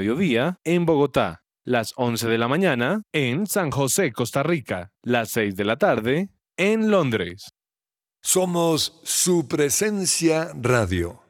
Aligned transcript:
mediodía 0.00 0.58
en 0.64 0.86
Bogotá, 0.86 1.42
las 1.62 1.92
11 1.94 2.26
de 2.26 2.38
la 2.38 2.48
mañana 2.48 3.02
en 3.12 3.46
San 3.46 3.70
José, 3.70 4.12
Costa 4.12 4.42
Rica, 4.42 4.92
las 5.02 5.28
6 5.32 5.54
de 5.56 5.64
la 5.64 5.76
tarde 5.76 6.30
en 6.56 6.90
Londres. 6.90 7.50
Somos 8.22 8.98
su 9.04 9.46
presencia 9.46 10.52
radio. 10.54 11.29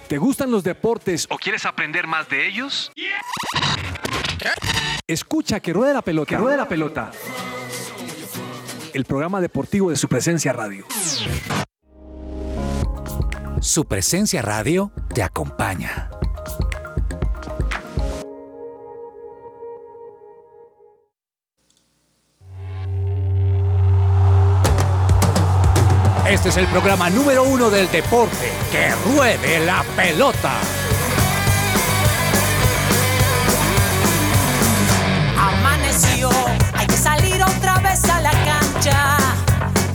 ¿Te 0.09 0.19
gustan 0.19 0.50
los 0.50 0.62
deportes 0.62 1.27
o 1.31 1.37
quieres 1.37 1.66
aprender 1.66 2.06
más 2.06 2.28
de 2.28 2.47
ellos? 2.47 2.93
Escucha 5.06 5.60
que 5.60 5.72
ruede 5.72 5.94
la 5.94 6.03
pelota. 6.03 6.28
Que 6.28 6.37
ruede 6.37 6.56
la 6.56 6.69
pelota. 6.69 7.10
El 8.93 9.05
programa 9.05 9.41
deportivo 9.41 9.91
de 9.91 9.97
su 9.97 10.09
presencia 10.09 10.53
radio. 10.53 10.87
Su 13.60 13.87
presencia 13.87 14.43
radio 14.43 14.93
te 15.12 15.22
acompaña. 15.22 16.11
Este 26.34 26.49
es 26.49 26.56
el 26.56 26.67
programa 26.67 27.09
número 27.11 27.45
uno 27.45 27.71
del 27.71 27.89
deporte. 27.93 28.50
Que 28.72 28.91
ruede 29.09 29.65
la 29.65 29.84
pelota. 29.95 30.53
Amaneció, 35.39 36.28
hay 36.73 36.89
que 36.89 36.97
salir 36.97 37.41
otra 37.41 37.78
vez 37.78 38.05
a 38.11 38.21
la 38.21 38.33
cancha. 38.33 39.17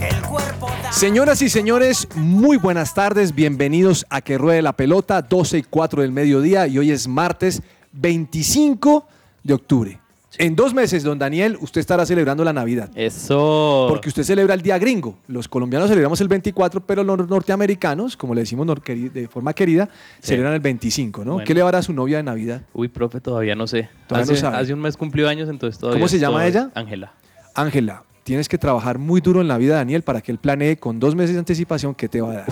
El 0.00 0.22
cuerpo 0.22 0.70
da... 0.82 0.90
Señoras 0.90 1.42
y 1.42 1.50
señores, 1.50 2.08
muy 2.14 2.56
buenas 2.56 2.94
tardes. 2.94 3.34
Bienvenidos 3.34 4.06
a 4.08 4.22
Que 4.22 4.38
Ruede 4.38 4.62
la 4.62 4.72
Pelota, 4.72 5.20
12 5.20 5.58
y 5.58 5.62
4 5.64 6.00
del 6.00 6.10
mediodía. 6.10 6.66
Y 6.66 6.78
hoy 6.78 6.90
es 6.90 7.06
martes 7.06 7.60
25 7.92 9.06
de 9.42 9.52
octubre. 9.52 9.99
En 10.38 10.54
dos 10.54 10.72
meses, 10.74 11.02
don 11.02 11.18
Daniel, 11.18 11.58
usted 11.60 11.80
estará 11.80 12.06
celebrando 12.06 12.44
la 12.44 12.52
Navidad. 12.52 12.90
Eso. 12.94 13.86
Porque 13.88 14.08
usted 14.08 14.22
celebra 14.22 14.54
el 14.54 14.62
día 14.62 14.78
gringo. 14.78 15.16
Los 15.26 15.48
colombianos 15.48 15.88
celebramos 15.88 16.20
el 16.20 16.28
24, 16.28 16.80
pero 16.86 17.02
los 17.02 17.28
norteamericanos, 17.28 18.16
como 18.16 18.34
le 18.34 18.42
decimos 18.42 18.66
de 18.86 19.28
forma 19.28 19.52
querida, 19.52 19.88
Sí. 20.20 20.28
celebran 20.28 20.54
el 20.54 20.60
25, 20.60 21.24
¿no? 21.24 21.32
Bueno. 21.34 21.46
¿Qué 21.46 21.54
le 21.54 21.62
va 21.62 21.70
a 21.70 21.82
su 21.82 21.92
novia 21.92 22.18
de 22.18 22.22
Navidad? 22.22 22.62
Uy, 22.72 22.88
profe, 22.88 23.20
todavía 23.20 23.54
no 23.54 23.66
sé. 23.66 23.88
Todavía 24.06 24.26
no 24.26 24.32
hace, 24.32 24.40
sabe. 24.40 24.56
hace 24.56 24.74
un 24.74 24.80
mes 24.80 24.96
cumplió 24.96 25.28
años, 25.28 25.48
entonces 25.48 25.78
todavía. 25.78 25.98
¿Cómo 25.98 26.08
se 26.08 26.18
llama 26.18 26.46
ella? 26.46 26.70
Ángela. 26.74 27.12
Ángela, 27.54 28.04
tienes 28.22 28.48
que 28.48 28.58
trabajar 28.58 28.98
muy 28.98 29.20
duro 29.20 29.40
en 29.40 29.48
la 29.48 29.58
vida 29.58 29.72
de 29.74 29.78
Daniel 29.78 30.02
para 30.02 30.20
que 30.20 30.30
él 30.32 30.38
planee 30.38 30.76
con 30.76 31.00
dos 31.00 31.14
meses 31.14 31.34
de 31.34 31.40
anticipación 31.40 31.94
qué 31.94 32.08
te 32.08 32.20
va 32.20 32.30
a 32.30 32.34
dar. 32.34 32.46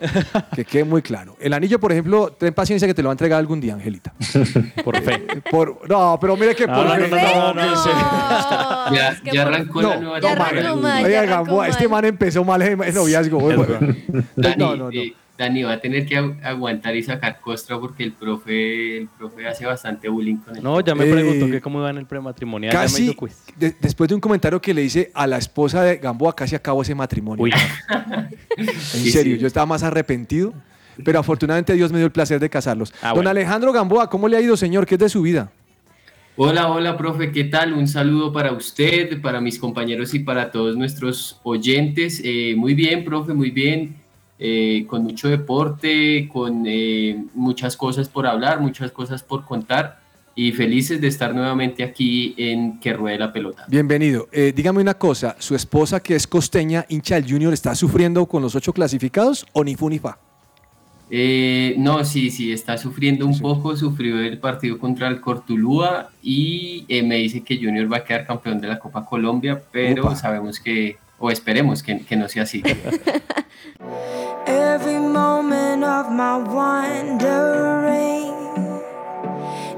que 0.54 0.64
quede 0.64 0.84
muy 0.84 1.02
claro. 1.02 1.36
El 1.40 1.52
anillo, 1.52 1.78
por 1.78 1.92
ejemplo, 1.92 2.32
ten 2.32 2.54
paciencia 2.54 2.86
que 2.88 2.94
te 2.94 3.02
lo 3.02 3.08
va 3.08 3.12
a 3.12 3.14
entregar 3.14 3.38
algún 3.38 3.60
día, 3.60 3.74
Angelita. 3.74 4.12
Por 4.84 5.00
fe. 5.02 5.26
Por, 5.50 5.88
no, 5.88 6.18
pero 6.20 6.36
mire 6.36 6.54
que 6.54 6.66
No, 6.66 6.74
por 6.74 6.86
no, 6.86 6.96
no, 6.96 7.16
fe. 7.16 7.34
no, 7.34 7.54
no, 7.54 7.76
serio. 7.82 7.98
Ya, 8.92 9.20
ya 9.32 9.42
arrancó 9.42 9.82
la 9.82 9.96
nueva 9.96 11.42
no, 11.44 11.64
este 11.64 11.86
man 11.88 12.04
empezó 12.04 12.44
mal 12.44 12.60
en 12.62 12.82
el 12.82 12.94
noviazgo. 12.94 13.40
No, 14.36 14.56
no, 14.56 14.76
no. 14.76 14.90
Dani 15.40 15.62
va 15.62 15.72
a 15.72 15.80
tener 15.80 16.04
que 16.04 16.18
agu- 16.20 16.36
aguantar 16.44 16.94
y 16.94 17.02
sacar 17.02 17.40
costra 17.40 17.78
porque 17.80 18.04
el 18.04 18.12
profe, 18.12 18.98
el 18.98 19.08
profe 19.08 19.48
hace 19.48 19.64
bastante 19.64 20.06
bullying 20.06 20.36
con 20.36 20.54
él. 20.54 20.62
No, 20.62 20.78
ya 20.82 20.94
me 20.94 21.08
Eh, 21.08 21.12
preguntó 21.14 21.50
que 21.50 21.62
cómo 21.62 21.80
va 21.80 21.88
en 21.88 21.96
el 21.96 22.04
prematrimonial. 22.04 22.70
ya 22.70 22.78
me 22.80 22.84
Casi, 22.84 23.04
hizo 23.04 23.16
quiz. 23.16 23.42
de- 23.56 23.74
después 23.80 24.06
de 24.08 24.16
un 24.16 24.20
comentario 24.20 24.60
que 24.60 24.74
le 24.74 24.82
hice 24.84 25.10
a 25.14 25.26
la 25.26 25.38
esposa 25.38 25.82
de 25.82 25.96
Gamboa, 25.96 26.36
casi 26.36 26.54
acabó 26.56 26.82
ese 26.82 26.94
matrimonio. 26.94 27.42
Uy. 27.42 27.52
En 28.58 28.66
Sí, 28.68 29.10
serio, 29.10 29.36
sí. 29.36 29.40
yo 29.40 29.46
estaba 29.46 29.64
más 29.64 29.82
arrepentido, 29.82 30.52
pero 31.02 31.18
afortunadamente 31.18 31.72
Dios 31.72 31.90
me 31.90 31.96
dio 31.98 32.04
el 32.06 32.12
placer 32.12 32.38
de 32.38 32.50
casarlos. 32.50 32.92
Ah, 33.00 33.08
Don 33.08 33.14
bueno. 33.16 33.30
Alejandro 33.30 33.72
Gamboa, 33.72 34.10
¿cómo 34.10 34.28
le 34.28 34.36
ha 34.36 34.40
ido, 34.42 34.58
señor? 34.58 34.84
¿Qué 34.84 34.96
es 34.96 34.98
de 34.98 35.08
su 35.08 35.22
vida? 35.22 35.50
Hola, 36.36 36.68
hola, 36.70 36.98
profe, 36.98 37.32
¿qué 37.32 37.44
tal? 37.44 37.72
Un 37.72 37.88
saludo 37.88 38.30
para 38.30 38.52
usted, 38.52 39.20
para 39.22 39.40
mis 39.40 39.58
compañeros 39.58 40.12
y 40.12 40.18
para 40.18 40.50
todos 40.50 40.76
nuestros 40.76 41.40
oyentes. 41.44 42.20
Eh, 42.22 42.54
muy 42.58 42.74
bien, 42.74 43.04
profe, 43.04 43.32
muy 43.32 43.50
bien. 43.50 43.96
Eh, 44.42 44.86
con 44.86 45.02
mucho 45.04 45.28
deporte, 45.28 46.26
con 46.32 46.64
eh, 46.66 47.24
muchas 47.34 47.76
cosas 47.76 48.08
por 48.08 48.26
hablar, 48.26 48.58
muchas 48.58 48.90
cosas 48.90 49.22
por 49.22 49.44
contar 49.44 50.00
y 50.34 50.52
felices 50.52 50.98
de 50.98 51.08
estar 51.08 51.34
nuevamente 51.34 51.84
aquí 51.84 52.34
en 52.38 52.80
Que 52.80 52.94
Ruede 52.94 53.18
la 53.18 53.32
Pelota. 53.34 53.66
Bienvenido. 53.68 54.28
Eh, 54.32 54.54
dígame 54.56 54.80
una 54.80 54.94
cosa, 54.94 55.36
¿su 55.38 55.54
esposa 55.54 56.00
que 56.00 56.14
es 56.14 56.26
costeña, 56.26 56.86
hincha 56.88 57.16
del 57.16 57.30
Junior, 57.30 57.52
está 57.52 57.74
sufriendo 57.74 58.24
con 58.24 58.40
los 58.40 58.54
ocho 58.54 58.72
clasificados 58.72 59.46
o 59.52 59.62
ni 59.62 59.76
fu 59.76 59.90
ni 59.90 59.98
fa? 59.98 60.16
Eh, 61.10 61.74
no, 61.76 62.04
sí, 62.04 62.30
sí, 62.30 62.52
está 62.52 62.78
sufriendo 62.78 63.26
un 63.26 63.38
poco, 63.38 63.76
sufrió 63.76 64.20
el 64.20 64.38
partido 64.38 64.78
contra 64.78 65.08
el 65.08 65.20
Cortulúa 65.20 66.08
y 66.22 66.84
eh, 66.88 67.02
me 67.02 67.16
dice 67.16 67.42
que 67.42 67.56
Junior 67.56 67.92
va 67.92 67.98
a 67.98 68.04
quedar 68.04 68.24
campeón 68.24 68.60
de 68.60 68.68
la 68.68 68.78
Copa 68.78 69.04
Colombia, 69.04 69.60
pero 69.72 70.04
Upa. 70.04 70.16
sabemos 70.16 70.60
que, 70.60 70.96
o 71.20 71.30
esperemos 71.30 71.82
que, 71.82 72.04
que 72.04 72.16
no 72.16 72.28
sea 72.28 72.42
así. 72.42 72.62
Every 74.46 74.98
moment 74.98 75.84
of 75.84 76.10
my 76.10 76.38
wandering 76.38 78.34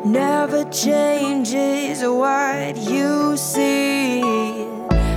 never 0.05 0.65
changes 0.71 2.03
what 2.03 2.77
you 2.77 3.37
see. 3.37 4.23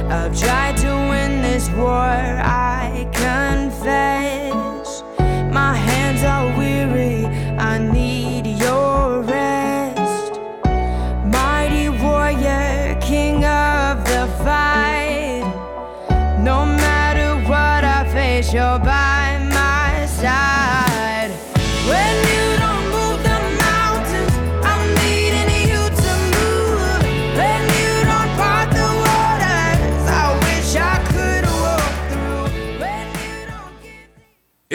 I've 0.10 0.38
tried 0.38 0.77
to 0.77 0.88
win 0.88 1.42
this 1.44 1.69
war, 1.69 1.95
I 1.95 3.07
confess. 3.13 4.34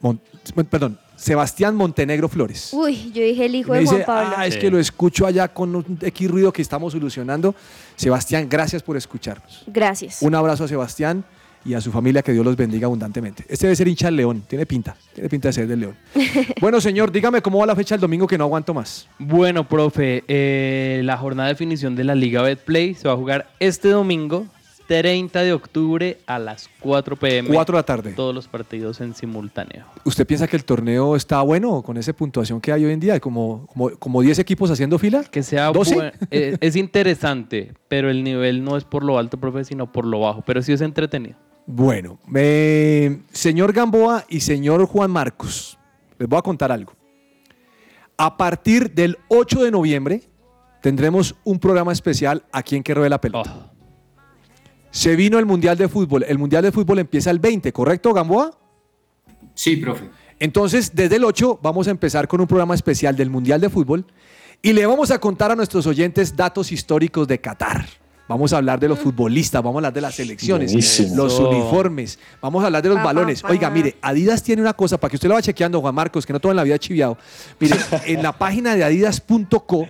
Mon- 0.00 0.20
perdón, 0.68 0.98
Sebastián 1.16 1.74
Montenegro 1.76 2.28
Flores. 2.28 2.70
Uy, 2.72 3.10
yo 3.12 3.22
dije 3.22 3.46
el 3.46 3.54
hijo 3.54 3.72
Me 3.72 3.78
de 3.80 3.84
Juan 3.86 3.96
dice, 3.96 4.06
Pablo. 4.06 4.34
ah, 4.36 4.46
es 4.46 4.56
que 4.56 4.70
lo 4.70 4.78
escucho 4.78 5.26
allá 5.26 5.48
con 5.48 5.74
un 5.76 5.98
X 6.02 6.30
ruido 6.30 6.52
que 6.52 6.60
estamos 6.62 6.92
solucionando. 6.92 7.54
Sebastián, 7.94 8.48
gracias 8.48 8.82
por 8.82 8.96
escucharnos. 8.96 9.62
Gracias. 9.68 10.20
Un 10.22 10.34
abrazo 10.34 10.64
a 10.64 10.68
Sebastián 10.68 11.24
y 11.66 11.74
a 11.74 11.80
su 11.80 11.90
familia, 11.90 12.22
que 12.22 12.32
Dios 12.32 12.44
los 12.44 12.56
bendiga 12.56 12.86
abundantemente. 12.86 13.44
Este 13.48 13.66
debe 13.66 13.76
ser 13.76 13.88
hincha 13.88 14.06
del 14.06 14.16
León, 14.16 14.42
tiene 14.46 14.66
pinta, 14.66 14.96
tiene 15.14 15.28
pinta 15.28 15.48
de 15.48 15.52
ser 15.52 15.66
del 15.66 15.80
León. 15.80 15.96
bueno, 16.60 16.80
señor, 16.80 17.10
dígame 17.10 17.42
cómo 17.42 17.58
va 17.58 17.66
la 17.66 17.74
fecha 17.76 17.94
del 17.94 18.00
domingo 18.02 18.26
que 18.26 18.38
no 18.38 18.44
aguanto 18.44 18.72
más. 18.72 19.08
Bueno, 19.18 19.68
profe, 19.68 20.22
eh, 20.28 21.00
la 21.04 21.16
jornada 21.16 21.48
de 21.48 21.54
definición 21.54 21.96
de 21.96 22.04
la 22.04 22.14
Liga 22.14 22.42
Betplay 22.42 22.94
se 22.94 23.08
va 23.08 23.14
a 23.14 23.16
jugar 23.16 23.48
este 23.58 23.88
domingo, 23.88 24.46
30 24.88 25.42
de 25.42 25.52
octubre 25.52 26.18
a 26.28 26.38
las 26.38 26.70
4 26.78 27.16
pm. 27.16 27.48
4 27.52 27.72
de 27.72 27.78
la 27.78 27.82
tarde. 27.82 28.12
Todos 28.12 28.32
los 28.32 28.46
partidos 28.46 29.00
en 29.00 29.16
simultáneo. 29.16 29.84
¿Usted 30.04 30.24
piensa 30.24 30.46
que 30.46 30.54
el 30.56 30.64
torneo 30.64 31.16
está 31.16 31.42
bueno 31.42 31.82
con 31.82 31.96
esa 31.96 32.12
puntuación 32.12 32.60
que 32.60 32.70
hay 32.70 32.84
hoy 32.84 32.92
en 32.92 33.00
día? 33.00 33.18
Como, 33.18 33.66
como, 33.66 33.90
como 33.98 34.22
10 34.22 34.38
equipos 34.38 34.70
haciendo 34.70 34.96
fila. 35.00 35.24
Que 35.24 35.42
sea 35.42 35.72
12. 35.72 35.94
buen- 35.96 36.12
eh, 36.30 36.56
es 36.60 36.76
interesante, 36.76 37.72
pero 37.88 38.10
el 38.10 38.22
nivel 38.22 38.62
no 38.62 38.76
es 38.76 38.84
por 38.84 39.02
lo 39.02 39.18
alto, 39.18 39.38
profe, 39.40 39.64
sino 39.64 39.90
por 39.90 40.04
lo 40.06 40.20
bajo. 40.20 40.42
Pero 40.46 40.62
sí 40.62 40.72
es 40.72 40.80
entretenido. 40.80 41.34
Bueno, 41.66 42.20
eh, 42.34 43.22
señor 43.32 43.72
Gamboa 43.72 44.24
y 44.28 44.40
señor 44.40 44.86
Juan 44.86 45.10
Marcos, 45.10 45.76
les 46.16 46.28
voy 46.28 46.38
a 46.38 46.42
contar 46.42 46.70
algo. 46.70 46.92
A 48.16 48.36
partir 48.36 48.92
del 48.92 49.18
8 49.28 49.64
de 49.64 49.70
noviembre 49.72 50.22
tendremos 50.80 51.34
un 51.44 51.58
programa 51.58 51.92
especial 51.92 52.44
aquí 52.52 52.76
en 52.76 52.84
Que 52.84 52.94
la 52.94 53.20
Pelota. 53.20 53.52
Oh. 53.54 53.76
Se 54.90 55.16
vino 55.16 55.38
el 55.38 55.44
Mundial 55.44 55.76
de 55.76 55.88
Fútbol. 55.88 56.24
El 56.26 56.38
Mundial 56.38 56.62
de 56.62 56.72
Fútbol 56.72 57.00
empieza 57.00 57.30
el 57.30 57.40
20, 57.40 57.72
¿correcto, 57.72 58.14
Gamboa? 58.14 58.56
Sí, 59.54 59.76
profe. 59.76 60.08
Entonces, 60.38 60.94
desde 60.94 61.16
el 61.16 61.24
8 61.24 61.58
vamos 61.62 61.88
a 61.88 61.90
empezar 61.90 62.28
con 62.28 62.40
un 62.40 62.46
programa 62.46 62.74
especial 62.74 63.16
del 63.16 63.28
Mundial 63.28 63.60
de 63.60 63.70
Fútbol 63.70 64.06
y 64.62 64.72
le 64.72 64.86
vamos 64.86 65.10
a 65.10 65.18
contar 65.18 65.50
a 65.50 65.56
nuestros 65.56 65.86
oyentes 65.86 66.36
datos 66.36 66.70
históricos 66.72 67.26
de 67.26 67.40
Qatar. 67.40 67.86
Vamos 68.28 68.52
a 68.52 68.56
hablar 68.56 68.80
de 68.80 68.88
los 68.88 68.98
futbolistas, 68.98 69.62
vamos 69.62 69.76
a 69.76 69.78
hablar 69.78 69.92
de 69.92 70.00
las 70.00 70.16
selecciones, 70.16 70.72
Buenísimo. 70.72 71.14
los 71.14 71.38
uniformes, 71.38 72.18
vamos 72.40 72.62
a 72.62 72.66
hablar 72.66 72.82
de 72.82 72.88
los 72.88 73.02
balones. 73.02 73.40
pa. 73.42 73.50
Oiga, 73.50 73.70
mire, 73.70 73.96
Adidas 74.02 74.42
tiene 74.42 74.62
una 74.62 74.72
cosa 74.72 74.98
para 74.98 75.10
que 75.10 75.16
usted 75.16 75.28
lo 75.28 75.34
vaya 75.34 75.44
chequeando, 75.44 75.80
Juan 75.80 75.94
Marcos, 75.94 76.26
que 76.26 76.32
no 76.32 76.40
todo 76.40 76.50
en 76.50 76.56
la 76.56 76.64
vida 76.64 76.74
es 76.74 76.80
chiviado. 76.80 77.16
Mire, 77.60 77.76
en 78.06 78.22
la 78.22 78.32
página 78.32 78.74
de 78.74 78.82
adidas.co 78.82 79.86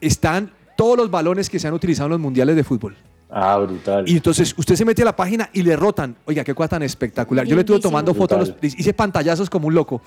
están 0.00 0.52
todos 0.76 0.96
los 0.96 1.10
balones 1.10 1.50
que 1.50 1.58
se 1.58 1.66
han 1.66 1.74
utilizado 1.74 2.06
en 2.06 2.12
los 2.12 2.20
mundiales 2.20 2.54
de 2.54 2.62
fútbol. 2.64 2.96
Ah, 3.32 3.58
brutal. 3.58 4.08
Y 4.08 4.16
entonces 4.16 4.54
usted 4.56 4.74
se 4.74 4.84
mete 4.84 5.02
a 5.02 5.04
la 5.04 5.14
página 5.16 5.48
y 5.52 5.62
le 5.62 5.76
rotan. 5.76 6.16
Oiga, 6.24 6.42
qué 6.42 6.54
cosa 6.54 6.68
tan 6.70 6.82
espectacular. 6.82 7.46
Yo 7.46 7.54
le 7.54 7.60
estuve 7.60 7.78
tomando 7.80 8.12
fotos, 8.12 8.38
Brutal. 8.48 8.58
los- 8.62 8.78
hice 8.78 8.92
pantallazos 8.92 9.48
como 9.48 9.68
un 9.68 9.74
loco, 9.74 10.02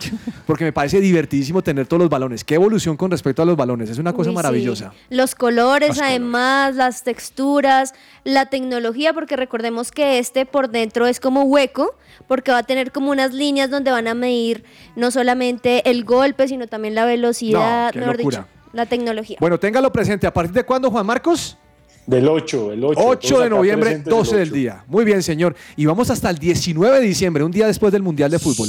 porque 0.45 0.65
me 0.65 0.73
parece 0.73 0.99
divertidísimo 0.99 1.61
tener 1.61 1.87
todos 1.87 2.01
los 2.01 2.09
balones. 2.09 2.43
Qué 2.43 2.55
evolución 2.55 2.97
con 2.97 3.11
respecto 3.11 3.41
a 3.41 3.45
los 3.45 3.55
balones. 3.55 3.89
Es 3.89 3.97
una 3.97 4.11
cosa 4.13 4.29
Uy, 4.29 4.33
sí. 4.33 4.35
maravillosa. 4.35 4.93
Los 5.09 5.35
colores, 5.35 5.89
Los 5.89 6.01
además, 6.01 6.75
las 6.75 7.03
texturas, 7.03 7.93
la 8.25 8.47
tecnología, 8.47 9.13
porque 9.13 9.35
recordemos 9.37 9.91
que 9.91 10.19
este 10.19 10.45
por 10.45 10.69
dentro 10.69 11.07
es 11.07 11.19
como 11.19 11.43
hueco, 11.43 11.95
porque 12.27 12.51
va 12.51 12.59
a 12.59 12.63
tener 12.63 12.91
como 12.91 13.11
unas 13.11 13.33
líneas 13.33 13.69
donde 13.69 13.91
van 13.91 14.07
a 14.07 14.13
medir 14.13 14.63
no 14.95 15.11
solamente 15.11 15.89
el 15.89 16.03
golpe, 16.03 16.47
sino 16.47 16.67
también 16.67 16.93
la 16.95 17.05
velocidad, 17.05 17.87
No, 17.87 17.91
qué 17.93 17.99
mejor 17.99 18.17
locura. 18.17 18.37
dicho, 18.39 18.49
la 18.73 18.85
tecnología. 18.85 19.37
Bueno, 19.39 19.59
téngalo 19.59 19.91
presente. 19.91 20.27
¿A 20.27 20.33
partir 20.33 20.53
de 20.53 20.63
cuándo, 20.63 20.89
Juan 20.91 21.05
Marcos? 21.05 21.57
Del 22.05 22.27
8, 22.27 22.73
el 22.73 22.83
8. 22.83 22.99
8 23.01 23.39
de 23.41 23.49
noviembre, 23.49 23.97
12 23.99 24.35
del 24.37 24.51
día. 24.51 24.83
Muy 24.87 25.05
bien, 25.05 25.23
señor. 25.23 25.55
Y 25.77 25.85
vamos 25.85 26.09
hasta 26.09 26.29
el 26.29 26.37
19 26.37 26.99
de 26.99 27.05
diciembre, 27.05 27.43
un 27.43 27.51
día 27.51 27.67
después 27.67 27.93
del 27.93 28.01
Mundial 28.03 28.29
de 28.31 28.39
Fútbol. 28.39 28.67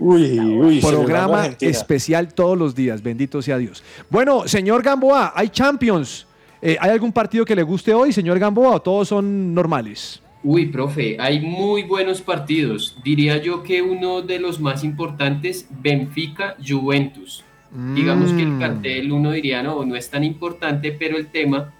Uy, 0.00 0.38
uy, 0.38 0.80
Programa 0.80 1.46
especial 1.60 2.32
todos 2.32 2.56
los 2.56 2.74
días. 2.74 3.02
Bendito 3.02 3.42
sea 3.42 3.58
Dios. 3.58 3.82
Bueno, 4.10 4.46
señor 4.46 4.82
Gamboa, 4.82 5.32
hay 5.34 5.48
Champions. 5.48 6.26
Eh, 6.60 6.76
¿Hay 6.80 6.90
algún 6.90 7.12
partido 7.12 7.44
que 7.44 7.54
le 7.54 7.62
guste 7.62 7.94
hoy, 7.94 8.12
señor 8.12 8.38
Gamboa, 8.38 8.76
o 8.76 8.82
todos 8.82 9.08
son 9.08 9.54
normales? 9.54 10.20
Uy, 10.42 10.66
profe, 10.66 11.16
hay 11.20 11.40
muy 11.40 11.82
buenos 11.82 12.20
partidos. 12.20 12.96
Diría 13.04 13.38
yo 13.38 13.62
que 13.62 13.82
uno 13.82 14.22
de 14.22 14.38
los 14.40 14.60
más 14.60 14.82
importantes, 14.84 15.66
Benfica-Juventus. 15.82 17.44
Digamos 17.94 18.32
que 18.32 18.42
el 18.42 18.52
Mm. 18.52 18.60
cartel 18.60 19.12
uno 19.12 19.30
diría, 19.32 19.62
no, 19.62 19.84
no 19.84 19.94
es 19.94 20.08
tan 20.08 20.24
importante, 20.24 20.90
pero 20.92 21.18
el 21.18 21.26
tema 21.26 21.74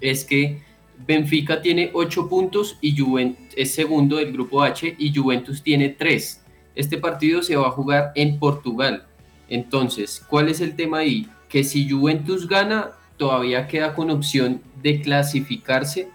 es 0.00 0.24
que 0.24 0.62
Benfica 1.06 1.60
tiene 1.60 1.90
8 1.92 2.28
puntos 2.28 2.78
y 2.80 2.96
Juventus 2.96 3.46
es 3.56 3.74
segundo 3.74 4.16
del 4.16 4.32
grupo 4.32 4.62
H 4.62 4.96
y 4.98 5.14
Juventus 5.14 5.62
tiene 5.62 5.90
3. 5.90 6.42
Este 6.74 6.98
partido 6.98 7.42
se 7.42 7.56
va 7.56 7.68
a 7.68 7.72
jugar 7.72 8.12
en 8.14 8.38
Portugal. 8.38 9.06
Entonces, 9.48 10.24
¿cuál 10.28 10.48
es 10.48 10.60
el 10.60 10.76
tema 10.76 10.98
ahí? 10.98 11.28
Que 11.48 11.64
si 11.64 11.88
Juventus 11.88 12.48
gana, 12.48 12.92
todavía 13.16 13.66
queda 13.68 13.94
con 13.94 14.10
opción 14.10 14.60
de 14.82 15.00
clasificarse 15.00 16.08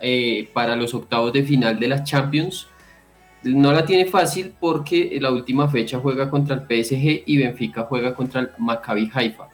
eh, 0.00 0.48
para 0.52 0.76
los 0.76 0.94
octavos 0.94 1.32
de 1.32 1.42
final 1.42 1.78
de 1.78 1.88
las 1.88 2.04
Champions. 2.04 2.68
No 3.42 3.72
la 3.72 3.84
tiene 3.84 4.06
fácil 4.06 4.52
porque 4.58 5.18
la 5.20 5.30
última 5.30 5.68
fecha 5.68 5.98
juega 5.98 6.30
contra 6.30 6.56
el 6.56 6.62
PSG 6.62 7.24
y 7.26 7.38
Benfica 7.38 7.82
juega 7.82 8.14
contra 8.14 8.42
el 8.42 8.50
Maccabi 8.58 9.10
Haifa. 9.12 9.48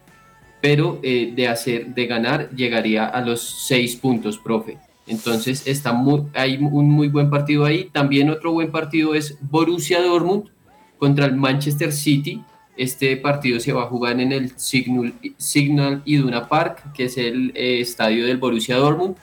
Pero 0.60 1.00
eh, 1.02 1.32
de 1.34 1.48
hacer, 1.48 1.94
de 1.94 2.06
ganar, 2.06 2.50
llegaría 2.54 3.06
a 3.06 3.20
los 3.20 3.66
seis 3.66 3.96
puntos, 3.96 4.38
profe. 4.38 4.78
Entonces 5.06 5.66
está 5.66 5.92
muy, 5.92 6.22
hay 6.34 6.56
un 6.58 6.90
muy 6.90 7.08
buen 7.08 7.30
partido 7.30 7.64
ahí. 7.64 7.88
También 7.92 8.30
otro 8.30 8.52
buen 8.52 8.70
partido 8.70 9.14
es 9.14 9.36
Borussia 9.40 10.00
Dortmund 10.00 10.44
contra 10.98 11.26
el 11.26 11.34
Manchester 11.36 11.92
City. 11.92 12.42
Este 12.76 13.16
partido 13.16 13.58
se 13.58 13.72
va 13.72 13.82
a 13.82 13.86
jugar 13.86 14.20
en 14.20 14.32
el 14.32 14.52
Signal, 14.56 15.12
Signal 15.36 16.02
Iduna 16.04 16.48
Park, 16.48 16.92
que 16.94 17.04
es 17.04 17.16
el 17.18 17.50
eh, 17.54 17.80
estadio 17.80 18.24
del 18.26 18.38
Borussia 18.38 18.76
Dortmund. 18.76 19.16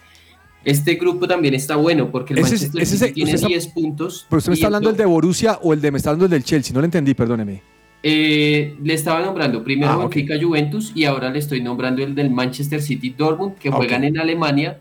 Este 0.66 0.96
grupo 0.96 1.28
también 1.28 1.54
está 1.54 1.78
bueno 1.78 2.12
porque 2.12 2.34
el 2.34 2.40
Ese 2.40 2.50
Manchester 2.52 2.82
ese 2.82 2.98
City 2.98 3.14
tiene 3.14 3.30
usted 3.30 3.36
está- 3.36 3.48
10 3.48 3.68
puntos. 3.68 4.26
Pero 4.30 4.38
usted 4.40 4.50
me 4.50 4.54
está 4.56 4.68
el 4.68 4.74
hablando 4.76 4.90
del 4.90 4.98
de 4.98 5.06
Borussia 5.06 5.60
o 5.62 5.72
el 5.74 5.80
de 5.80 5.92
me 5.92 5.98
está 5.98 6.10
hablando 6.10 6.26
del 6.28 6.32
del 6.42 6.44
Chelsea, 6.44 6.74
no 6.74 6.82
lo 6.82 6.86
entendí, 6.86 7.14
perdóneme. 7.14 7.77
Eh, 8.04 8.76
le 8.84 8.94
estaba 8.94 9.22
nombrando 9.22 9.64
primero 9.64 9.92
Ah. 9.94 9.98
Benfica 9.98 10.36
Juventus 10.40 10.92
y 10.96 11.06
ahora 11.06 11.30
le 11.30 11.40
estoy 11.40 11.62
nombrando 11.62 12.04
el 12.04 12.14
del 12.16 12.30
Manchester 12.30 12.82
City 12.82 13.10
Dortmund 13.18 13.56
que 13.56 13.70
Ah, 13.70 13.74
juegan 13.74 14.04
en 14.04 14.18
Alemania. 14.20 14.80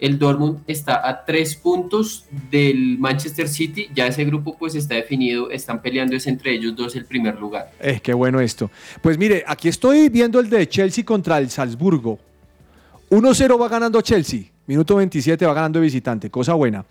El 0.00 0.16
Dortmund 0.16 0.58
está 0.68 1.08
a 1.08 1.24
tres 1.24 1.56
puntos 1.56 2.26
del 2.52 2.98
Manchester 2.98 3.48
City. 3.48 3.88
Ya 3.92 4.06
ese 4.06 4.24
grupo 4.24 4.56
pues 4.56 4.76
está 4.76 4.94
definido. 4.94 5.50
Están 5.50 5.82
peleando 5.82 6.14
es 6.14 6.26
entre 6.28 6.52
ellos 6.52 6.76
dos 6.76 6.94
el 6.94 7.04
primer 7.04 7.40
lugar. 7.40 7.72
Eh, 7.80 7.98
qué 8.00 8.14
bueno 8.14 8.38
esto. 8.38 8.70
Pues 9.02 9.18
mire, 9.18 9.42
aquí 9.46 9.66
estoy 9.68 10.08
viendo 10.08 10.38
el 10.38 10.48
de 10.50 10.68
Chelsea 10.68 11.04
contra 11.04 11.38
el 11.38 11.50
Salzburgo. 11.50 12.18
1-0 13.10 13.58
va 13.60 13.68
ganando 13.68 14.00
Chelsea. 14.02 14.42
Minuto 14.66 14.94
27 14.96 15.44
va 15.46 15.54
ganando 15.54 15.80
visitante. 15.80 16.30
Cosa 16.30 16.52
buena. 16.54 16.84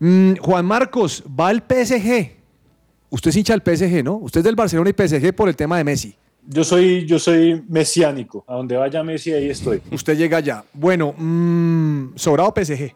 Mm, 0.00 0.36
Juan 0.40 0.64
Marcos, 0.64 1.22
va 1.38 1.48
al 1.48 1.62
PSG. 1.62 2.37
Usted 3.10 3.30
es 3.30 3.36
hincha 3.36 3.56
del 3.56 3.62
PSG, 3.62 4.04
¿no? 4.04 4.16
Usted 4.16 4.40
es 4.40 4.44
del 4.44 4.56
Barcelona 4.56 4.90
y 4.90 4.92
PSG 4.92 5.34
por 5.34 5.48
el 5.48 5.56
tema 5.56 5.78
de 5.78 5.84
Messi. 5.84 6.14
Yo 6.46 6.64
soy, 6.64 7.06
yo 7.06 7.18
soy 7.18 7.62
mesiánico. 7.68 8.44
A 8.46 8.54
donde 8.54 8.76
vaya 8.76 9.02
Messi, 9.02 9.32
ahí 9.32 9.50
estoy. 9.50 9.82
Usted 9.90 10.16
llega 10.16 10.38
allá. 10.38 10.64
Bueno, 10.72 11.14
mm, 11.16 12.16
sobrado 12.16 12.52
PSG. 12.54 12.94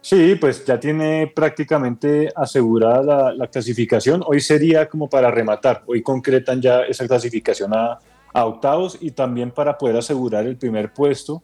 Sí, 0.00 0.34
pues 0.34 0.64
ya 0.64 0.78
tiene 0.78 1.32
prácticamente 1.34 2.28
asegurada 2.36 3.02
la, 3.02 3.32
la 3.32 3.46
clasificación. 3.46 4.22
Hoy 4.26 4.40
sería 4.40 4.88
como 4.88 5.08
para 5.08 5.30
rematar. 5.30 5.82
Hoy 5.86 6.02
concretan 6.02 6.60
ya 6.60 6.82
esa 6.82 7.08
clasificación 7.08 7.72
a, 7.74 7.98
a 8.32 8.46
octavos 8.46 8.98
y 9.00 9.12
también 9.12 9.50
para 9.50 9.78
poder 9.78 9.96
asegurar 9.96 10.46
el 10.46 10.56
primer 10.56 10.92
puesto. 10.92 11.42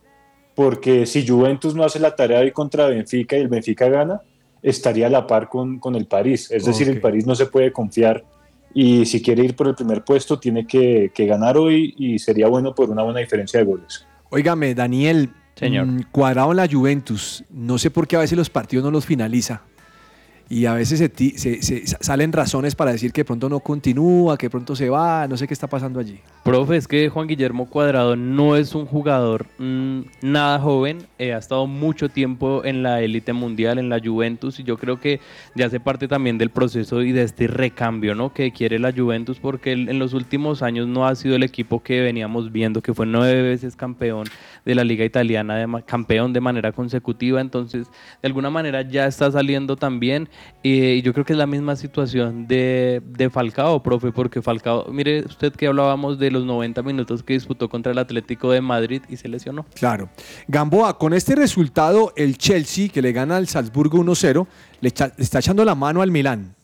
Porque 0.54 1.06
si 1.06 1.26
Juventus 1.26 1.74
no 1.74 1.84
hace 1.84 1.98
la 1.98 2.14
tarea 2.14 2.40
hoy 2.40 2.50
contra 2.50 2.86
Benfica 2.86 3.36
y 3.36 3.40
el 3.40 3.48
Benfica 3.48 3.88
gana, 3.88 4.20
estaría 4.62 5.06
a 5.06 5.10
la 5.10 5.26
par 5.26 5.48
con, 5.48 5.78
con 5.78 5.94
el 5.94 6.06
París. 6.06 6.50
Es 6.50 6.64
decir, 6.64 6.88
el 6.88 7.00
París 7.00 7.26
no 7.26 7.34
se 7.34 7.46
puede 7.46 7.72
confiar 7.72 8.24
y 8.74 9.04
si 9.06 9.22
quiere 9.22 9.44
ir 9.44 9.56
por 9.56 9.68
el 9.68 9.74
primer 9.74 10.04
puesto 10.04 10.38
tiene 10.38 10.66
que, 10.66 11.10
que 11.14 11.26
ganar 11.26 11.56
hoy 11.56 11.94
y 11.98 12.18
sería 12.18 12.48
bueno 12.48 12.74
por 12.74 12.90
una 12.90 13.02
buena 13.02 13.20
diferencia 13.20 13.58
de 13.60 13.66
goles. 13.66 14.06
Óigame, 14.30 14.74
Daniel, 14.74 15.30
Señor. 15.56 15.86
mm, 15.86 16.02
cuadrado 16.12 16.52
en 16.52 16.56
la 16.56 16.68
Juventus. 16.68 17.44
No 17.50 17.78
sé 17.78 17.90
por 17.90 18.06
qué 18.06 18.16
a 18.16 18.20
veces 18.20 18.38
los 18.38 18.48
partidos 18.50 18.84
no 18.84 18.90
los 18.90 19.06
finaliza. 19.06 19.62
Y 20.52 20.66
a 20.66 20.74
veces 20.74 20.98
se, 20.98 21.38
se- 21.38 21.62
se- 21.62 21.86
salen 21.86 22.32
razones 22.32 22.74
para 22.74 22.90
decir 22.90 23.12
que 23.12 23.24
pronto 23.24 23.48
no 23.48 23.60
continúa, 23.60 24.36
que 24.36 24.50
pronto 24.50 24.74
se 24.74 24.90
va. 24.90 25.28
No 25.28 25.36
sé 25.36 25.46
qué 25.46 25.54
está 25.54 25.68
pasando 25.68 26.00
allí. 26.00 26.18
Profe, 26.42 26.76
es 26.76 26.88
que 26.88 27.08
Juan 27.08 27.28
Guillermo 27.28 27.66
Cuadrado 27.70 28.16
no 28.16 28.56
es 28.56 28.74
un 28.74 28.84
jugador 28.84 29.46
mm, 29.58 30.00
nada 30.22 30.58
joven, 30.58 31.06
eh, 31.18 31.34
ha 31.34 31.38
estado 31.38 31.66
mucho 31.68 32.08
tiempo 32.08 32.64
en 32.64 32.82
la 32.82 33.00
élite 33.00 33.32
mundial, 33.32 33.78
en 33.78 33.88
la 33.90 34.00
Juventus, 34.02 34.58
y 34.58 34.64
yo 34.64 34.76
creo 34.76 34.98
que 34.98 35.20
ya 35.54 35.66
hace 35.66 35.78
parte 35.78 36.08
también 36.08 36.38
del 36.38 36.50
proceso 36.50 37.02
y 37.02 37.12
de 37.12 37.22
este 37.22 37.46
recambio 37.46 38.14
¿no? 38.14 38.32
que 38.32 38.50
quiere 38.52 38.78
la 38.78 38.90
Juventus, 38.92 39.38
porque 39.38 39.72
en 39.72 39.98
los 39.98 40.14
últimos 40.14 40.62
años 40.62 40.88
no 40.88 41.06
ha 41.06 41.14
sido 41.14 41.36
el 41.36 41.42
equipo 41.42 41.82
que 41.82 42.00
veníamos 42.00 42.50
viendo, 42.50 42.80
que 42.82 42.94
fue 42.94 43.06
nueve 43.06 43.42
veces 43.42 43.76
campeón 43.76 44.24
de 44.64 44.74
la 44.74 44.82
liga 44.82 45.04
italiana, 45.04 45.56
de 45.56 45.82
campeón 45.84 46.32
de 46.32 46.40
manera 46.40 46.72
consecutiva, 46.72 47.40
entonces 47.40 47.86
de 48.22 48.26
alguna 48.26 48.50
manera 48.50 48.82
ya 48.82 49.06
está 49.06 49.30
saliendo 49.30 49.76
también, 49.76 50.28
y 50.62 51.00
yo 51.02 51.12
creo 51.12 51.24
que 51.24 51.32
es 51.32 51.38
la 51.38 51.46
misma 51.46 51.74
situación 51.76 52.46
de, 52.46 53.02
de 53.06 53.30
Falcao, 53.30 53.82
profe, 53.82 54.12
porque 54.12 54.42
Falcao, 54.42 54.86
mire 54.92 55.20
usted 55.24 55.52
que 55.54 55.66
hablábamos 55.66 56.18
de 56.18 56.30
los 56.30 56.44
90 56.44 56.82
minutos 56.82 57.22
que 57.22 57.32
disputó 57.32 57.68
contra 57.68 57.92
el 57.92 57.98
Atlético 57.98 58.50
de 58.50 58.60
Madrid 58.60 59.02
y 59.08 59.16
se 59.16 59.28
lesionó. 59.28 59.64
Claro. 59.74 60.10
Gamboa, 60.48 60.98
con 60.98 61.14
este 61.14 61.34
resultado, 61.34 62.12
el 62.16 62.36
Chelsea, 62.38 62.88
que 62.88 63.00
le 63.02 63.12
gana 63.12 63.36
al 63.36 63.48
Salzburgo 63.48 63.98
1-0, 63.98 64.46
le, 64.80 64.88
echa- 64.88 65.12
está 65.16 65.38
echando 65.38 65.64
la 65.64 65.74
mano 65.74 66.02
al 66.02 66.10
Milán. 66.10 66.54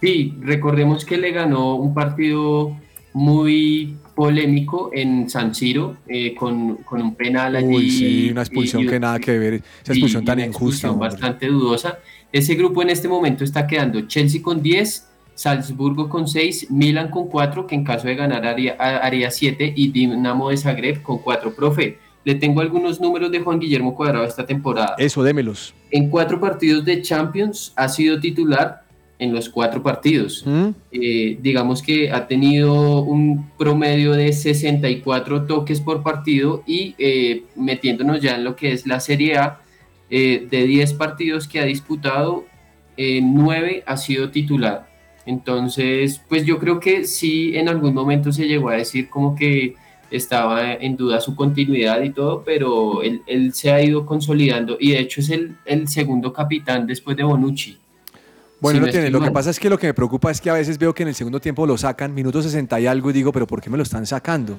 Sí, 0.00 0.34
recordemos 0.40 1.04
que 1.04 1.16
le 1.16 1.32
ganó 1.32 1.74
un 1.74 1.92
partido 1.92 2.76
muy 3.14 3.96
polémico 4.14 4.90
en 4.92 5.28
San 5.28 5.54
Siro 5.54 5.96
eh, 6.06 6.34
con, 6.34 6.76
con 6.78 7.02
un 7.02 7.14
penal 7.16 7.56
allí. 7.56 7.66
Uy, 7.74 7.90
sí, 7.90 8.28
una 8.30 8.42
y- 8.42 8.44
expulsión 8.44 8.82
y- 8.82 8.86
que 8.86 9.00
nada 9.00 9.18
que 9.18 9.36
ver. 9.38 9.54
Esa 9.54 9.92
expulsión 9.92 10.22
y 10.22 10.26
tan 10.26 10.38
una 10.38 10.46
injusta. 10.46 10.86
expulsión 10.88 10.98
bastante 11.00 11.46
dudosa. 11.46 11.98
Ese 12.32 12.54
grupo 12.54 12.82
en 12.82 12.90
este 12.90 13.08
momento 13.08 13.44
está 13.44 13.66
quedando 13.66 14.00
Chelsea 14.02 14.42
con 14.42 14.62
10, 14.62 15.08
Salzburgo 15.34 16.08
con 16.08 16.28
6, 16.28 16.70
Milan 16.70 17.10
con 17.10 17.28
4, 17.28 17.66
que 17.66 17.74
en 17.74 17.84
caso 17.84 18.06
de 18.06 18.16
ganar 18.16 18.44
haría, 18.46 18.74
haría 18.74 19.30
7, 19.30 19.72
y 19.74 19.90
Dinamo 19.90 20.50
de 20.50 20.56
Zagreb 20.56 21.02
con 21.02 21.18
4. 21.18 21.54
Profe, 21.54 21.98
le 22.24 22.34
tengo 22.34 22.60
algunos 22.60 23.00
números 23.00 23.30
de 23.30 23.40
Juan 23.40 23.58
Guillermo 23.58 23.94
Cuadrado 23.94 24.26
esta 24.26 24.44
temporada. 24.44 24.94
Eso, 24.98 25.22
démelos. 25.22 25.72
En 25.90 26.10
cuatro 26.10 26.38
partidos 26.38 26.84
de 26.84 27.00
Champions 27.00 27.72
ha 27.76 27.88
sido 27.88 28.20
titular 28.20 28.82
en 29.18 29.32
los 29.32 29.48
cuatro 29.48 29.82
partidos. 29.82 30.44
Eh, 30.92 31.38
digamos 31.40 31.82
que 31.82 32.10
ha 32.10 32.26
tenido 32.26 33.00
un 33.00 33.50
promedio 33.56 34.12
de 34.12 34.32
64 34.32 35.46
toques 35.46 35.80
por 35.80 36.02
partido 36.02 36.62
y 36.66 36.94
eh, 36.98 37.44
metiéndonos 37.56 38.20
ya 38.20 38.36
en 38.36 38.44
lo 38.44 38.54
que 38.54 38.72
es 38.72 38.86
la 38.86 39.00
Serie 39.00 39.38
A, 39.38 39.60
eh, 40.10 40.46
de 40.50 40.66
10 40.66 40.94
partidos 40.94 41.46
que 41.46 41.60
ha 41.60 41.64
disputado, 41.64 42.46
eh, 42.96 43.20
9 43.22 43.84
ha 43.86 43.96
sido 43.96 44.30
titular. 44.30 44.88
Entonces, 45.26 46.20
pues 46.28 46.46
yo 46.46 46.58
creo 46.58 46.80
que 46.80 47.04
sí 47.04 47.56
en 47.56 47.68
algún 47.68 47.94
momento 47.94 48.32
se 48.32 48.48
llegó 48.48 48.70
a 48.70 48.76
decir 48.76 49.10
como 49.10 49.36
que 49.36 49.74
estaba 50.10 50.72
en 50.72 50.96
duda 50.96 51.20
su 51.20 51.36
continuidad 51.36 52.00
y 52.02 52.10
todo, 52.10 52.42
pero 52.44 53.02
él, 53.02 53.22
él 53.26 53.52
se 53.52 53.70
ha 53.70 53.82
ido 53.82 54.06
consolidando 54.06 54.78
y 54.80 54.92
de 54.92 55.00
hecho 55.00 55.20
es 55.20 55.28
el, 55.28 55.56
el 55.66 55.86
segundo 55.88 56.32
capitán 56.32 56.86
después 56.86 57.16
de 57.16 57.24
Bonucci. 57.24 57.76
Bueno, 58.60 58.80
no 58.80 58.88
tiene. 58.88 59.10
Lo 59.10 59.20
que 59.20 59.30
pasa 59.30 59.50
es 59.50 59.60
que 59.60 59.70
lo 59.70 59.78
que 59.78 59.86
me 59.86 59.94
preocupa 59.94 60.30
es 60.30 60.40
que 60.40 60.50
a 60.50 60.54
veces 60.54 60.78
veo 60.78 60.94
que 60.94 61.02
en 61.02 61.10
el 61.10 61.14
segundo 61.14 61.40
tiempo 61.40 61.66
lo 61.66 61.78
sacan, 61.78 62.14
minuto 62.14 62.42
60 62.42 62.80
y 62.80 62.86
algo, 62.86 63.10
y 63.10 63.12
digo, 63.12 63.30
pero 63.32 63.46
¿por 63.46 63.60
qué 63.60 63.70
me 63.70 63.76
lo 63.76 63.82
están 63.82 64.04
sacando? 64.06 64.58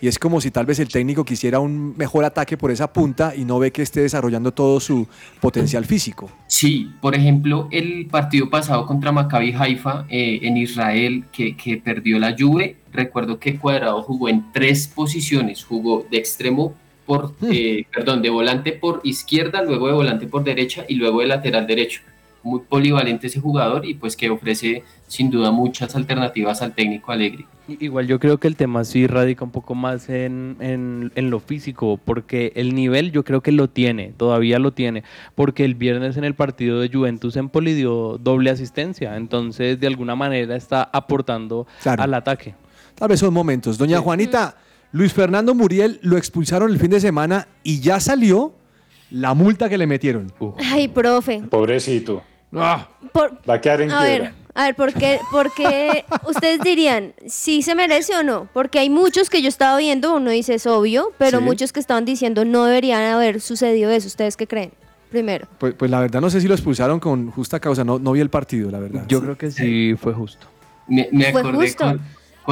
Y 0.00 0.08
es 0.08 0.18
como 0.18 0.40
si 0.40 0.50
tal 0.50 0.66
vez 0.66 0.78
el 0.78 0.88
técnico 0.88 1.24
quisiera 1.24 1.60
un 1.60 1.96
mejor 1.96 2.24
ataque 2.24 2.56
por 2.56 2.70
esa 2.70 2.92
punta 2.92 3.34
y 3.34 3.44
no 3.44 3.58
ve 3.58 3.70
que 3.72 3.82
esté 3.82 4.00
desarrollando 4.00 4.52
todo 4.52 4.80
su 4.80 5.06
potencial 5.40 5.84
físico. 5.84 6.30
Sí, 6.46 6.90
por 7.00 7.14
ejemplo, 7.14 7.68
el 7.70 8.06
partido 8.06 8.50
pasado 8.50 8.86
contra 8.86 9.12
Maccabi 9.12 9.52
Haifa 9.52 10.06
eh, 10.08 10.40
en 10.42 10.56
Israel, 10.56 11.24
que, 11.32 11.56
que 11.56 11.78
perdió 11.78 12.18
la 12.18 12.34
Juve, 12.38 12.76
recuerdo 12.92 13.38
que 13.38 13.56
Cuadrado 13.56 14.02
jugó 14.02 14.28
en 14.28 14.52
tres 14.52 14.88
posiciones, 14.88 15.64
jugó 15.64 16.06
de 16.10 16.18
extremo 16.18 16.74
por, 17.06 17.34
eh, 17.50 17.84
perdón, 17.94 18.20
de 18.20 18.30
volante 18.30 18.72
por 18.72 19.00
izquierda, 19.04 19.62
luego 19.62 19.86
de 19.86 19.94
volante 19.94 20.26
por 20.26 20.44
derecha 20.44 20.84
y 20.88 20.96
luego 20.96 21.20
de 21.20 21.28
lateral 21.28 21.66
derecho. 21.66 22.02
Muy 22.46 22.60
polivalente 22.60 23.26
ese 23.26 23.40
jugador 23.40 23.84
y 23.84 23.94
pues 23.94 24.14
que 24.16 24.30
ofrece 24.30 24.84
sin 25.08 25.30
duda 25.30 25.50
muchas 25.50 25.96
alternativas 25.96 26.62
al 26.62 26.74
técnico 26.74 27.10
Alegre. 27.10 27.44
Igual 27.68 28.06
yo 28.06 28.20
creo 28.20 28.38
que 28.38 28.46
el 28.46 28.54
tema 28.54 28.84
sí 28.84 29.08
radica 29.08 29.44
un 29.44 29.50
poco 29.50 29.74
más 29.74 30.08
en, 30.08 30.56
en- 30.60 31.10
en 31.16 31.30
lo 31.30 31.40
físico, 31.40 31.98
porque 32.04 32.52
el 32.54 32.72
nivel 32.76 33.10
yo 33.10 33.24
creo 33.24 33.40
que 33.42 33.50
lo 33.50 33.68
tiene, 33.68 34.12
todavía 34.16 34.60
lo 34.60 34.72
tiene, 34.72 35.02
porque 35.34 35.64
el 35.64 35.74
viernes 35.74 36.16
en 36.16 36.22
el 36.22 36.34
partido 36.34 36.78
de 36.80 36.88
Juventus 36.88 37.34
en 37.34 37.48
Poli 37.48 37.74
dio 37.74 38.18
doble 38.18 38.50
asistencia, 38.50 39.16
entonces 39.16 39.80
de 39.80 39.86
alguna 39.88 40.14
manera 40.14 40.54
está 40.54 40.84
aportando 40.92 41.66
Claro. 41.82 42.04
al 42.04 42.14
ataque. 42.14 42.54
Tal 42.94 43.08
vez 43.08 43.18
son 43.18 43.34
momentos. 43.34 43.76
Doña 43.76 43.98
Juanita, 43.98 44.56
Luis 44.92 45.12
Fernando 45.12 45.52
Muriel 45.52 45.98
lo 46.02 46.16
expulsaron 46.16 46.70
el 46.70 46.78
fin 46.78 46.90
de 46.92 47.00
semana 47.00 47.48
y 47.64 47.80
ya 47.80 47.98
salió 47.98 48.54
la 49.10 49.34
multa 49.34 49.68
que 49.68 49.76
le 49.78 49.86
metieron. 49.88 50.32
Ay, 50.72 50.86
profe. 50.88 51.42
Pobrecito. 51.50 52.22
Por- 52.50 53.38
Va 53.48 53.54
a 53.54 53.60
quedar 53.60 53.80
en 53.82 53.90
a 53.90 53.98
quiebra. 54.00 54.24
ver, 54.24 54.34
a 54.54 54.64
ver, 54.64 54.74
¿por 54.74 54.92
qué, 54.94 55.18
por 55.30 55.52
qué 55.54 56.04
ustedes 56.28 56.60
dirían 56.60 57.12
si 57.26 57.62
se 57.62 57.74
merece 57.74 58.14
o 58.16 58.22
no? 58.22 58.48
Porque 58.52 58.78
hay 58.78 58.88
muchos 58.90 59.28
que 59.30 59.42
yo 59.42 59.48
estaba 59.48 59.76
viendo, 59.78 60.14
uno 60.16 60.30
dice 60.30 60.54
es 60.54 60.66
obvio, 60.66 61.12
pero 61.18 61.38
Sí. 61.38 61.44
muchos 61.44 61.72
que 61.72 61.80
estaban 61.80 62.04
diciendo 62.04 62.44
no 62.44 62.64
deberían 62.64 63.02
haber 63.12 63.40
sucedido 63.40 63.90
eso. 63.90 64.06
¿Ustedes 64.06 64.36
qué 64.36 64.46
creen? 64.46 64.72
Primero. 65.10 65.46
Pues, 65.58 65.74
pues 65.74 65.90
la 65.90 66.00
verdad 66.00 66.20
no 66.20 66.30
sé 66.30 66.40
si 66.40 66.48
lo 66.48 66.54
expulsaron 66.54 66.98
con 67.00 67.30
justa 67.30 67.60
causa, 67.60 67.84
no, 67.84 67.98
no 67.98 68.12
vi 68.12 68.20
el 68.20 68.30
partido, 68.30 68.70
la 68.70 68.78
verdad. 68.80 69.04
Yo 69.08 69.20
creo 69.22 69.36
que 69.36 69.50
sí 69.50 69.94
fue 70.00 70.12
justo. 70.12 70.46
Me, 70.88 71.08
me 71.12 71.30
Fue 71.32 71.40
acordé 71.40 71.58
justo. 71.68 71.84
con- 71.84 72.00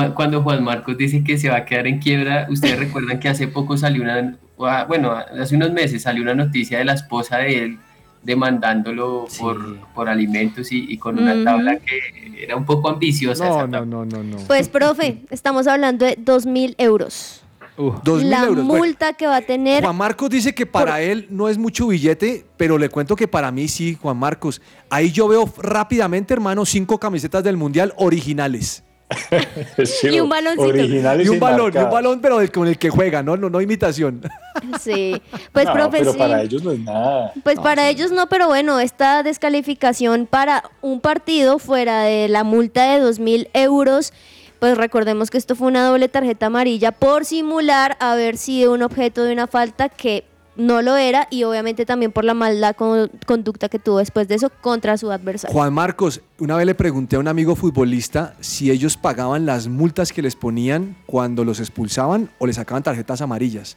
cu- 0.08 0.14
cuando 0.14 0.42
Juan 0.42 0.62
Marcos 0.62 0.96
dice 0.96 1.22
que 1.24 1.36
se 1.38 1.48
va 1.48 1.56
a 1.58 1.64
quedar 1.64 1.86
en 1.86 1.98
quiebra. 1.98 2.46
Ustedes 2.50 2.78
recuerdan 2.78 3.18
que 3.20 3.28
hace 3.28 3.48
poco 3.48 3.76
salió 3.76 4.02
una, 4.02 4.36
ah, 4.60 4.84
bueno, 4.88 5.12
hace 5.12 5.56
unos 5.56 5.72
meses 5.72 6.02
salió 6.02 6.22
una 6.22 6.34
noticia 6.34 6.78
de 6.78 6.84
la 6.84 6.94
esposa 6.94 7.38
de 7.38 7.64
él 7.64 7.78
demandándolo 8.24 9.26
por, 9.38 9.78
por 9.94 10.08
alimentos 10.08 10.72
y, 10.72 10.92
y 10.92 10.98
con 10.98 11.18
una 11.18 11.44
tabla 11.44 11.76
que 11.78 12.42
era 12.42 12.56
un 12.56 12.64
poco 12.64 12.88
ambiciosa. 12.88 13.48
No, 13.48 13.66
no, 13.66 13.84
no, 13.84 14.04
no, 14.04 14.22
no. 14.22 14.36
Pues, 14.46 14.68
profe, 14.68 15.18
estamos 15.30 15.66
hablando 15.66 16.04
de 16.04 16.16
dos 16.18 16.46
mil 16.46 16.74
euros. 16.78 17.42
Dos 17.76 18.20
mil 18.22 18.30
La 18.30 18.44
euros. 18.44 18.64
Bueno, 18.64 18.84
multa 18.84 19.14
que 19.14 19.26
va 19.26 19.36
a 19.38 19.42
tener. 19.42 19.82
Juan 19.82 19.96
Marcos 19.96 20.30
dice 20.30 20.54
que 20.54 20.64
para 20.64 21.02
él 21.02 21.26
no 21.28 21.48
es 21.48 21.58
mucho 21.58 21.88
billete, 21.88 22.46
pero 22.56 22.78
le 22.78 22.88
cuento 22.88 23.16
que 23.16 23.26
para 23.26 23.50
mí 23.50 23.66
sí, 23.66 23.98
Juan 24.00 24.16
Marcos. 24.16 24.62
Ahí 24.90 25.10
yo 25.10 25.26
veo 25.26 25.52
rápidamente, 25.58 26.32
hermano, 26.34 26.64
cinco 26.64 26.98
camisetas 26.98 27.42
del 27.42 27.56
Mundial 27.56 27.92
originales. 27.96 28.83
Y 30.10 30.20
un 30.20 30.28
baloncito. 30.28 30.62
Originales 30.68 31.26
Y 31.26 31.30
un 31.30 31.36
y 31.36 31.38
balón, 31.38 31.72
y 31.74 31.78
un 31.78 31.90
balón, 31.90 32.20
pero 32.20 32.40
el- 32.40 32.50
con 32.50 32.66
el 32.68 32.78
que 32.78 32.90
juega, 32.90 33.22
no, 33.22 33.36
no, 33.36 33.50
no 33.50 33.60
imitación. 33.60 34.22
Sí. 34.80 35.20
Pues, 35.52 35.66
No, 35.66 35.72
profe, 35.72 35.98
pero 35.98 36.12
sí. 36.12 36.18
para 36.18 36.40
ellos 36.42 36.62
no 36.62 36.70
es 36.72 36.78
nada. 36.80 37.32
Pues 37.42 37.58
para 37.58 37.88
ellos 37.88 38.10
no, 38.12 38.28
pero 38.28 38.46
bueno, 38.46 38.80
esta 38.80 39.22
descalificación 39.22 40.26
para 40.26 40.64
un 40.80 41.00
partido 41.00 41.58
fuera 41.58 42.02
de 42.02 42.28
la 42.28 42.44
multa 42.44 42.92
de 42.92 43.00
dos 43.00 43.18
mil 43.18 43.48
euros, 43.52 44.12
pues 44.60 44.76
recordemos 44.78 45.30
que 45.30 45.36
esto 45.38 45.54
fue 45.54 45.66
una 45.68 45.84
doble 45.86 46.08
tarjeta 46.08 46.46
amarilla 46.46 46.92
por 46.92 47.24
simular 47.26 47.96
haber 48.00 48.36
sido 48.38 48.72
un 48.72 48.82
objeto 48.82 49.24
de 49.24 49.32
una 49.34 49.46
falta 49.46 49.88
que 49.90 50.24
no 50.56 50.82
lo 50.82 50.96
era 50.96 51.26
y 51.30 51.44
obviamente 51.44 51.84
también 51.84 52.12
por 52.12 52.24
la 52.24 52.34
mala 52.34 52.74
con- 52.74 53.10
conducta 53.26 53.68
que 53.68 53.78
tuvo 53.78 53.98
después 53.98 54.28
de 54.28 54.36
eso 54.36 54.50
contra 54.60 54.96
su 54.96 55.10
adversario. 55.10 55.52
Juan 55.52 55.72
Marcos, 55.72 56.20
una 56.38 56.56
vez 56.56 56.66
le 56.66 56.74
pregunté 56.74 57.16
a 57.16 57.18
un 57.18 57.28
amigo 57.28 57.56
futbolista 57.56 58.34
si 58.40 58.70
ellos 58.70 58.96
pagaban 58.96 59.46
las 59.46 59.68
multas 59.68 60.12
que 60.12 60.22
les 60.22 60.36
ponían 60.36 60.96
cuando 61.06 61.44
los 61.44 61.60
expulsaban 61.60 62.30
o 62.38 62.46
les 62.46 62.56
sacaban 62.56 62.82
tarjetas 62.82 63.20
amarillas. 63.20 63.76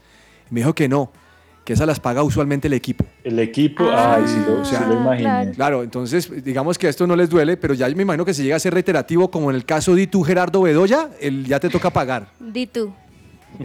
Me 0.49 0.59
dijo 0.61 0.73
que 0.75 0.87
no, 0.87 1.11
que 1.65 1.73
esas 1.73 1.85
las 1.87 1.99
paga 1.99 2.23
usualmente 2.23 2.67
el 2.67 2.73
equipo. 2.73 3.03
El 3.25 3.39
equipo, 3.39 3.83
ay, 3.91 4.23
sí 4.27 4.37
lo, 4.47 4.63
sí 4.63 4.75
lo 4.87 4.93
imaginé. 5.01 5.51
Claro, 5.53 5.83
entonces 5.83 6.31
digamos 6.43 6.77
que 6.77 6.87
esto 6.87 7.05
no 7.05 7.15
les 7.15 7.29
duele, 7.29 7.57
pero 7.57 7.73
ya 7.73 7.89
me 7.89 8.03
imagino 8.03 8.23
que 8.23 8.33
se 8.33 8.43
llega 8.43 8.55
a 8.55 8.59
ser 8.59 8.73
reiterativo, 8.73 9.29
como 9.29 9.49
en 9.49 9.57
el 9.57 9.65
caso 9.65 9.93
de 9.95 10.07
tú, 10.07 10.23
Gerardo 10.23 10.61
Bedoya, 10.61 11.09
el, 11.19 11.45
ya 11.45 11.59
te 11.59 11.69
toca 11.69 11.89
pagar. 11.89 12.27
Di 12.39 12.67
tú. 12.67 12.93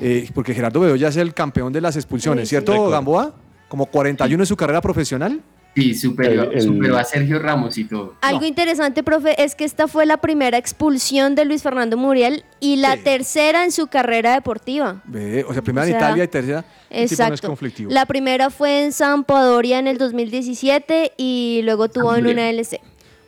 Eh, 0.00 0.28
porque 0.34 0.54
Gerardo 0.54 0.80
Bedoya 0.80 1.08
es 1.08 1.16
el 1.16 1.34
campeón 1.34 1.72
de 1.72 1.80
las 1.80 1.96
expulsiones, 1.96 2.48
Sí. 2.48 2.50
¿cierto. 2.50 2.88
Gamboa? 2.88 3.34
Como 3.68 3.86
41 3.86 4.42
en 4.42 4.46
su 4.46 4.56
carrera 4.56 4.80
profesional. 4.80 5.40
Sí, 5.74 5.94
superó, 5.94 6.50
El- 6.50 6.52
el- 6.52 6.62
superó 6.62 6.98
a 6.98 7.04
Sergio 7.04 7.38
Ramos 7.38 7.78
y 7.78 7.84
todo. 7.84 8.14
Algo 8.20 8.44
interesante, 8.44 9.02
profe, 9.02 9.42
es 9.42 9.54
que 9.54 9.64
esta 9.64 9.88
fue 9.88 10.04
la 10.04 10.18
primera 10.18 10.58
expulsión 10.58 11.34
de 11.34 11.46
Luis 11.46 11.62
Fernando 11.62 11.96
Muriel 11.96 12.44
y 12.60 12.76
la 12.76 12.98
tercera 12.98 13.64
en 13.64 13.72
su 13.72 13.86
carrera 13.86 14.34
deportiva. 14.34 15.00
Ve, 15.06 15.46
o 15.48 15.52
sea, 15.54 15.62
primera 15.62 15.86
O 15.86 15.88
en 15.88 15.96
Italia 15.96 16.24
y 16.24 16.28
tercera. 16.28 16.58
el 16.58 16.64
tipo 16.64 16.92
no 16.98 17.04
es 17.04 17.12
Exacto. 17.12 17.46
conflictivo. 17.48 17.90
La 17.90 18.04
primera 18.04 18.50
fue 18.50 18.84
en 18.84 18.92
San 18.92 19.24
Podoria 19.24 19.78
en 19.78 19.86
el 19.86 19.96
2017 19.96 21.12
y 21.16 21.62
luego 21.64 21.88
tuvo 21.88 22.14
en 22.16 22.26
una 22.26 22.50
LC. 22.50 22.80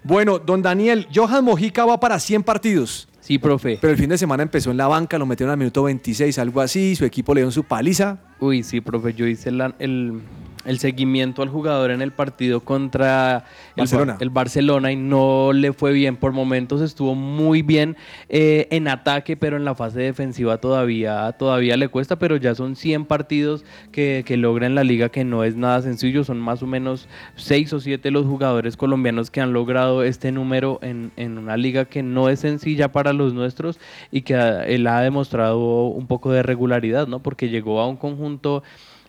Bueno, 0.02 0.38
don 0.38 0.60
Daniel, 0.60 1.08
Johan 1.14 1.44
Mojica 1.44 1.86
va 1.86 1.98
para 1.98 2.18
100 2.20 2.42
partidos. 2.42 3.08
Sí, 3.24 3.38
profe. 3.38 3.78
Pero 3.80 3.90
el 3.90 3.98
fin 3.98 4.10
de 4.10 4.18
semana 4.18 4.42
empezó 4.42 4.70
en 4.70 4.76
la 4.76 4.86
banca, 4.86 5.16
lo 5.18 5.24
metieron 5.24 5.50
al 5.52 5.56
minuto 5.56 5.82
26, 5.84 6.38
algo 6.38 6.60
así, 6.60 6.94
su 6.94 7.06
equipo 7.06 7.32
le 7.34 7.40
dio 7.40 7.50
su 7.50 7.64
paliza. 7.64 8.18
Uy, 8.38 8.62
sí, 8.62 8.82
profe, 8.82 9.14
yo 9.14 9.26
hice 9.26 9.50
la- 9.50 9.74
el, 9.78 10.20
el 10.64 10.78
seguimiento 10.78 11.42
al 11.42 11.48
jugador 11.48 11.90
en 11.90 12.02
el 12.02 12.12
partido 12.12 12.60
contra 12.60 13.44
el, 13.76 13.82
Barcelona. 13.82 14.12
Bar- 14.14 14.22
el 14.22 14.30
Barcelona 14.30 14.92
y 14.92 14.96
no 14.96 15.52
le 15.52 15.72
fue 15.72 15.92
bien. 15.92 16.16
Por 16.16 16.32
momentos 16.32 16.80
estuvo 16.80 17.14
muy 17.14 17.62
bien 17.62 17.96
eh, 18.28 18.66
en 18.70 18.88
ataque, 18.88 19.36
pero 19.36 19.56
en 19.56 19.64
la 19.64 19.74
fase 19.74 20.00
defensiva 20.00 20.58
todavía, 20.58 21.32
todavía 21.32 21.76
le 21.76 21.88
cuesta, 21.88 22.16
pero 22.18 22.36
ya 22.36 22.54
son 22.54 22.76
100 22.76 23.04
partidos 23.06 23.64
que, 23.92 24.22
que 24.26 24.36
logra 24.36 24.66
en 24.66 24.74
la 24.74 24.84
liga, 24.84 25.08
que 25.08 25.24
no 25.24 25.44
es 25.44 25.56
nada 25.56 25.82
sencillo. 25.82 26.24
Son 26.24 26.38
más 26.40 26.62
o 26.62 26.66
menos 26.66 27.08
6 27.36 27.72
o 27.72 27.80
7 27.80 28.10
los 28.10 28.26
jugadores 28.26 28.76
colombianos 28.76 29.30
que 29.30 29.40
han 29.40 29.52
logrado 29.52 30.02
este 30.02 30.32
número 30.32 30.78
en, 30.82 31.12
en 31.16 31.38
una 31.38 31.56
liga 31.56 31.84
que 31.84 32.02
no 32.02 32.28
es 32.28 32.40
sencilla 32.40 32.90
para 32.92 33.12
los 33.12 33.34
nuestros 33.34 33.78
y 34.10 34.22
que 34.22 34.34
él 34.66 34.86
ha 34.86 35.00
demostrado 35.00 35.86
un 35.86 36.06
poco 36.06 36.32
de 36.32 36.42
regularidad, 36.42 37.06
¿no? 37.06 37.20
Porque 37.20 37.48
llegó 37.48 37.80
a 37.80 37.88
un 37.88 37.96
conjunto 37.96 38.62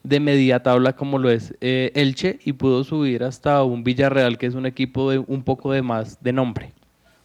de 0.05 0.19
media 0.19 0.61
tabla 0.61 0.95
como 0.95 1.17
lo 1.17 1.29
es 1.29 1.53
eh, 1.61 1.91
Elche 1.95 2.39
y 2.45 2.53
pudo 2.53 2.83
subir 2.83 3.23
hasta 3.23 3.63
un 3.63 3.83
Villarreal 3.83 4.37
que 4.37 4.45
es 4.45 4.55
un 4.55 4.65
equipo 4.65 5.09
de 5.09 5.19
un 5.19 5.43
poco 5.43 5.71
de 5.71 5.81
más 5.81 6.21
de 6.21 6.31
nombre. 6.31 6.73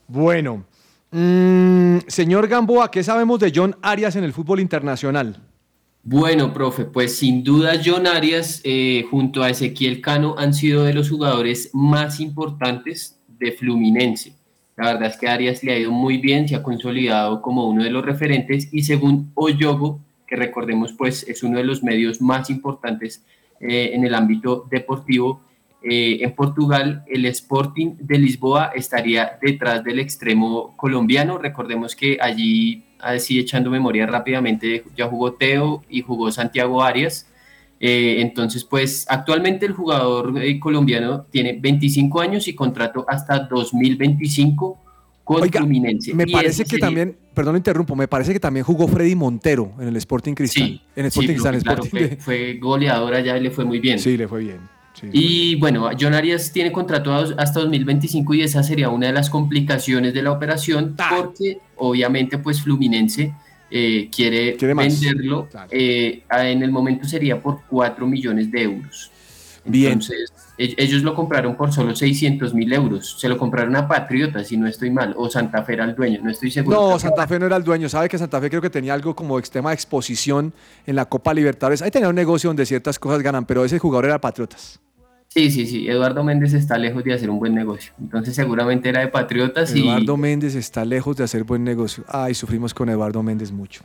Bueno, 0.09 0.65
mm, 1.11 1.99
señor 2.07 2.49
Gamboa, 2.49 2.91
¿qué 2.91 3.03
sabemos 3.03 3.39
de 3.41 3.53
John 3.55 3.77
Arias 3.83 4.17
en 4.17 4.25
el 4.25 4.33
fútbol 4.33 4.61
internacional? 4.61 5.37
Bueno, 6.03 6.55
profe, 6.55 6.87
pues 6.87 7.19
sin 7.19 7.45
duda 7.45 7.75
John 7.85 8.07
Arias 8.07 8.63
eh, 8.65 9.05
junto 9.11 9.43
a 9.43 9.51
Ezequiel 9.51 10.01
Cano 10.01 10.35
han 10.39 10.55
sido 10.55 10.85
de 10.85 10.95
los 10.95 11.11
jugadores 11.11 11.71
más 11.75 12.21
importantes 12.21 13.19
de 13.39 13.53
Fluminense. 13.53 14.33
La 14.77 14.95
verdad 14.95 15.11
es 15.11 15.19
que 15.19 15.29
Arias 15.29 15.63
le 15.63 15.73
ha 15.75 15.79
ido 15.79 15.93
muy 15.93 16.17
bien, 16.17 16.49
se 16.49 16.57
ha 16.57 16.63
consolidado 16.63 17.43
como 17.43 17.69
uno 17.69 17.85
de 17.85 17.91
los 17.91 18.03
referentes 18.03 18.73
y 18.73 18.85
según 18.85 19.31
Oyogo, 19.35 20.01
que 20.31 20.37
recordemos 20.37 20.93
pues 20.93 21.27
es 21.29 21.43
uno 21.43 21.59
de 21.59 21.65
los 21.65 21.83
medios 21.83 22.23
más 22.23 22.49
importantes 22.51 23.25
eh, 23.61 23.91
en 23.93 24.05
el 24.05 24.15
ámbito 24.15 24.65
deportivo, 24.71 25.43
eh, 25.83 26.19
en 26.21 26.33
Portugal 26.35 27.03
el 27.09 27.27
Sporting 27.27 27.97
de 27.99 28.19
Lisboa 28.19 28.71
estaría 28.75 29.39
detrás 29.43 29.83
del 29.83 29.99
extremo 29.99 30.77
colombiano. 30.77 31.37
Recordemos 31.39 31.97
que 31.97 32.17
allí, 32.21 32.85
así 33.01 33.41
echando 33.41 33.71
memoria 33.71 34.07
rápidamente, 34.07 34.85
ya 34.97 35.07
jugó 35.09 35.33
Teo 35.33 35.83
y 35.91 36.03
jugó 36.03 36.31
Santiago 36.31 36.83
Arias. 36.83 37.27
Eh, 37.81 38.21
entonces, 38.21 38.63
pues 38.63 39.07
actualmente 39.09 39.65
el 39.67 39.73
jugador 39.73 40.35
eh, 40.41 40.61
colombiano 40.61 41.23
tiene 41.31 41.55
25 41.59 42.21
años 42.21 42.47
y 42.47 42.55
contrato 42.55 43.05
hasta 43.09 43.41
2025 43.41 44.79
con 45.25 45.49
Fluminense. 45.51 46.15
Me 46.15 46.25
Y 46.27 46.33
parece 46.33 46.65
que 46.65 46.71
sería- 46.71 46.87
también, 46.87 47.17
perdón, 47.41 47.55
lo 47.55 47.57
interrumpo, 47.57 47.97
me 47.97 48.07
parece 48.07 48.35
que 48.35 48.41
también 48.41 48.65
jugó 48.67 48.87
Freddy 48.87 49.15
Montero 49.15 49.73
en 49.81 49.89
el 49.89 49.97
Sporting 49.97 50.35
Cristal. 50.35 50.63
Sí, 50.63 50.83
en 50.95 51.07
el 51.07 51.11
sí, 51.11 51.21
Sporting 51.21 51.33
Cristal, 51.33 51.63
claro, 51.63 51.85
Sporting 51.85 52.09
fue, 52.09 52.17
fue 52.19 52.59
goleador 52.61 53.15
allá 53.15 53.39
y 53.39 53.41
le 53.41 53.51
fue 53.51 53.65
muy 53.65 53.79
bien. 53.79 53.99
Sí, 53.99 54.19
le 54.19 54.29
fue 54.29 54.41
bien. 54.41 54.59
sí. 54.93 55.09
Y 55.11 55.55
bueno, 55.55 55.89
John 55.99 56.13
Arias 56.13 56.53
tiene 56.53 56.71
contrato 56.71 57.15
hasta 57.15 57.61
2025 57.61 58.35
y 58.35 58.43
esa 58.43 58.63
sería 58.63 58.91
una 58.91 59.07
de 59.07 59.15
las 59.15 59.31
complicaciones 59.31 60.13
de 60.13 60.23
la 60.23 60.33
operación 60.33 60.95
porque 61.17 61.61
obviamente 61.77 62.37
pues 62.37 62.61
Fluminense 62.61 63.33
eh, 63.71 64.11
quiere, 64.15 64.59
venderlo. 64.75 65.49
eh, 65.71 66.23
en 66.31 66.63
el 66.63 66.71
momento 66.71 67.09
sería 67.09 67.41
por 67.41 67.63
4 67.71 68.07
millones 68.07 68.51
de 68.51 68.65
euros. 68.65 69.11
Bien. 69.71 69.93
Entonces, 69.93 70.33
e- 70.59 70.75
ellos 70.77 71.03
lo 71.03 71.15
compraron 71.15 71.57
por 71.57 71.73
solo 71.73 71.95
600 71.95 72.55
mil 72.55 72.73
euros. 72.73 73.17
Se 73.19 73.29
lo 73.29 73.39
compraron 73.39 73.75
a 73.77 73.89
Patriota, 73.89 74.45
si 74.45 74.57
no 74.57 74.67
estoy 74.67 74.91
mal, 74.91 75.15
o 75.17 75.31
Santa 75.31 75.63
Fe 75.65 75.75
era 75.75 75.85
el 75.85 75.95
dueño, 75.95 76.21
no 76.23 76.31
estoy 76.31 76.51
seguro. 76.51 76.91
No, 76.91 76.99
Santa 76.99 77.27
Fe 77.27 77.39
no 77.39 77.47
era 77.47 77.57
el 77.57 77.65
dueño. 77.65 77.89
Sabe 77.89 78.09
que 78.09 78.19
Santa 78.19 78.41
Fe 78.41 78.51
creo 78.51 78.63
que 78.63 78.71
tenía 78.71 78.95
algo 78.95 79.15
como 79.15 79.39
extrema 79.39 79.73
exposición 79.73 80.53
en 80.87 80.97
la 80.97 81.07
Copa 81.07 81.33
Libertadores. 81.33 81.83
Ahí 81.83 81.91
tenía 81.91 82.09
un 82.09 82.15
negocio 82.15 82.49
donde 82.49 82.67
ciertas 82.67 82.99
cosas 82.99 83.23
ganan, 83.23 83.47
pero 83.47 83.65
ese 83.65 83.79
jugador 83.79 84.07
era 84.07 84.21
Patriotas. 84.21 84.81
Sí, 85.29 85.49
sí, 85.53 85.65
sí. 85.65 85.89
Eduardo 85.89 86.25
Méndez 86.25 86.55
está 86.55 86.77
lejos 86.77 87.05
de 87.05 87.15
hacer 87.15 87.31
un 87.31 87.39
buen 87.39 87.55
negocio. 87.55 87.93
Entonces, 88.01 88.35
seguramente 88.35 88.89
era 88.89 89.01
de 89.01 89.09
Patriotas 89.09 89.75
y. 89.75 89.83
Eduardo 89.83 90.17
Méndez 90.17 90.57
está 90.57 90.85
lejos 90.85 91.17
de 91.17 91.25
hacer 91.25 91.45
buen 91.45 91.63
negocio. 91.63 92.05
Ay, 92.09 92.35
sufrimos 92.35 92.75
con 92.75 92.89
Eduardo 92.89 93.23
Méndez 93.23 93.53
mucho. 93.53 93.83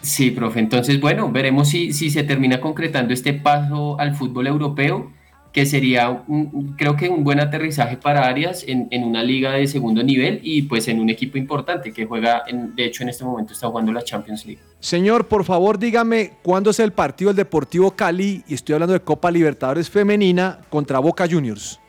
Sí, 0.00 0.30
profe. 0.30 0.60
Entonces, 0.60 1.00
bueno, 1.00 1.30
veremos 1.30 1.68
si, 1.68 1.92
si 1.92 2.10
se 2.10 2.22
termina 2.22 2.60
concretando 2.60 3.12
este 3.12 3.34
paso 3.34 4.00
al 4.00 4.14
fútbol 4.14 4.46
europeo, 4.46 5.12
que 5.56 5.64
sería, 5.64 6.10
un- 6.28 6.74
creo 6.76 6.96
que 6.96 7.08
un 7.08 7.24
buen 7.24 7.40
aterrizaje 7.40 7.96
para 7.96 8.26
Arias 8.26 8.62
en, 8.68 8.88
en 8.90 9.04
una 9.04 9.22
liga 9.22 9.52
de 9.52 9.66
segundo 9.66 10.02
nivel 10.02 10.38
y 10.42 10.60
pues 10.60 10.86
en 10.86 11.00
un 11.00 11.08
equipo 11.08 11.38
importante 11.38 11.94
que 11.94 12.04
juega, 12.04 12.42
en- 12.46 12.74
de 12.76 12.84
hecho 12.84 13.02
en 13.02 13.08
este 13.08 13.24
momento 13.24 13.54
está 13.54 13.66
jugando 13.66 13.90
la 13.90 14.04
Champions 14.04 14.44
League. 14.44 14.60
Señor, 14.80 15.28
por 15.28 15.44
favor, 15.44 15.78
dígame 15.78 16.32
cuándo 16.42 16.68
es 16.68 16.78
el 16.78 16.92
partido 16.92 17.30
del 17.30 17.36
Deportivo 17.38 17.92
Cali, 17.92 18.44
y 18.46 18.52
estoy 18.52 18.74
hablando 18.74 18.92
de 18.92 19.00
Copa 19.00 19.30
Libertadores 19.30 19.88
Femenina 19.88 20.58
contra 20.68 20.98
Boca 20.98 21.26
Juniors. 21.26 21.80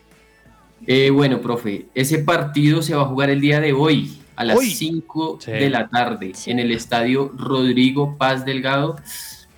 Eh, 0.86 1.10
bueno, 1.10 1.38
profe, 1.42 1.88
ese 1.94 2.20
partido 2.20 2.80
se 2.80 2.94
va 2.94 3.02
a 3.02 3.04
jugar 3.04 3.28
el 3.28 3.42
día 3.42 3.60
de 3.60 3.74
hoy 3.74 4.16
a 4.34 4.44
las 4.44 4.56
Uy. 4.56 4.70
5 4.70 5.40
Sí. 5.42 5.50
de 5.50 5.68
la 5.68 5.88
tarde 5.88 6.32
en 6.46 6.58
el 6.58 6.70
estadio 6.72 7.30
Rodrigo 7.36 8.16
Paz 8.16 8.46
Delgado. 8.46 8.96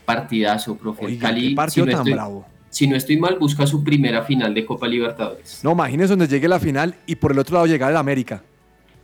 Partidazo, 0.05 0.75
profe. 0.77 1.03
El 1.03 1.07
Oiga, 1.13 1.29
Cali, 1.29 1.49
qué 1.51 1.55
partido 1.55 1.87
no 1.87 1.93
tan 1.93 2.01
estoy- 2.01 2.13
bravo. 2.15 2.47
Si 2.71 2.87
no 2.87 2.97
estoy 2.97 3.19
mal, 3.19 3.37
busca 3.39 3.67
su 3.67 3.85
primera 3.85 4.23
final 4.23 4.55
de 4.55 4.65
Copa 4.65 4.87
Libertadores. 4.89 5.61
No, 5.63 5.73
imagínese 5.73 6.11
donde 6.11 6.29
llegue 6.29 6.49
la 6.49 6.61
final 6.61 6.95
y 7.05 7.17
por 7.17 7.33
el 7.33 7.39
otro 7.39 7.55
lado 7.55 7.67
llegar 7.67 7.91
el 7.91 7.97
América. 7.97 8.43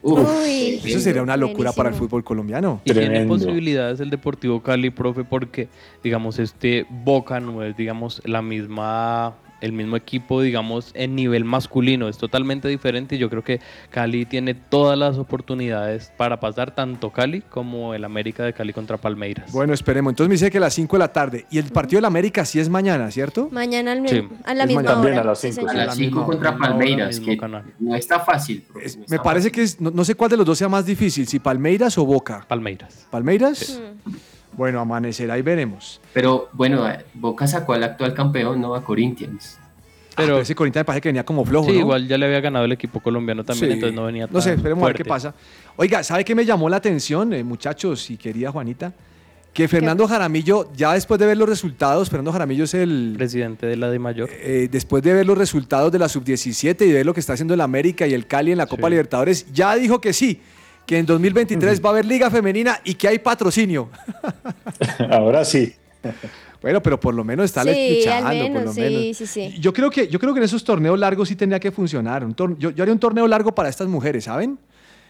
Uy, 0.03 0.81
Eso 0.85 1.01
sería 1.01 1.21
una 1.21 1.37
locura 1.37 1.73
para 1.73 1.89
el 1.89 1.95
fútbol 1.97 2.23
colombiano. 2.23 2.81
Y 2.85 2.93
tiene 2.93 3.27
posibilidades 3.27 3.99
el 3.99 4.09
Deportivo 4.11 4.63
Cali, 4.63 4.91
profe, 4.91 5.25
porque, 5.25 5.69
digamos, 6.03 6.39
este 6.39 6.87
Boca 6.89 7.41
no 7.41 7.65
es, 7.65 7.77
digamos, 7.77 8.23
la 8.25 8.41
misma, 8.41 9.35
el 9.61 9.73
mismo 9.73 9.97
equipo, 9.97 10.41
digamos, 10.43 10.91
en 10.95 11.15
nivel 11.15 11.45
masculino. 11.45 12.09
Es 12.09 12.19
totalmente 12.19 12.69
diferente 12.69 13.17
y 13.17 13.19
yo 13.19 13.31
creo 13.31 13.43
que 13.43 13.61
Cali 13.91 14.27
tiene 14.27 14.55
todas 14.55 14.99
las 14.99 15.17
oportunidades 15.19 16.13
para 16.17 16.41
pasar, 16.41 16.75
tanto 16.75 17.11
Cali 17.11 17.41
como 17.41 17.95
el 17.95 18.05
América 18.05 18.45
de 18.45 18.53
Cali 18.53 18.73
contra 18.73 18.97
Palmeiras. 18.97 19.51
Bueno, 19.53 19.73
esperemos. 19.75 20.11
Entonces 20.13 20.29
me 20.29 20.35
dice 20.35 20.51
que 20.51 20.59
a 20.59 20.61
las 20.61 20.75
5 20.75 20.97
de 20.97 20.99
la 20.99 21.13
tarde. 21.13 21.47
Y 21.51 21.59
el 21.59 21.65
partido 21.67 21.99
del 21.99 22.05
América 22.07 22.45
sí 22.45 22.61
es 22.61 22.69
mañana, 22.69 23.11
¿cierto? 23.11 23.49
Mañana 23.51 23.93
al 23.93 24.07
Sí. 24.09 24.29
a 24.45 24.55
la 24.55 24.65
Es 24.65 24.69
misma 24.69 24.83
mañana. 24.83 24.83
hora. 24.83 24.95
También 24.95 25.19
a 25.19 25.25
las 25.25 25.41
sí, 25.41 25.53
cinco. 25.53 25.69
señor. 25.69 25.83
A 25.83 25.87
las 25.87 25.97
5 25.97 26.27
contra 26.27 26.57
Palmeiras, 26.59 27.09
mismo 27.19 27.27
que 27.27 27.37
canal. 27.39 27.65
no 27.79 27.95
está 27.95 28.21
fácil. 28.21 28.65
no 28.75 28.81
Me 29.09 29.19
parece 29.19 29.51
que 29.51 29.63
es, 29.63 29.81
no, 29.81 29.91
no 29.91 30.05
sé 30.05 30.15
cuál 30.15 30.31
de 30.31 30.37
los 30.37 30.47
dos 30.47 30.59
sea 30.59 30.69
más 30.69 30.85
difícil, 30.87 31.27
si 31.27 31.39
Palmeiras 31.39 31.97
o 31.99 32.05
Boca. 32.05 32.45
Palmeiras. 32.47 33.07
¿Palmeiras? 33.11 33.81
Bueno, 34.57 34.81
amanecerá 34.81 35.39
y 35.39 35.43
veremos. 35.43 36.01
Pero 36.13 36.49
bueno, 36.53 36.89
eh, 36.89 37.05
Boca 37.15 37.47
sacó 37.47 37.75
al 37.75 37.83
actual 37.85 38.15
campeón, 38.15 38.61
¿no? 38.61 38.75
A 38.75 38.83
Corinthians. 38.83 39.59
Pero 40.17 40.39
ese 40.41 40.55
Corinthians 40.55 40.81
me 40.81 40.87
parece 40.87 41.03
que 41.03 41.09
venía 41.11 41.25
como 41.27 41.45
flojo, 41.45 41.67
Sí, 41.69 41.75
¿no? 41.75 41.81
igual 41.81 42.09
ya 42.09 42.17
le 42.17 42.25
había 42.25 42.41
ganado 42.41 42.65
el 42.65 42.73
equipo 42.73 43.01
colombiano 43.01 43.45
también, 43.45 43.69
Sí. 43.69 43.75
entonces 43.75 43.95
no 43.95 44.07
venía 44.07 44.27
No 44.31 44.41
sé, 44.41 44.49
tan 44.51 44.59
esperemos 44.59 44.83
a 44.83 44.87
ver 44.87 44.97
qué 44.97 45.05
pasa. 45.05 45.35
Oiga, 45.77 46.03
¿sabe 46.03 46.25
qué 46.25 46.35
me 46.35 46.47
llamó 46.47 46.71
la 46.71 46.77
atención, 46.79 47.35
eh, 47.35 47.45
muchachos 47.45 48.09
y 48.11 48.17
querida 48.17 48.51
Juanita? 48.51 48.95
Que 49.53 49.69
Fernando 49.69 50.07
Jaramillo, 50.09 50.71
ya 50.75 50.95
después 50.95 51.21
de 51.21 51.27
ver 51.27 51.37
los 51.37 51.49
resultados, 51.49 52.09
Fernando 52.09 52.33
Jaramillo 52.33 52.65
es 52.65 52.73
el... 52.75 53.15
Presidente 53.17 53.67
de 53.67 53.77
la 53.77 53.91
de 53.91 53.99
Mayor. 53.99 54.31
eh, 54.33 54.69
después 54.71 55.03
de 55.03 55.13
ver 55.13 55.27
los 55.27 55.37
resultados 55.37 55.93
de 55.93 55.99
la 55.99 56.09
Sub-17 56.09 56.87
y 56.87 56.93
ver 56.93 57.05
lo 57.05 57.13
que 57.13 57.21
está 57.21 57.35
haciendo 57.35 57.53
el 57.53 57.61
América 57.61 58.07
y 58.07 58.15
el 58.15 58.27
Cali 58.27 58.53
en 58.53 58.59
la 58.59 58.67
Copa 58.67 58.89
Libertadores, 58.89 59.53
ya 59.53 59.75
dijo 59.77 60.01
que 60.01 60.15
sí, 60.15 60.41
que 60.87 60.99
en 60.99 61.07
2023 61.07 61.85
va 61.85 61.89
a 61.89 61.93
haber 61.93 62.05
Liga 62.07 62.31
Femenina 62.31 62.81
y 62.85 62.95
que 62.95 63.09
hay 63.09 63.19
patrocinio. 63.19 63.91
Ahora 65.11 65.45
sí. 65.45 65.75
Bueno, 66.63 66.83
pero 66.83 66.99
por 66.99 67.15
lo 67.15 67.25
menos 67.25 67.45
está 67.47 67.63
Sí, 67.65 68.05
al 68.09 68.23
por 68.23 68.35
lo 68.35 68.49
menos, 68.49 68.75
sí, 68.75 68.81
menos. 68.81 69.17
sí, 69.17 69.27
sí. 69.27 69.55
Yo 69.61 69.73
creo 69.73 69.91
que 69.91 70.09
yo 70.09 70.19
creo 70.19 70.33
que 70.33 70.39
en 70.41 70.45
esos 70.45 70.65
torneos 70.65 70.99
largos 70.99 71.29
sí 71.29 71.37
tendría 71.37 71.61
que 71.61 71.71
funcionar. 71.71 72.25
Un 72.25 72.35
yo 72.59 72.71
haría 72.83 72.93
un 72.93 72.99
torneo 72.99 73.27
largo 73.27 73.55
para 73.55 73.69
estas 73.69 73.89
mujeres, 73.89 74.25
¿saben? 74.25 74.59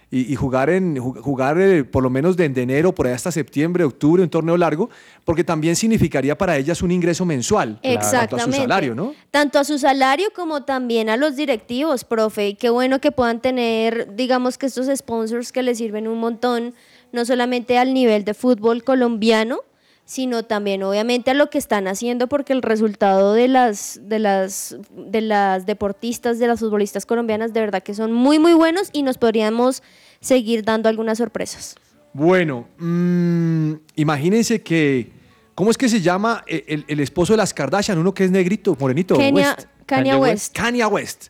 Y, 0.08 0.32
y 0.32 0.36
jugar 0.36 0.70
en 0.70 0.94
ju- 0.96 1.20
jugar 1.20 1.60
eh, 1.60 1.82
por 1.82 2.00
lo 2.04 2.10
menos 2.10 2.36
de, 2.36 2.48
de 2.48 2.62
enero 2.62 2.94
por 2.94 3.08
ahí 3.08 3.12
hasta 3.12 3.32
septiembre, 3.32 3.82
octubre, 3.82 4.22
un 4.22 4.28
torneo 4.30 4.56
largo, 4.56 4.88
porque 5.24 5.42
también 5.42 5.74
significaría 5.74 6.38
para 6.38 6.56
ellas 6.56 6.80
un 6.80 6.92
ingreso 6.92 7.24
mensual. 7.24 7.80
Exactamente. 7.82 8.50
A 8.50 8.54
su 8.54 8.62
salario, 8.62 8.94
¿no? 8.94 9.14
Tanto 9.32 9.58
a 9.58 9.64
su 9.64 9.78
salario 9.80 10.28
como 10.34 10.62
también 10.62 11.10
a 11.10 11.16
los 11.16 11.34
directivos, 11.34 12.04
profe. 12.04 12.50
Y 12.50 12.54
qué 12.54 12.70
bueno 12.70 13.00
que 13.00 13.10
puedan 13.10 13.40
tener, 13.40 14.14
digamos 14.14 14.58
que 14.58 14.66
estos 14.66 14.86
sponsors 14.96 15.50
que 15.50 15.64
les 15.64 15.78
sirven 15.78 16.06
un 16.06 16.18
montón, 16.20 16.74
no 17.10 17.24
solamente 17.24 17.76
al 17.76 17.92
nivel 17.92 18.24
de 18.24 18.34
fútbol 18.34 18.84
colombiano, 18.84 19.58
sino 20.06 20.44
también 20.44 20.82
obviamente 20.82 21.32
a 21.32 21.34
lo 21.34 21.50
que 21.50 21.58
están 21.58 21.86
haciendo, 21.88 22.26
porque 22.28 22.54
el 22.54 22.62
resultado 22.62 23.34
de 23.34 23.48
las, 23.48 24.00
de 24.04 24.18
las, 24.18 24.76
de 24.96 25.20
las 25.20 25.66
deportistas, 25.66 26.38
de 26.38 26.46
las 26.46 26.60
futbolistas 26.60 27.04
colombianas, 27.04 27.52
de 27.52 27.60
verdad 27.60 27.82
que 27.82 27.92
son 27.92 28.12
muy, 28.12 28.38
muy 28.38 28.54
buenos 28.54 28.88
y 28.94 29.02
nos 29.02 29.18
podríamos 29.18 29.82
seguir 30.20 30.64
dando 30.64 30.88
algunas 30.88 31.18
sorpresas. 31.18 31.74
Bueno, 32.14 32.66
mm, 32.78 33.72
imagínense 33.96 34.62
que. 34.62 35.12
¿Cómo 35.54 35.70
es 35.70 35.76
que 35.78 35.88
se 35.88 36.00
llama 36.02 36.44
el, 36.46 36.64
el- 36.66 36.84
el 36.88 37.00
esposo 37.00 37.32
de 37.32 37.38
las 37.38 37.52
Kardashian? 37.54 37.98
Uno 37.98 38.12
que 38.14 38.24
es 38.24 38.30
negrito, 38.30 38.76
morenito. 38.78 39.16
Kenia- 39.16 39.54
West. 39.56 39.68
Kanye 39.86 40.14
West. 40.16 40.54
Kanye 40.56 40.86
West. 40.86 41.26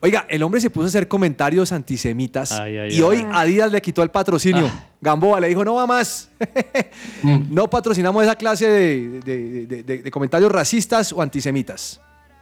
Oiga, 0.00 0.26
el 0.28 0.42
hombre 0.44 0.60
se 0.60 0.70
puso 0.70 0.84
a 0.84 0.88
hacer 0.88 1.08
comentarios 1.08 1.72
antisemitas 1.72 2.52
Ay, 2.52 2.76
ay, 2.78 2.90
y 2.92 2.94
ay. 2.96 3.02
hoy 3.02 3.26
Adidas 3.32 3.72
le 3.72 3.80
quitó 3.82 4.02
el 4.04 4.10
patrocinio. 4.10 4.70
Gamboa 5.00 5.40
le 5.40 5.48
dijo, 5.48 5.64
no 5.64 5.74
va 5.74 5.86
más. 5.88 6.30
no 7.22 7.68
patrocinamos 7.68 8.22
esa 8.22 8.36
clase 8.36 8.68
de, 8.68 9.20
de- 9.24 9.66
de- 9.66 9.82
de- 9.82 9.98
de 10.02 10.10
comentarios 10.10 10.52
racistas 10.52 11.12
o 11.12 11.20
antisemitas. 11.22 12.00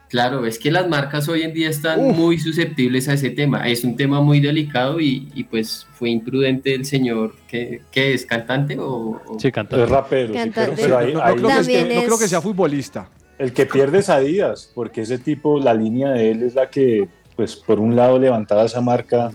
Claro, 0.09 0.45
es 0.45 0.57
que 0.57 0.71
las 0.71 0.87
marcas 0.87 1.27
hoy 1.27 1.41
en 1.41 1.53
día 1.53 1.69
están 1.69 2.01
muy 2.01 2.39
susceptibles 2.39 3.09
a 3.09 3.13
ese 3.13 3.29
tema. 3.31 3.67
Es 3.67 3.83
un 3.83 3.97
tema 3.97 4.21
muy 4.21 4.39
delicado 4.39 5.01
y, 5.01 5.27
y, 5.35 5.43
pues 5.43 5.85
fue 5.95 6.09
imprudente 6.11 6.73
el 6.75 6.85
señor 6.85 7.35
que, 7.47 7.81
que 7.91 8.13
es 8.13 8.25
cantante 8.25 8.77
o, 8.79 9.19
o- 9.27 9.37
Sí, 9.39 9.51
cantante. 9.51 9.83
Es 9.83 9.89
rapero, 9.89 10.33
sí, 10.33 10.51
pero, 10.55 10.73
pero 10.77 10.97
ahí- 10.99 11.13
No, 11.13 11.21
creo 11.21 11.35
que, 11.35 11.41
También 11.55 11.83
no 11.89 12.01
creo 12.03 12.13
es- 12.13 12.19
que 12.21 12.27
sea 12.29 12.39
futbolista. 12.39 13.09
el 13.37 13.51
que 13.51 13.65
pierde 13.65 13.99
es 13.99 14.09
Adidas, 14.09 14.71
porque 14.73 15.01
ese 15.01 15.17
tipo, 15.17 15.59
la 15.59 15.73
línea 15.73 16.11
de 16.11 16.31
él 16.31 16.43
es 16.43 16.55
la 16.55 16.69
que, 16.69 17.09
pues, 17.37 17.55
por 17.55 17.79
un 17.79 17.95
lado 17.95 18.17
levantaba 18.17 18.65
esa 18.65 18.81
marca, 18.81 19.29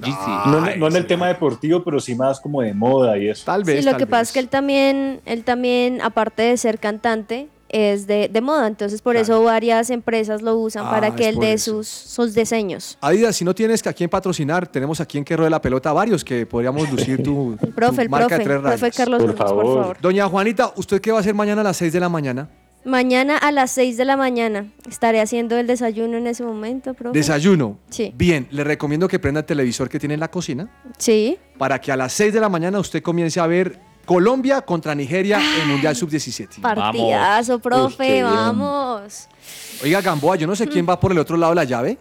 no, 0.47 0.61
no 0.77 0.87
en 0.89 0.97
el 0.97 1.07
tema 1.07 1.29
deportivo, 1.29 1.83
pero 1.85 2.01
sí 2.01 2.17
más 2.17 2.41
como 2.41 2.61
de 2.61 2.75
moda 2.75 3.17
y 3.17 3.29
eso. 3.29 3.45
Tal 3.47 3.65
Sí, 3.65 3.81
lo 3.81 3.97
que 3.97 4.07
pasa 4.09 4.23
es 4.23 4.33
que 4.33 4.41
él 4.41 4.49
también, 4.49 5.21
él 5.25 5.45
también, 5.45 6.03
aparte 6.03 6.43
de 6.43 6.57
ser 6.57 6.81
cantante, 6.81 7.49
es 7.69 8.07
de, 8.07 8.29
de 8.29 8.41
moda. 8.41 8.67
Entonces, 8.67 9.01
por 9.01 9.17
eso 9.17 9.43
varias 9.45 9.91
empresas 9.91 10.43
lo 10.43 10.57
usan 10.57 10.85
Ah, 10.87 10.91
para 10.91 11.15
que 11.15 11.29
es 11.29 11.35
él 11.35 11.41
dé 11.41 11.59
sus, 11.59 11.87
sus 11.87 12.35
diseños. 12.35 12.99
Adidas, 13.01 13.37
si 13.37 13.45
no 13.45 13.55
tienes 13.55 13.87
a 13.87 13.93
quién 13.93 14.11
patrocinar, 14.11 14.67
tenemos 14.67 15.01
aquí 15.01 15.19
en 15.19 15.25
que 15.25 15.37
de 15.37 15.49
la 15.49 15.63
pelota 15.63 15.93
varios 15.93 16.25
que 16.25 16.45
podríamos 16.45 16.91
lucir 16.91 17.23
tu, 17.23 17.57
Profe, 17.75 18.03
el 18.03 18.11
marca 18.11 18.27
profe, 18.27 18.39
de 18.39 18.45
tres 18.45 18.61
profe 18.61 18.77
rayas. 18.77 18.97
Carlos 18.97 19.23
Por 19.23 19.39
Ramos, 19.39 19.53
por 19.53 19.65
favor. 19.65 19.81
favor. 19.83 19.97
Doña 20.01 20.29
Juanita, 20.29 20.73
¿usted 20.77 21.01
qué 21.01 21.13
va 21.13 21.19
a 21.19 21.21
hacer 21.21 21.35
mañana 21.35 21.63
a 21.63 21.65
las 21.65 21.77
6 21.77 21.93
de 21.93 22.01
la 22.01 22.09
mañana? 22.09 22.49
Mañana 22.85 23.37
a 23.39 23.53
las 23.53 23.71
6 23.73 23.97
de 23.97 24.05
la 24.05 24.17
mañana 24.17 24.67
estaré 24.89 25.21
haciendo 25.21 25.57
el 25.57 25.67
desayuno 25.69 26.17
en 26.17 26.27
ese 26.27 26.43
momento, 26.43 26.95
profe. 26.95 27.17
Desayuno. 27.17 27.79
Sí. 27.91 28.13
Bien, 28.17 28.49
le 28.51 28.65
recomiendo 28.65 29.07
que 29.07 29.19
prenda 29.21 29.41
el 29.41 29.47
televisor 29.47 29.89
que 29.89 30.01
tiene 30.01 30.15
en 30.15 30.21
la 30.21 30.31
cocina 30.31 30.69
Sí. 30.99 31.39
para 31.59 31.81
que 31.81 31.93
a 31.93 31.97
las 31.97 32.13
6 32.13 32.33
de 32.33 32.41
la 32.41 32.49
mañana 32.49 32.81
usted 32.81 33.01
comience 33.03 33.39
a 33.39 33.47
ver 33.47 33.79
Colombia 34.05 34.63
contra 34.63 34.97
Nigeria 34.97 35.41
en 35.63 35.69
Mundial 35.69 35.95
Sub-17. 35.95 36.61
Partidazo, 36.61 37.61
profe, 37.61 38.25
vamos. 38.25 39.29
Oiga, 39.85 40.01
Gamboa, 40.01 40.35
yo 40.35 40.47
no 40.49 40.57
sé 40.57 40.67
quién 40.67 40.85
va 40.89 40.99
por 40.99 41.13
el 41.13 41.19
otro 41.19 41.37
lado 41.37 41.53
de 41.53 41.57
la 41.57 41.65
llave. 41.65 41.99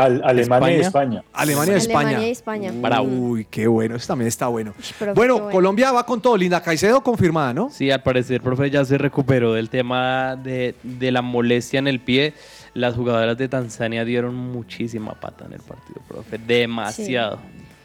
Al- 0.00 0.22
Alemania 0.24 0.76
y 0.76 0.80
España. 0.80 1.24
Alemania 1.32 1.74
y 1.74 1.76
España. 1.78 2.00
Alemania 2.08 2.28
y 2.28 2.30
España. 2.32 2.72
Uy, 3.02 3.46
qué 3.50 3.66
bueno, 3.66 3.96
eso 3.96 4.06
también 4.08 4.28
está 4.28 4.48
bueno. 4.48 4.74
bueno. 5.14 5.48
Colombia 5.50 5.92
va 5.92 6.04
con 6.04 6.20
todo. 6.20 6.36
Linda 6.36 6.60
Caicedo 6.62 7.02
confirmada, 7.02 7.54
¿no? 7.54 7.70
Sí, 7.70 7.90
al 7.90 8.02
parecer, 8.02 8.40
profe, 8.42 8.70
ya 8.70 8.84
se 8.84 8.98
recuperó 8.98 9.52
del 9.54 9.68
tema 9.70 10.36
de, 10.36 10.74
de 10.82 11.10
la 11.12 11.22
molestia 11.22 11.78
en 11.78 11.88
el 11.88 12.00
pie. 12.00 12.34
Las 12.74 12.94
jugadoras 12.94 13.36
de 13.36 13.48
Tanzania 13.48 14.04
dieron 14.04 14.34
muchísima 14.34 15.12
pata 15.12 15.44
en 15.46 15.52
el 15.52 15.60
partido, 15.60 16.00
profe. 16.08 16.38
Demasiado. 16.38 17.38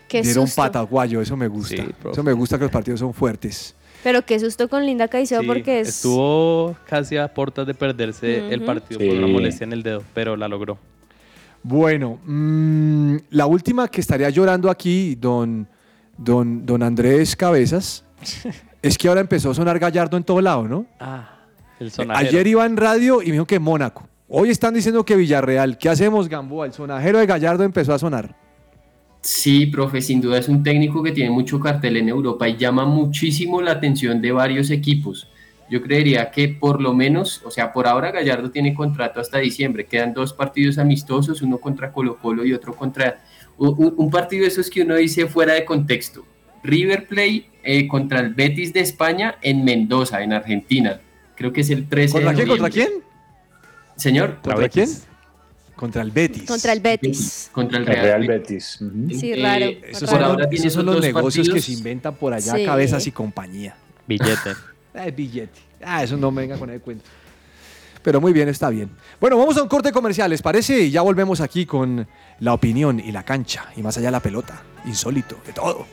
Qué 0.08 0.22
Dieron 0.22 0.48
susto. 0.48 0.62
pata, 0.62 0.82
guayo, 0.82 1.20
eso 1.22 1.36
me 1.36 1.48
gusta. 1.50 1.84
eso 2.12 2.24
me 2.24 2.32
gusta 2.32 2.58
que 2.58 2.64
los 2.64 2.72
partidos 2.72 3.02
son 3.02 3.14
fuertes. 3.14 3.76
Pero 4.04 4.22
qué 4.22 4.40
susto 4.40 4.70
con 4.70 4.86
Linda 4.86 5.10
Caicedo 5.10 5.42
Sí, 5.42 5.48
porque 5.48 5.82
es... 5.82 5.90
Estuvo 5.90 6.78
casi 6.88 7.18
a 7.18 7.28
puertas 7.34 7.68
de 7.68 7.74
perderse 7.74 8.48
el 8.54 8.62
partido 8.64 9.02
Sí. 9.02 9.08
por 9.08 9.18
una 9.18 9.28
molestia 9.28 9.66
en 9.66 9.74
el 9.74 9.84
dedo, 9.84 10.04
pero 10.14 10.38
la 10.38 10.48
logró. 10.48 10.78
Bueno, 11.68 12.18
mm, 12.24 13.18
la 13.32 13.46
última 13.46 13.90
que 13.90 14.00
estaría 14.00 14.30
llorando 14.30 14.70
aquí, 14.70 15.16
don, 15.16 15.68
don, 16.18 16.66
don 16.66 16.82
Andrés 16.82 17.36
Cabezas, 17.36 18.06
es 18.82 18.98
que 18.98 19.10
ahora 19.10 19.20
empezó 19.20 19.52
a 19.52 19.54
sonar 19.54 19.78
Gallardo 19.78 20.16
en 20.16 20.24
todo 20.24 20.40
lado, 20.40 20.66
¿no? 20.66 20.86
Ah, 20.98 21.40
el 21.78 21.92
sonajero. 21.92 22.26
Ayer 22.26 22.48
iba 22.48 22.66
en 22.66 22.78
radio 22.78 23.22
y 23.22 23.26
me 23.26 23.32
dijo 23.34 23.46
que 23.46 23.60
Mónaco. 23.60 24.08
Hoy 24.30 24.50
están 24.50 24.76
diciendo 24.76 25.04
que 25.04 25.18
Villarreal. 25.18 25.78
¿Qué 25.78 25.90
hacemos, 25.90 26.30
Gamboa? 26.30 26.68
El 26.68 26.72
sonajero 26.72 27.20
de 27.20 27.26
Gallardo 27.26 27.66
empezó 27.66 27.94
a 27.94 28.00
sonar. 28.00 28.34
Sí, 29.20 29.66
profe, 29.66 30.02
sin 30.02 30.22
duda 30.22 30.38
es 30.38 30.48
un 30.48 30.64
técnico 30.64 31.04
que 31.04 31.12
tiene 31.12 31.32
mucho 31.32 31.60
cartel 31.60 31.98
en 31.98 32.08
Europa 32.08 32.48
y 32.48 32.56
llama 32.56 32.86
muchísimo 32.86 33.62
la 33.62 33.72
atención 33.72 34.22
de 34.22 34.32
varios 34.32 34.70
equipos. 34.70 35.28
Yo 35.70 35.82
creería 35.82 36.32
que 36.32 36.48
por 36.48 36.82
lo 36.82 36.94
menos, 36.94 37.42
o 37.44 37.52
sea, 37.52 37.74
por 37.74 37.88
ahora 37.88 38.12
Gallardo 38.12 38.52
tiene 38.52 38.74
contrato 38.74 39.20
hasta 39.20 39.40
diciembre. 39.40 39.86
Quedan 39.86 40.14
dos 40.14 40.34
partidos 40.34 40.78
amistosos, 40.78 41.42
uno 41.42 41.58
contra 41.58 41.92
Colo 41.92 42.18
Colo 42.18 42.46
y 42.46 42.54
otro 42.54 42.76
contra... 42.76 43.22
Un, 43.58 44.12
partido 44.12 44.44
de 44.44 44.50
esos 44.50 44.70
que 44.70 44.84
uno 44.84 44.96
dice 44.96 45.26
fuera 45.26 45.54
de 45.56 45.66
contexto. 45.66 46.24
River 46.64 47.08
Plate 47.08 47.50
eh, 47.64 47.88
contra 47.88 48.20
el 48.20 48.34
Betis 48.34 48.72
de 48.72 48.82
España 48.82 49.38
en 49.42 49.66
Mendoza, 49.66 50.22
en 50.22 50.32
Argentina. 50.32 51.02
Creo 51.36 51.52
que 51.52 51.62
es 51.62 51.70
el 51.72 51.88
13 51.88 52.14
¿Contra 52.14 52.32
de 52.32 52.36
quién? 52.36 52.48
¿Contra 52.48 52.70
quién? 52.70 52.90
Señor. 53.96 54.38
¿Contra 54.44 54.70
quién? 54.70 54.90
Contra 55.76 56.02
el 56.02 56.12
Betis. 56.12 56.46
Contra 56.46 56.74
el 56.74 56.80
Betis. 56.80 57.50
Contra 57.52 57.78
el 57.80 57.84
El 57.84 57.88
Real, 57.88 58.04
Real 58.04 58.28
Betis. 58.28 58.78
Betis. 58.80 59.20
Sí, 59.20 59.32
Eh, 59.32 59.42
raro. 59.42 59.66
Esos 59.66 60.02
raro. 60.10 60.12
son, 60.12 60.24
ahora 60.24 60.44
los- 60.44 60.50
tiene 60.50 60.68
esos 60.68 60.74
son 60.74 60.86
los 60.86 60.96
dos 60.96 61.04
negocios 61.04 61.50
que 61.50 61.62
se 61.62 61.72
inventan 61.74 62.16
por 62.16 62.34
allá, 62.34 62.56
Sí. 62.56 62.64
cabezas 62.66 63.06
y 63.08 63.12
compañía. 63.12 63.76
Billete. 64.08 64.52
Eh, 64.98 65.12
billete. 65.12 65.60
Ah, 65.84 66.04
eso 66.04 66.18
no 66.18 66.32
me 66.32 66.42
venga 66.42 66.58
con 66.58 66.70
el 66.70 66.82
cuento. 66.82 67.06
Pero 68.02 68.22
muy 68.22 68.34
bien, 68.34 68.48
está 68.50 68.70
bien. 68.70 68.90
Bueno, 69.20 69.38
vamos 69.38 69.58
a 69.58 69.64
un 69.64 69.68
corte 69.68 69.92
comercial, 69.92 70.30
¿les 70.30 70.42
parece? 70.42 70.80
Y 70.80 70.92
ya 70.92 71.02
volvemos 71.02 71.42
aquí 71.42 71.66
con 71.66 72.08
la 72.40 72.54
opinión 72.54 73.00
y 73.00 73.12
la 73.12 73.24
cancha. 73.24 73.66
Y 73.76 73.82
más 73.82 73.98
allá 73.98 74.12
la 74.12 74.22
pelota. 74.22 74.62
Insólito, 74.86 75.38
de 75.46 75.54
todo. 75.54 75.86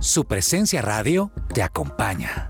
Su 0.00 0.26
presencia 0.26 0.80
radio 0.80 1.32
te 1.52 1.62
acompaña. 1.62 2.48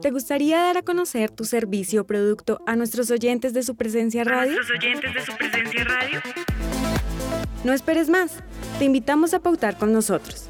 ¿Te 0.00 0.10
gustaría 0.10 0.58
dar 0.58 0.78
a 0.78 0.82
conocer 0.82 1.30
tu 1.30 1.44
servicio 1.44 2.02
o 2.02 2.04
producto 2.06 2.60
a 2.66 2.74
nuestros 2.74 3.10
oyentes 3.10 3.52
de 3.52 3.62
su 3.62 3.76
presencia 3.76 4.24
radio? 4.24 4.52
nuestros 4.52 4.78
oyentes 4.78 5.14
de 5.14 5.20
su 5.20 5.36
presencia 5.36 5.84
radio? 5.84 6.20
No 7.64 7.72
esperes 7.74 8.08
más. 8.08 8.36
Te 8.78 8.86
invitamos 8.86 9.34
a 9.34 9.40
pautar 9.40 9.76
con 9.76 9.92
nosotros. 9.92 10.49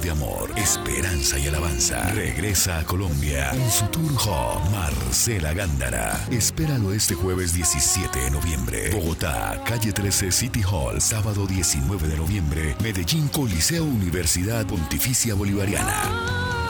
De 0.00 0.10
amor, 0.10 0.50
esperanza 0.56 1.38
y 1.38 1.46
alabanza. 1.48 2.02
Regresa 2.14 2.78
a 2.78 2.84
Colombia 2.84 3.50
en 3.52 3.70
su 3.70 3.84
tour 3.86 4.10
home, 4.26 4.70
Marcela 4.70 5.52
Gándara. 5.52 6.26
Espéralo 6.30 6.92
este 6.92 7.14
jueves 7.14 7.52
17 7.52 8.18
de 8.18 8.30
noviembre. 8.30 8.90
Bogotá, 8.90 9.60
calle 9.66 9.92
13 9.92 10.32
City 10.32 10.62
Hall, 10.62 11.00
sábado 11.00 11.46
19 11.46 12.08
de 12.08 12.16
noviembre. 12.16 12.76
Medellín, 12.82 13.28
Coliseo 13.28 13.84
Universidad 13.84 14.66
Pontificia 14.66 15.34
Bolivariana. 15.34 16.61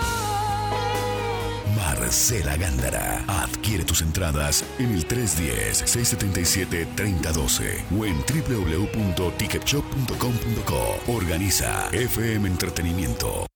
Marcela 1.82 2.56
Gándara. 2.56 3.24
Adquiere 3.26 3.84
tus 3.84 4.00
entradas 4.02 4.64
en 4.78 4.92
el 4.92 5.08
310-677-3012 5.08 7.82
o 7.98 8.06
en 8.06 8.18
www.ticketshop.com.co. 8.18 11.12
Organiza 11.12 11.88
FM 11.92 12.48
Entretenimiento. 12.48 13.46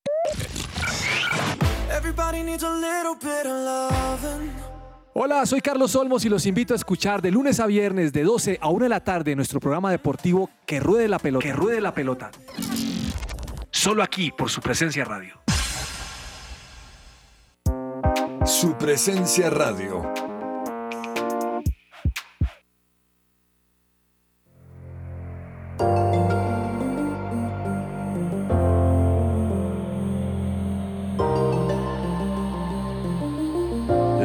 Everybody 1.97 2.43
needs 2.43 2.65
a 2.65 2.75
little 2.75 3.15
bit 3.21 3.47
of 3.47 3.65
loving. 3.65 4.51
Hola, 5.15 5.47
soy 5.47 5.61
Carlos 5.61 5.95
Olmos 5.97 6.25
y 6.25 6.29
los 6.29 6.47
invito 6.47 6.75
a 6.75 6.77
escuchar 6.77 7.23
de 7.23 7.31
lunes 7.31 7.61
a 7.61 7.67
viernes 7.67 8.13
de 8.13 8.25
12 8.25 8.59
a 8.61 8.69
1 8.69 8.83
de 8.83 8.89
la 8.89 8.99
tarde 9.01 9.37
nuestro 9.37 9.61
programa 9.61 9.91
deportivo 9.91 10.51
Que 10.67 10.81
Ruede 10.81 11.09
la 11.09 11.19
Pelota. 11.19 11.47
Que 11.47 11.53
Ruede 11.53 11.81
la 11.81 11.95
Pelota. 11.95 12.31
Solo 13.71 14.03
aquí 14.03 14.33
por 14.37 14.51
su 14.51 14.61
presencia 14.61 15.05
radio. 15.05 15.46
Su 18.47 18.75
presencia 18.79 19.51
radio. 19.51 20.05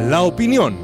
La 0.07 0.21
opinión. 0.21 0.77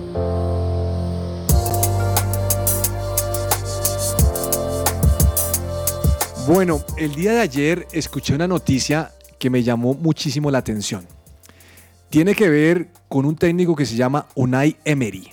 Bueno, 6.47 6.81
el 6.97 7.13
día 7.13 7.33
de 7.33 7.41
ayer 7.41 7.87
escuché 7.91 8.33
una 8.33 8.47
noticia 8.47 9.11
que 9.37 9.51
me 9.51 9.61
llamó 9.61 9.93
muchísimo 9.93 10.49
la 10.49 10.57
atención. 10.57 11.16
Tiene 12.09 12.35
que 12.35 12.49
ver 12.49 12.89
con 13.09 13.25
un 13.25 13.35
técnico 13.35 13.75
que 13.75 13.85
se 13.85 13.95
llama 13.95 14.27
Unai 14.35 14.77
Emery. 14.85 15.29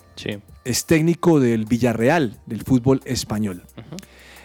Es 0.64 0.86
técnico 0.86 1.40
del 1.40 1.66
Villarreal, 1.66 2.38
del 2.46 2.62
fútbol 2.62 3.00
español. 3.04 3.62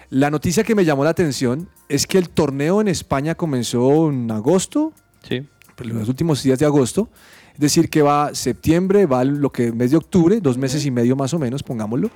La 0.09 0.29
noticia 0.29 0.63
que 0.63 0.75
me 0.75 0.85
llamó 0.85 1.03
la 1.03 1.11
atención 1.11 1.69
es 1.87 2.07
que 2.07 2.17
el 2.17 2.29
torneo 2.29 2.81
en 2.81 2.87
España 2.87 3.35
comenzó 3.35 4.09
en 4.09 4.29
agosto, 4.31 4.93
Sí. 5.27 5.41
pues, 5.75 5.89
los 5.89 6.09
últimos 6.09 6.41
días 6.43 6.59
de 6.59 6.65
agosto. 6.65 7.09
Es 7.53 7.59
decir, 7.59 7.89
que 7.89 8.01
va 8.01 8.33
septiembre, 8.33 9.05
va 9.05 9.23
lo 9.23 9.51
que 9.51 9.71
mes 9.71 9.91
de 9.91 9.97
octubre, 9.97 10.39
dos 10.39 10.57
meses 10.57 10.85
y 10.85 10.91
medio 10.91 11.15
más 11.15 11.33
o 11.33 11.39
menos, 11.39 11.61
pongámoslo. 11.63 12.09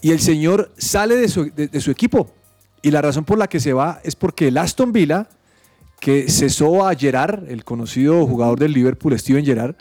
Y 0.00 0.10
el 0.12 0.20
señor 0.20 0.72
sale 0.78 1.16
de 1.16 1.28
su, 1.28 1.50
de- 1.50 1.68
de 1.68 1.80
su 1.80 1.90
equipo. 1.90 2.30
Y 2.80 2.90
la 2.92 3.02
razón 3.02 3.24
por 3.24 3.38
la 3.38 3.48
que 3.48 3.58
se 3.60 3.72
va 3.72 4.00
es 4.04 4.14
porque 4.14 4.48
el 4.48 4.56
Aston 4.56 4.92
Villa, 4.92 5.28
que 6.00 6.28
cesó 6.28 6.86
a 6.86 6.94
Gerard, 6.94 7.50
el 7.50 7.64
conocido 7.64 8.26
jugador 8.26 8.58
del 8.58 8.72
Liverpool, 8.72 9.18
Steven 9.18 9.44
Gerrard, 9.44 9.76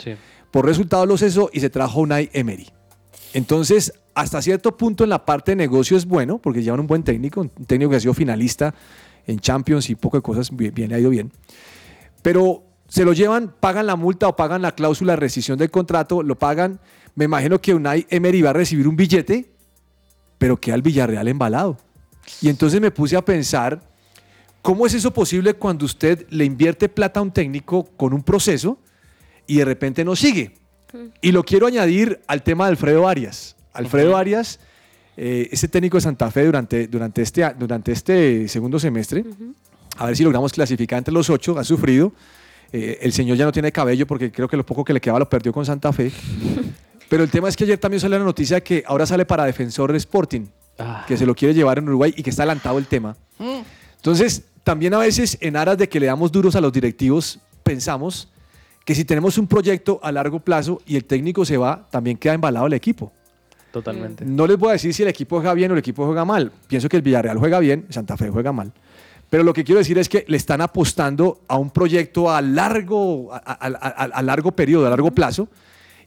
por 0.51 0.65
resultados 0.65 1.07
lo 1.07 1.17
cesó 1.17 1.49
y 1.53 1.59
se 1.59 1.69
trajo 1.69 2.01
Unai 2.01 2.29
Emery. 2.33 2.69
Entonces, 3.33 3.93
hasta 4.15 4.41
cierto 4.41 4.75
punto 4.77 5.03
en 5.03 5.11
la 5.11 5.25
parte 5.25 5.51
de 5.51 5.57
negocio 5.57 5.95
es 5.95 6.05
bueno, 6.05 6.39
porque 6.39 6.63
llevan 6.63 6.79
un 6.79 6.87
buen 6.87 7.03
técnico, 7.03 7.41
un 7.41 7.49
técnico 7.49 7.91
que 7.91 7.97
ha 7.97 7.99
sido 7.99 8.13
finalista 8.13 8.73
en 9.27 9.39
Champions 9.39 9.89
y 9.89 9.95
poco 9.95 10.17
de 10.17 10.23
cosas, 10.23 10.55
bien, 10.55 10.73
bien, 10.73 10.89
le 10.89 10.95
ha 10.95 10.99
ido 10.99 11.09
bien. 11.09 11.31
Pero 12.23 12.63
se 12.87 13.03
lo 13.05 13.13
llevan, 13.13 13.53
pagan 13.59 13.85
la 13.85 13.95
multa 13.95 14.27
o 14.27 14.35
pagan 14.35 14.61
la 14.61 14.71
cláusula 14.71 15.13
de 15.13 15.17
rescisión 15.17 15.57
del 15.57 15.69
contrato, 15.69 16.23
lo 16.23 16.35
pagan. 16.35 16.79
Me 17.15 17.25
imagino 17.25 17.59
que 17.59 17.73
Unai 17.73 18.07
Emery 18.09 18.41
va 18.41 18.51
a 18.51 18.53
recibir 18.53 18.87
un 18.87 18.95
billete, 18.95 19.51
pero 20.37 20.57
queda 20.57 20.75
el 20.75 20.81
Villarreal 20.81 21.27
embalado. 21.27 21.77
Y 22.41 22.49
entonces 22.49 22.81
me 22.81 22.91
puse 22.91 23.17
a 23.17 23.23
pensar, 23.23 23.81
¿cómo 24.67 24.85
es 24.85 24.93
eso 24.93 25.13
posible 25.13 25.53
cuando 25.53 25.85
usted 25.85 26.27
le 26.29 26.43
invierte 26.43 26.89
plata 26.89 27.21
a 27.21 27.23
un 27.23 27.31
técnico 27.31 27.85
con 27.95 28.11
un 28.11 28.21
proceso 28.21 28.77
y 29.47 29.59
de 29.59 29.63
repente 29.63 30.03
no 30.03 30.13
sigue? 30.13 30.55
Y 31.21 31.31
lo 31.31 31.43
quiero 31.43 31.67
añadir 31.67 32.19
al 32.27 32.43
tema 32.43 32.65
de 32.65 32.71
Alfredo 32.71 33.07
Arias. 33.07 33.55
Alfredo 33.71 34.17
Arias, 34.17 34.59
eh, 35.15 35.47
ese 35.53 35.69
técnico 35.69 35.95
de 35.95 36.01
Santa 36.01 36.29
Fe 36.31 36.43
durante, 36.43 36.89
durante, 36.89 37.21
este, 37.21 37.49
durante 37.57 37.93
este 37.93 38.49
segundo 38.49 38.77
semestre, 38.77 39.23
a 39.95 40.07
ver 40.07 40.17
si 40.17 40.23
logramos 40.25 40.51
clasificar 40.51 40.97
entre 40.97 41.13
los 41.13 41.29
ocho, 41.29 41.57
ha 41.57 41.63
sufrido. 41.63 42.11
Eh, 42.73 42.99
el 43.01 43.13
señor 43.13 43.37
ya 43.37 43.45
no 43.45 43.53
tiene 43.53 43.71
cabello 43.71 44.05
porque 44.05 44.33
creo 44.33 44.49
que 44.49 44.57
lo 44.57 44.65
poco 44.65 44.83
que 44.83 44.91
le 44.91 44.99
quedaba 44.99 45.19
lo 45.19 45.29
perdió 45.29 45.53
con 45.53 45.65
Santa 45.65 45.93
Fe. 45.93 46.11
Pero 47.07 47.23
el 47.23 47.29
tema 47.29 47.47
es 47.47 47.55
que 47.55 47.63
ayer 47.63 47.77
también 47.77 48.01
salió 48.01 48.19
la 48.19 48.25
noticia 48.25 48.59
que 48.59 48.83
ahora 48.85 49.05
sale 49.05 49.23
para 49.23 49.45
Defensor 49.45 49.95
Sporting, 49.95 50.47
que 51.07 51.15
se 51.15 51.25
lo 51.25 51.33
quiere 51.35 51.53
llevar 51.53 51.77
en 51.77 51.87
Uruguay 51.87 52.13
y 52.17 52.21
que 52.21 52.31
está 52.31 52.43
adelantado 52.43 52.77
el 52.79 52.87
tema. 52.87 53.15
Entonces, 53.95 54.43
también 54.67 54.93
a 54.93 54.97
veces 54.97 55.37
en 55.39 55.55
aras 55.55 55.77
de 55.77 55.87
que 55.87 55.97
le 55.97 56.07
damos 56.07 56.29
duros 56.29 56.53
a 56.57 56.59
los 56.59 56.73
directivos, 56.73 57.39
pensamos 57.63 58.27
que 58.83 58.93
si 58.93 59.05
tenemos 59.05 59.37
un 59.37 59.47
proyecto 59.47 59.97
a 60.03 60.11
largo 60.11 60.41
plazo 60.41 60.81
y 60.85 60.97
el 60.97 61.05
técnico 61.05 61.45
se 61.45 61.55
va, 61.55 61.87
también 61.89 62.17
queda 62.17 62.33
embalado 62.33 62.67
el 62.67 62.73
equipo. 62.73 63.13
Totalmente. 63.71 64.25
No 64.25 64.45
les 64.45 64.57
voy 64.57 64.69
a 64.69 64.71
decir 64.73 64.93
si 64.93 65.03
el 65.03 65.07
equipo 65.07 65.37
juega 65.37 65.53
bien 65.53 65.71
o 65.71 65.73
el 65.73 65.79
equipo 65.79 66.05
juega 66.05 66.25
mal. 66.25 66.51
Pienso 66.67 66.89
que 66.89 66.97
el 66.97 67.01
Villarreal 67.01 67.37
juega 67.37 67.59
bien, 67.59 67.85
Santa 67.89 68.17
Fe 68.17 68.29
juega 68.29 68.51
mal. 68.51 68.73
Pero 69.29 69.43
lo 69.43 69.53
que 69.53 69.63
quiero 69.63 69.79
decir 69.79 69.97
es 69.99 70.09
que 70.09 70.25
le 70.27 70.35
están 70.35 70.59
apostando 70.59 71.39
a 71.47 71.55
un 71.57 71.69
proyecto 71.69 72.29
a 72.29 72.41
largo, 72.41 73.33
a, 73.33 73.37
a- 73.37 73.67
a- 73.67 74.03
a 74.19 74.21
largo 74.21 74.51
periodo, 74.51 74.85
a 74.87 74.89
largo 74.89 75.11
plazo. 75.11 75.47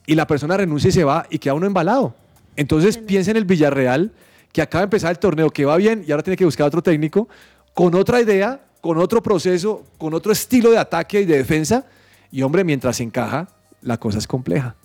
y 0.07 0.15
la 0.17 0.27
persona 0.27 0.57
renuncia 0.57 0.89
y 0.89 0.93
se 0.93 1.05
va 1.05 1.27
y 1.31 1.39
queda 1.39 1.55
uno 1.55 1.67
embalado. 1.67 2.15
Entonces 2.57 2.99
piensa 2.99 3.31
en 3.31 3.37
el 3.39 3.45
Villarreal, 3.47 4.11
que 4.53 4.61
acaba 4.61 4.81
de 4.83 4.85
empezar 4.85 5.11
el 5.13 5.19
torneo, 5.19 5.49
que 5.51 5.65
va 5.65 5.77
bien 5.79 6.05
y 6.07 6.11
ahora 6.11 6.23
tiene 6.25 6.37
que 6.37 6.45
buscar 6.45 6.67
otro 6.67 6.83
técnico, 6.83 7.29
con 7.75 7.95
otra 7.95 8.21
idea, 8.21 8.61
con 8.81 8.99
otro 8.99 9.23
proceso, 9.23 9.85
con 9.99 10.15
otro 10.15 10.33
estilo 10.33 10.71
de 10.71 10.79
ataque 10.79 11.21
y 11.21 11.25
de 11.25 11.37
defensa. 11.37 11.87
Y 12.31 12.43
hombre, 12.43 12.65
mientras 12.65 12.97
se 12.97 13.03
encaja, 13.03 13.49
la 13.83 13.99
cosa 13.99 14.19
es 14.19 14.27
compleja. 14.27 14.77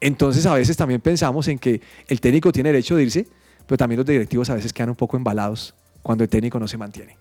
Entonces 0.00 0.46
a 0.46 0.54
veces 0.54 0.76
también 0.76 1.00
pensamos 1.00 1.48
en 1.48 1.58
que 1.58 1.80
el 2.06 2.20
técnico 2.20 2.52
tiene 2.52 2.70
derecho 2.70 2.96
de 2.96 3.02
irse, 3.02 3.28
pero 3.66 3.76
también 3.76 3.98
los 3.98 4.06
directivos 4.06 4.48
a 4.50 4.54
veces 4.54 4.72
quedan 4.72 4.90
un 4.90 4.96
poco 4.96 5.16
embalados 5.16 5.74
cuando 6.02 6.24
el 6.24 6.30
técnico 6.30 6.58
no 6.58 6.68
se 6.68 6.78
mantiene. 6.78 7.16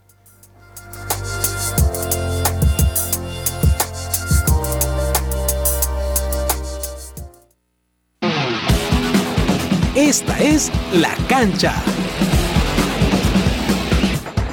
Esta 9.95 10.37
es 10.39 10.71
La 10.93 11.15
Cancha. 11.27 11.73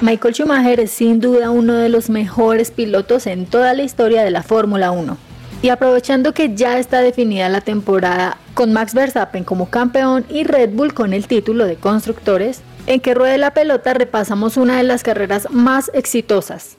Michael 0.04 0.34
Schumacher 0.34 0.80
es 0.80 0.90
sin 0.90 1.18
duda 1.18 1.48
uno 1.48 1.72
de 1.72 1.88
los 1.88 2.10
mejores 2.10 2.70
pilotos 2.70 3.26
en 3.26 3.46
toda 3.46 3.72
la 3.72 3.84
historia 3.84 4.22
de 4.22 4.30
la 4.30 4.42
Fórmula 4.42 4.90
1. 4.90 5.16
Y 5.62 5.70
aprovechando 5.70 6.34
que 6.34 6.54
ya 6.54 6.78
está 6.78 7.00
definida 7.00 7.48
la 7.48 7.62
temporada 7.62 8.36
con 8.52 8.74
Max 8.74 8.92
Verstappen 8.92 9.44
como 9.44 9.70
campeón 9.70 10.26
y 10.28 10.44
Red 10.44 10.74
Bull 10.74 10.92
con 10.92 11.14
el 11.14 11.26
título 11.26 11.64
de 11.64 11.76
constructores, 11.76 12.60
en 12.86 13.00
que 13.00 13.14
ruede 13.14 13.38
la 13.38 13.54
pelota 13.54 13.94
repasamos 13.94 14.58
una 14.58 14.76
de 14.76 14.82
las 14.82 15.02
carreras 15.02 15.48
más 15.50 15.90
exitosas. 15.94 16.76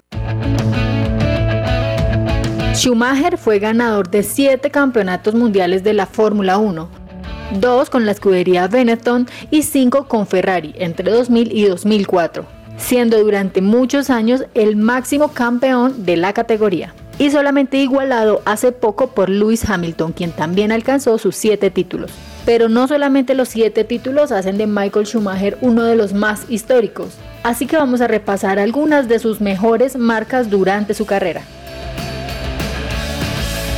Schumacher 2.75 3.39
fue 3.39 3.57
ganador 3.57 4.11
de 4.11 4.21
7 4.21 4.69
campeonatos 4.69 5.33
mundiales 5.33 5.83
de 5.83 5.93
la 5.93 6.05
Fórmula 6.05 6.59
1, 6.59 6.89
dos 7.59 7.89
con 7.89 8.05
la 8.05 8.11
escudería 8.11 8.67
Benetton 8.67 9.27
y 9.49 9.63
cinco 9.63 10.07
con 10.07 10.27
Ferrari 10.27 10.75
entre 10.77 11.09
2000 11.09 11.51
y 11.51 11.65
2004, 11.65 12.54
siendo 12.77 13.17
durante 13.19 13.61
muchos 13.61 14.09
años 14.09 14.45
el 14.53 14.75
máximo 14.75 15.29
campeón 15.29 16.05
de 16.05 16.17
la 16.17 16.33
categoría. 16.33 16.93
Y 17.17 17.31
solamente 17.31 17.77
igualado 17.77 18.41
hace 18.45 18.71
poco 18.71 19.07
por 19.07 19.29
Lewis 19.29 19.69
Hamilton, 19.69 20.11
quien 20.11 20.31
también 20.31 20.71
alcanzó 20.71 21.17
sus 21.17 21.35
siete 21.35 21.71
títulos. 21.71 22.11
Pero 22.45 22.69
no 22.69 22.87
solamente 22.87 23.33
los 23.33 23.49
siete 23.49 23.83
títulos 23.83 24.31
hacen 24.31 24.57
de 24.57 24.67
Michael 24.67 25.07
Schumacher 25.07 25.57
uno 25.61 25.83
de 25.83 25.95
los 25.95 26.13
más 26.13 26.45
históricos, 26.49 27.15
así 27.43 27.65
que 27.65 27.77
vamos 27.77 28.01
a 28.01 28.07
repasar 28.07 28.59
algunas 28.59 29.07
de 29.07 29.19
sus 29.19 29.41
mejores 29.41 29.95
marcas 29.97 30.49
durante 30.49 30.93
su 30.93 31.05
carrera. 31.05 31.41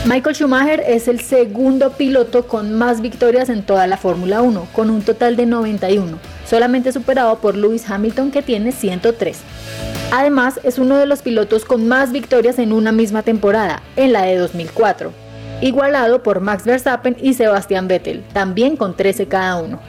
Michael 0.06 0.36
Schumacher 0.36 0.84
es 0.88 1.08
el 1.08 1.20
segundo 1.20 1.92
piloto 1.92 2.48
con 2.48 2.74
más 2.74 3.02
victorias 3.02 3.50
en 3.50 3.64
toda 3.64 3.88
la 3.88 3.98
Fórmula 3.98 4.42
1, 4.42 4.68
con 4.74 4.90
un 4.90 5.02
total 5.02 5.36
de 5.36 5.46
91, 5.46 6.18
solamente 6.50 6.92
superado 6.92 7.38
por 7.40 7.56
Lewis 7.56 7.90
Hamilton 7.90 8.32
que 8.32 8.42
tiene 8.42 8.72
103. 8.72 9.40
Además, 10.12 10.60
es 10.64 10.80
uno 10.80 10.98
de 10.98 11.06
los 11.06 11.22
pilotos 11.22 11.66
con 11.66 11.88
más 11.88 12.12
victorias 12.12 12.60
en 12.60 12.72
una 12.72 12.92
misma 12.92 13.24
temporada, 13.24 13.82
en 13.98 14.14
la 14.14 14.24
de 14.24 14.38
2004, 14.38 15.12
igualado 15.62 16.24
por 16.24 16.40
Max 16.40 16.64
Verstappen 16.64 17.18
y 17.22 17.34
Sebastian 17.34 17.88
Vettel, 17.88 18.24
también 18.34 18.78
con 18.78 18.96
13 18.96 19.28
cada 19.28 19.58
uno. 19.58 19.80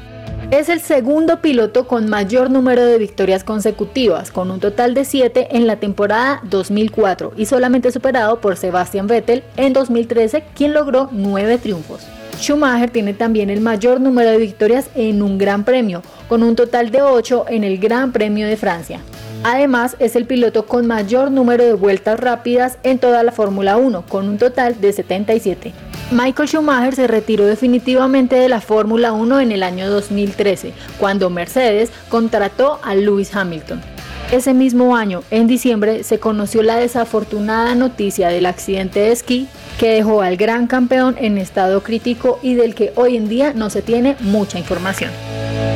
Es 0.50 0.70
el 0.70 0.80
segundo 0.80 1.42
piloto 1.42 1.86
con 1.86 2.08
mayor 2.08 2.50
número 2.50 2.84
de 2.84 2.96
victorias 2.96 3.44
consecutivas, 3.44 4.30
con 4.30 4.50
un 4.50 4.60
total 4.60 4.94
de 4.94 5.04
7 5.04 5.48
en 5.50 5.66
la 5.66 5.76
temporada 5.76 6.40
2004 6.44 7.34
y 7.36 7.44
solamente 7.44 7.92
superado 7.92 8.40
por 8.40 8.56
Sebastian 8.56 9.06
Vettel 9.06 9.44
en 9.56 9.74
2013, 9.74 10.44
quien 10.54 10.72
logró 10.72 11.10
9 11.12 11.58
triunfos. 11.58 12.06
Schumacher 12.38 12.90
tiene 12.90 13.14
también 13.14 13.50
el 13.50 13.60
mayor 13.60 14.00
número 14.00 14.30
de 14.30 14.38
victorias 14.38 14.88
en 14.94 15.22
un 15.22 15.38
Gran 15.38 15.64
Premio, 15.64 16.02
con 16.28 16.42
un 16.42 16.56
total 16.56 16.90
de 16.90 17.02
8 17.02 17.46
en 17.48 17.64
el 17.64 17.78
Gran 17.78 18.12
Premio 18.12 18.46
de 18.46 18.56
Francia. 18.56 19.00
Además, 19.44 19.96
es 19.98 20.16
el 20.16 20.26
piloto 20.26 20.66
con 20.66 20.86
mayor 20.86 21.30
número 21.30 21.64
de 21.64 21.74
vueltas 21.74 22.18
rápidas 22.18 22.78
en 22.82 22.98
toda 22.98 23.22
la 23.22 23.32
Fórmula 23.32 23.76
1, 23.76 24.02
con 24.08 24.28
un 24.28 24.38
total 24.38 24.80
de 24.80 24.92
77. 24.92 25.72
Michael 26.10 26.48
Schumacher 26.48 26.94
se 26.94 27.06
retiró 27.06 27.44
definitivamente 27.44 28.36
de 28.36 28.48
la 28.48 28.60
Fórmula 28.60 29.12
1 29.12 29.40
en 29.40 29.52
el 29.52 29.62
año 29.62 29.90
2013, 29.90 30.72
cuando 30.98 31.30
Mercedes 31.30 31.90
contrató 32.08 32.80
a 32.82 32.94
Lewis 32.94 33.34
Hamilton. 33.34 33.80
Ese 34.30 34.52
mismo 34.52 34.94
año, 34.94 35.22
en 35.30 35.46
diciembre, 35.46 36.04
se 36.04 36.20
conoció 36.20 36.62
la 36.62 36.76
desafortunada 36.76 37.74
noticia 37.74 38.28
del 38.28 38.44
accidente 38.44 39.00
de 39.00 39.12
esquí 39.12 39.48
que 39.78 39.88
dejó 39.90 40.20
al 40.20 40.36
gran 40.36 40.66
campeón 40.66 41.16
en 41.18 41.38
estado 41.38 41.82
crítico 41.82 42.38
y 42.42 42.54
del 42.54 42.74
que 42.74 42.92
hoy 42.96 43.16
en 43.16 43.28
día 43.28 43.54
no 43.54 43.70
se 43.70 43.80
tiene 43.80 44.16
mucha 44.20 44.58
información. 44.58 45.10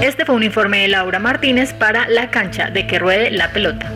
Este 0.03 0.27
fue 0.27 0.35
un 0.35 0.43
informe 0.43 0.81
de 0.81 0.89
Laura 0.89 1.19
Martínez 1.19 1.73
para 1.73 2.07
La 2.09 2.31
cancha 2.31 2.69
de 2.69 2.87
que 2.87 2.99
ruede 2.99 3.31
la 3.31 3.53
pelota. 3.53 3.91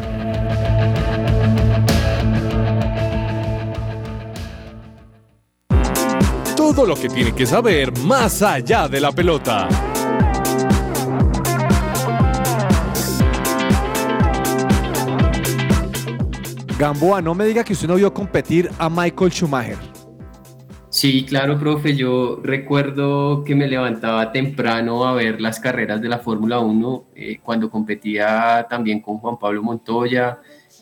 todo 6.56 6.84
lo 6.84 6.96
que 6.96 7.08
tiene 7.08 7.32
que 7.34 7.46
saber 7.46 7.96
más 7.98 8.42
allá 8.42 8.88
de 8.88 9.00
la 9.00 9.12
pelota. 9.12 9.68
Gamboa, 16.78 17.22
no 17.22 17.34
me 17.34 17.46
diga 17.46 17.64
que 17.64 17.72
usted 17.72 17.88
no 17.88 17.94
vio 17.94 18.12
competir 18.12 18.70
a 18.78 18.90
Michael 18.90 19.30
Schumacher. 19.32 19.78
Sí, 20.90 21.24
claro, 21.24 21.58
profe. 21.58 21.96
Yo 21.96 22.38
recuerdo 22.42 23.44
que 23.44 23.54
me 23.54 23.66
levantaba 23.66 24.30
temprano 24.30 25.06
a 25.06 25.14
ver 25.14 25.40
las 25.40 25.58
carreras 25.58 26.02
de 26.02 26.10
la 26.10 26.18
Fórmula 26.18 26.58
1 26.58 27.04
eh, 27.14 27.38
cuando 27.42 27.70
competía 27.70 28.66
también 28.68 29.00
con 29.00 29.16
Juan 29.18 29.38
Pablo 29.38 29.62
Montoya, 29.62 30.38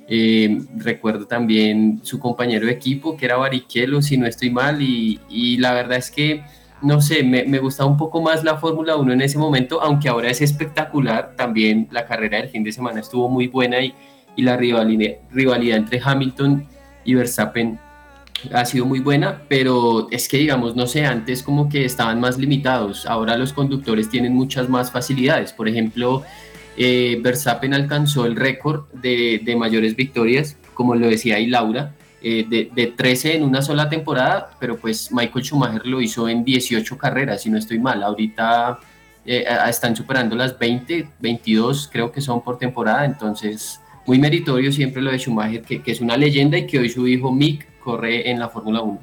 eh, 0.09 0.59
recuerdo 0.77 1.27
también 1.27 2.01
su 2.03 2.19
compañero 2.19 2.67
de 2.67 2.73
equipo, 2.73 3.17
que 3.17 3.27
era 3.27 3.37
Barrichello, 3.37 4.03
si 4.03 4.17
no 4.17 4.27
estoy 4.27 4.51
mal, 4.51 4.83
y, 4.83 5.57
la 5.59 5.75
verdad 5.75 5.99
es 5.99 6.11
que, 6.11 6.43
no 6.83 7.01
sé, 7.01 7.23
me, 7.23 7.45
me 7.45 7.61
gustaba 7.61 7.89
un 7.89 7.97
poco 7.97 8.21
más 8.21 8.43
la 8.43 8.57
Fórmula 8.57 8.97
1 8.97 9.13
en 9.13 9.23
ese 9.23 9.39
momento, 9.39 9.81
aunque 9.81 10.09
ahora 10.09 10.29
es 10.29 10.41
espectacular. 10.41 11.35
También 11.37 11.87
la 11.93 12.05
carrera 12.05 12.39
del 12.39 12.49
fin 12.49 12.65
de 12.65 12.73
semana 12.73 13.01
estuvo 13.01 13.29
muy 13.29 13.47
buena 13.47 13.81
y, 13.81 13.95
y 14.37 14.43
la 14.43 14.57
rivalidad, 14.57 15.17
rivalidad 15.31 15.79
entre 15.79 16.01
Hamilton 16.03 16.67
y 17.05 17.15
Verstappen 17.15 17.79
ha 18.53 18.65
sido 18.65 18.85
muy 18.85 19.01
buena, 19.01 19.43
pero 19.49 20.09
es 20.11 20.29
que 20.29 20.39
digamos, 20.39 20.77
no 20.77 20.87
sé, 20.87 21.07
antes 21.07 21.43
como 21.43 21.69
que 21.69 21.85
estaban 21.85 22.21
más 22.21 22.39
limitados, 22.39 23.07
ahora 23.07 23.37
los 23.39 23.53
conductores 23.53 24.09
tienen 24.09 24.35
muchas 24.35 24.69
más 24.69 24.91
facilidades, 24.91 25.53
por 25.53 25.69
ejemplo, 25.69 26.25
eh, 26.77 27.19
Verstappen 27.23 27.73
alcanzó 27.73 28.27
el 28.27 28.37
récord 28.37 28.87
de, 28.93 29.55
mayores 29.57 29.95
victorias, 29.95 30.57
como 30.75 30.95
lo 30.95 31.07
decía 31.07 31.37
ahí 31.37 31.47
Laura, 31.47 31.95
eh, 32.23 32.47
de, 32.49 32.87
13 32.97 33.37
en 33.37 33.45
una 33.45 33.63
sola 33.63 33.89
temporada, 33.89 34.51
pero 34.59 34.77
pues 34.77 35.13
Michael 35.13 35.45
Schumacher 35.45 35.87
lo 35.87 36.01
hizo 36.01 36.29
en 36.29 36.45
18 36.45 36.99
carreras, 36.99 37.43
si 37.43 37.51
no 37.51 37.59
estoy 37.59 37.79
mal. 37.79 38.03
Ahorita 38.03 38.81
eh, 39.25 39.45
están 39.69 39.95
superando 39.95 40.35
las 40.35 40.59
20, 40.59 41.11
22 41.21 41.89
creo 41.93 42.11
que 42.11 42.21
son 42.21 42.43
por 42.43 42.59
temporada, 42.59 43.05
entonces 43.05 43.81
muy 44.07 44.19
meritorio 44.19 44.73
siempre 44.73 45.03
lo 45.03 45.11
de 45.11 45.19
Schumacher, 45.19 45.63
que, 45.63 45.83
que 45.83 45.93
es 45.93 46.01
una 46.01 46.17
leyenda 46.17 46.59
y 46.59 46.67
que 46.67 46.79
hoy 46.79 46.89
su 46.89 47.07
hijo 47.07 47.33
Mick 47.33 47.67
corre 47.81 48.31
en 48.31 48.39
la 48.39 48.49
Fórmula 48.49 48.83
1. 48.83 48.99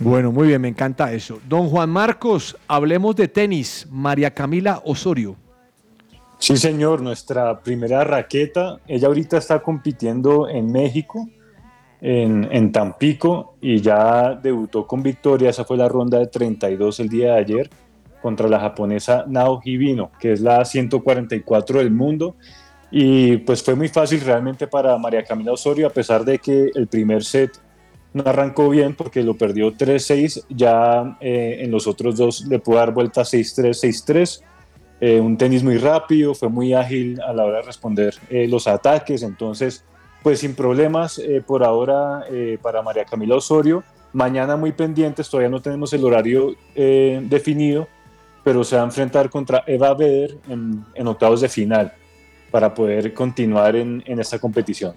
Bueno, 0.00 0.32
muy 0.32 0.48
bien, 0.48 0.62
me 0.62 0.68
encanta 0.68 1.12
eso. 1.12 1.40
Don 1.46 1.68
Juan 1.68 1.90
Marcos, 1.90 2.56
hablemos 2.66 3.14
de 3.16 3.28
tenis. 3.28 3.86
María 3.90 4.32
Camila 4.32 4.80
Osorio. 4.84 5.36
Sí, 6.40 6.56
señor, 6.56 7.02
nuestra 7.02 7.60
primera 7.60 8.02
raqueta, 8.02 8.78
ella 8.88 9.08
ahorita 9.08 9.36
está 9.36 9.60
compitiendo 9.60 10.48
en 10.48 10.72
México, 10.72 11.28
en, 12.00 12.72
Tampico, 12.72 13.56
y 13.60 13.82
ya 13.82 14.38
debutó 14.42 14.86
con 14.86 15.02
victoria, 15.02 15.50
esa 15.50 15.66
fue 15.66 15.76
la 15.76 15.86
ronda 15.86 16.18
de 16.18 16.28
32 16.28 17.00
el 17.00 17.10
día 17.10 17.34
de 17.34 17.40
ayer, 17.40 17.70
contra 18.22 18.48
la 18.48 18.58
japonesa 18.58 19.26
Nao 19.28 19.60
Hibino, 19.62 20.12
que 20.18 20.32
es 20.32 20.40
la 20.40 20.64
144 20.64 21.78
del 21.78 21.90
mundo, 21.90 22.36
y 22.90 23.38
pues 23.38 23.62
fue 23.62 23.74
muy 23.74 23.88
fácil 23.88 24.20
realmente 24.20 24.66
para 24.66 24.96
María 24.98 25.24
Camila 25.24 25.52
Osorio, 25.52 25.86
a 25.86 25.90
pesar 25.90 26.24
de 26.24 26.38
que 26.38 26.70
el 26.74 26.86
primer 26.86 27.24
set 27.24 27.52
no 28.12 28.24
arrancó 28.26 28.68
bien 28.68 28.94
porque 28.94 29.22
lo 29.22 29.34
perdió 29.34 29.72
3-6, 29.72 30.46
ya 30.48 31.16
eh, 31.20 31.58
en 31.60 31.70
los 31.70 31.86
otros 31.86 32.16
dos 32.16 32.44
le 32.46 32.58
pudo 32.58 32.76
dar 32.76 32.92
vuelta 32.92 33.22
6-3, 33.22 33.70
6-3 33.70 34.42
eh, 35.00 35.18
un 35.18 35.38
tenis 35.38 35.62
muy 35.62 35.78
rápido, 35.78 36.34
fue 36.34 36.50
muy 36.50 36.74
ágil 36.74 37.20
a 37.22 37.32
la 37.32 37.44
hora 37.44 37.58
de 37.58 37.62
responder 37.62 38.14
eh, 38.28 38.46
los 38.46 38.66
ataques, 38.66 39.22
entonces 39.22 39.84
pues 40.22 40.40
sin 40.40 40.54
problemas 40.54 41.18
eh, 41.18 41.42
por 41.44 41.64
ahora 41.64 42.26
para 42.60 42.82
María 42.82 43.06
Camila 43.06 43.36
Osorio. 43.36 43.82
Mañana 44.12 44.56
muy 44.56 44.72
pendientes, 44.72 45.30
todavía 45.30 45.48
no 45.48 45.62
tenemos 45.62 45.92
el 45.94 46.04
horario 46.04 46.54
definido, 46.74 47.88
pero 48.44 48.62
se 48.62 48.76
va 48.76 48.82
a 48.82 48.84
enfrentar 48.84 49.30
contra 49.30 49.64
Eva 49.66 49.94
Beder 49.94 50.36
en, 50.48 51.06
octavos 51.06 51.40
de 51.40 51.48
final 51.48 51.94
para 52.50 52.74
poder 52.74 53.14
continuar 53.14 53.76
en, 53.76 54.02
en 54.06 54.20
esta 54.20 54.38
competición. 54.38 54.94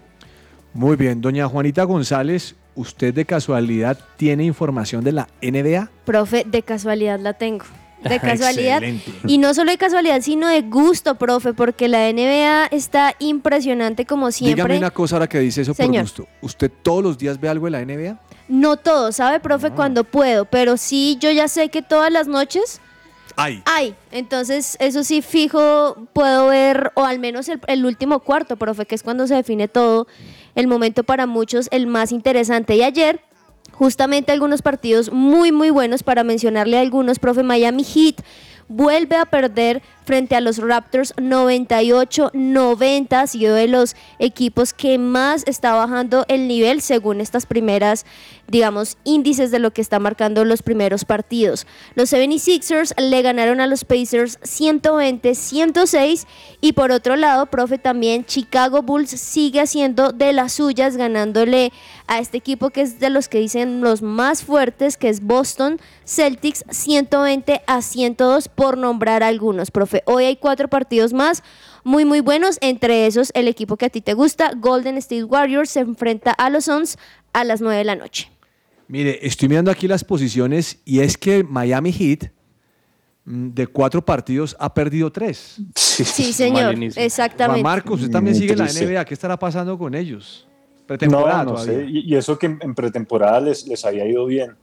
Muy 0.73 0.95
bien, 0.95 1.21
doña 1.21 1.47
Juanita 1.47 1.83
González, 1.83 2.55
¿usted 2.75 3.13
de 3.13 3.25
casualidad 3.25 3.97
tiene 4.17 4.43
información 4.43 5.03
de 5.03 5.11
la 5.11 5.27
NBA? 5.41 5.89
Profe, 6.05 6.43
de 6.47 6.63
casualidad 6.63 7.19
la 7.19 7.33
tengo. 7.33 7.65
De 8.03 8.19
casualidad. 8.19 8.83
Excelente. 8.83 9.13
Y 9.27 9.37
no 9.37 9.53
solo 9.53 9.71
de 9.71 9.77
casualidad, 9.77 10.19
sino 10.19 10.49
de 10.49 10.61
gusto, 10.63 11.15
profe, 11.15 11.53
porque 11.53 11.87
la 11.87 12.11
NBA 12.11 12.65
está 12.65 13.15
impresionante 13.19 14.05
como 14.05 14.29
siempre. 14.29 14.55
Dígame 14.61 14.77
una 14.77 14.91
cosa 14.91 15.15
ahora 15.15 15.27
que 15.29 15.39
dice 15.39 15.61
eso 15.61 15.73
por 15.73 15.85
Señor. 15.85 16.01
gusto. 16.03 16.27
¿Usted 16.41 16.69
todos 16.81 17.01
los 17.01 17.17
días 17.17 17.39
ve 17.39 17.47
algo 17.47 17.65
de 17.67 17.71
la 17.71 17.85
NBA? 17.85 18.19
No 18.49 18.75
todo, 18.75 19.13
¿sabe, 19.13 19.39
profe? 19.39 19.71
Cuando 19.71 20.03
puedo, 20.03 20.43
pero 20.43 20.75
sí, 20.75 21.17
yo 21.21 21.31
ya 21.31 21.47
sé 21.47 21.69
que 21.69 21.81
todas 21.81 22.11
las 22.11 22.27
noches 22.27 22.81
Ay. 23.35 23.63
hay. 23.65 23.95
Entonces, 24.11 24.77
eso 24.79 25.03
sí, 25.03 25.21
fijo, 25.21 26.07
puedo 26.13 26.47
ver, 26.47 26.91
o 26.95 27.03
al 27.03 27.19
menos 27.19 27.49
el, 27.49 27.59
el 27.67 27.85
último 27.85 28.19
cuarto, 28.19 28.57
profe, 28.57 28.85
que 28.85 28.95
es 28.95 29.03
cuando 29.03 29.27
se 29.27 29.35
define 29.35 29.67
todo, 29.67 30.07
el 30.55 30.67
momento 30.67 31.03
para 31.03 31.25
muchos, 31.25 31.67
el 31.71 31.87
más 31.87 32.11
interesante. 32.11 32.75
Y 32.75 32.83
ayer, 32.83 33.21
justamente 33.71 34.31
algunos 34.31 34.61
partidos 34.61 35.11
muy, 35.11 35.51
muy 35.51 35.69
buenos, 35.69 36.03
para 36.03 36.23
mencionarle 36.23 36.77
algunos, 36.77 37.19
profe, 37.19 37.43
Miami 37.43 37.83
Heat 37.83 38.21
vuelve 38.67 39.15
a 39.15 39.25
perder 39.25 39.81
frente 40.03 40.35
a 40.35 40.41
los 40.41 40.57
Raptors 40.57 41.15
98-90, 41.15 43.13
ha 43.13 43.27
sido 43.27 43.55
de 43.55 43.67
los 43.67 43.95
equipos 44.19 44.73
que 44.73 44.97
más 44.97 45.43
está 45.47 45.73
bajando 45.73 46.25
el 46.27 46.47
nivel 46.47 46.81
según 46.81 47.21
estas 47.21 47.45
primeras, 47.45 48.05
digamos, 48.47 48.97
índices 49.03 49.51
de 49.51 49.59
lo 49.59 49.71
que 49.71 49.81
está 49.81 49.99
marcando 49.99 50.45
los 50.45 50.61
primeros 50.61 51.05
partidos. 51.05 51.67
Los 51.95 52.11
76ers 52.11 52.99
le 52.99 53.21
ganaron 53.21 53.61
a 53.61 53.67
los 53.67 53.85
Pacers 53.85 54.39
120-106 54.41 56.25
y 56.61 56.73
por 56.73 56.91
otro 56.91 57.15
lado, 57.15 57.45
profe, 57.47 57.77
también 57.77 58.25
Chicago 58.25 58.81
Bulls 58.81 59.09
sigue 59.09 59.61
haciendo 59.61 60.11
de 60.11 60.33
las 60.33 60.53
suyas 60.53 60.97
ganándole 60.97 61.71
a 62.07 62.19
este 62.19 62.37
equipo 62.37 62.69
que 62.69 62.81
es 62.81 62.99
de 62.99 63.09
los 63.09 63.29
que 63.29 63.39
dicen 63.39 63.81
los 63.81 64.01
más 64.01 64.43
fuertes, 64.43 64.97
que 64.97 65.09
es 65.09 65.21
Boston 65.21 65.79
Celtics 66.05 66.65
120 66.69 67.61
a 67.65 67.81
102 67.81 68.47
por 68.49 68.77
nombrar 68.77 69.23
algunos, 69.23 69.71
profe. 69.71 69.92
Hoy 70.05 70.25
hay 70.25 70.37
cuatro 70.37 70.67
partidos 70.67 71.13
más 71.13 71.43
muy 71.83 72.05
muy 72.05 72.21
buenos, 72.21 72.57
entre 72.61 73.05
esos 73.05 73.31
el 73.35 73.47
equipo 73.47 73.77
que 73.77 73.85
a 73.85 73.89
ti 73.89 74.01
te 74.01 74.13
gusta, 74.13 74.53
Golden 74.55 74.97
State 74.97 75.25
Warriors 75.25 75.69
se 75.69 75.81
enfrenta 75.81 76.31
a 76.31 76.49
los 76.49 76.65
Suns 76.65 76.97
a 77.33 77.43
las 77.43 77.61
9 77.61 77.77
de 77.77 77.83
la 77.83 77.95
noche. 77.95 78.31
Mire, 78.87 79.19
estoy 79.25 79.49
mirando 79.49 79.71
aquí 79.71 79.87
las 79.87 80.03
posiciones 80.03 80.79
y 80.85 80.99
es 80.99 81.17
que 81.17 81.43
Miami 81.43 81.91
Heat 81.91 82.31
mm, 83.25 83.49
de 83.49 83.67
cuatro 83.67 84.03
partidos 84.05 84.55
ha 84.59 84.73
perdido 84.73 85.11
tres. 85.11 85.57
Sí, 85.75 86.33
señor, 86.33 86.75
exactamente. 86.95 87.61
Juan 87.61 87.75
Marcos, 87.75 88.01
usted 88.01 88.11
también 88.11 88.35
sigue 88.35 88.55
la. 88.55 88.65
NBA. 88.65 89.05
¿Qué 89.05 89.13
estará 89.13 89.37
pasando 89.37 89.77
con 89.77 89.95
ellos? 89.95 90.47
Pretemporada 90.85 91.43
No, 91.43 91.51
no 91.51 91.55
todavía. 91.55 91.85
sé. 91.85 91.85
Y, 91.89 92.15
eso 92.15 92.37
que 92.37 92.47
en, 92.47 92.59
en 92.61 92.75
pretemporada 92.75 93.39
les, 93.39 93.65
les 93.67 93.83
había 93.85 94.05
ido 94.05 94.25
bien. 94.25 94.55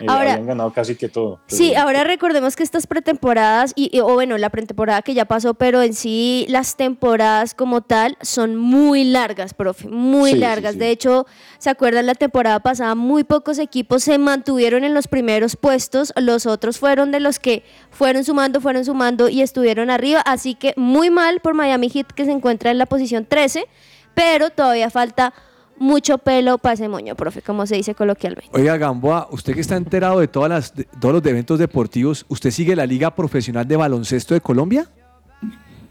Eh, 0.00 0.06
Ahora- 0.08 0.32
habían 0.32 0.46
ganado 0.46 0.72
casi 0.72 0.94
que 0.96 1.08
todo. 1.08 1.40
Sí, 1.46 1.74
ahora 1.74 2.04
recordemos 2.04 2.56
que 2.56 2.62
estas 2.62 2.86
pretemporadas, 2.86 3.72
y, 3.76 3.90
y- 3.96 4.00
o 4.00 4.14
bueno, 4.14 4.38
la 4.38 4.50
pretemporada 4.50 5.02
que 5.02 5.14
ya 5.14 5.24
pasó, 5.26 5.54
pero 5.54 5.82
en 5.82 5.94
sí 5.94 6.46
las 6.48 6.76
temporadas 6.76 7.54
como 7.54 7.82
tal 7.82 8.16
son 8.22 8.56
muy 8.56 9.04
largas, 9.04 9.54
profe, 9.54 9.88
muy 9.88 10.30
Sí, 10.30 10.36
sí, 10.36 10.40
largas. 10.40 10.72
sí. 10.74 10.78
De 10.78 10.90
hecho, 10.90 11.26
¿se 11.58 11.70
acuerdan 11.70 12.06
la 12.06 12.14
temporada 12.14 12.60
pasada? 12.60 12.94
Muy 12.94 13.24
pocos 13.24 13.58
equipos 13.58 14.02
se 14.04 14.18
mantuvieron 14.18 14.84
en 14.84 14.94
los 14.94 15.08
primeros 15.08 15.56
puestos, 15.56 16.12
los 16.16 16.46
otros 16.46 16.78
fueron 16.78 17.10
de 17.10 17.20
los 17.20 17.38
que 17.38 17.64
fueron 17.90 18.24
sumando, 18.24 18.60
fueron 18.60 18.84
sumando 18.84 19.28
y 19.28 19.42
estuvieron 19.42 19.90
arriba, 19.90 20.20
así 20.22 20.54
que 20.54 20.72
muy 20.76 21.10
mal 21.10 21.40
por 21.40 21.54
Miami 21.54 21.88
Heat 21.90 22.06
que 22.12 22.24
se 22.24 22.32
encuentra 22.32 22.70
en 22.70 22.78
la 22.78 22.86
posición 22.86 23.24
13, 23.26 23.66
pero 24.14 24.50
todavía 24.50 24.88
falta 24.90 25.34
mucho 25.78 26.18
pelo 26.18 26.58
para 26.58 26.74
ese 26.74 26.88
moño, 26.88 27.14
profe, 27.14 27.42
como 27.42 27.66
se 27.66 27.76
dice 27.76 27.94
coloquialmente. 27.94 28.50
Oiga, 28.52 28.76
Gamboa, 28.76 29.28
usted 29.30 29.54
que 29.54 29.60
está 29.60 29.76
enterado 29.76 30.20
de, 30.20 30.28
todas 30.28 30.48
las, 30.48 30.74
de 30.74 30.84
todos 31.00 31.14
los 31.14 31.26
eventos 31.26 31.58
deportivos, 31.58 32.24
¿usted 32.28 32.50
sigue 32.50 32.74
la 32.76 32.86
Liga 32.86 33.14
Profesional 33.14 33.66
de 33.66 33.76
Baloncesto 33.76 34.34
de 34.34 34.40
Colombia? 34.40 34.88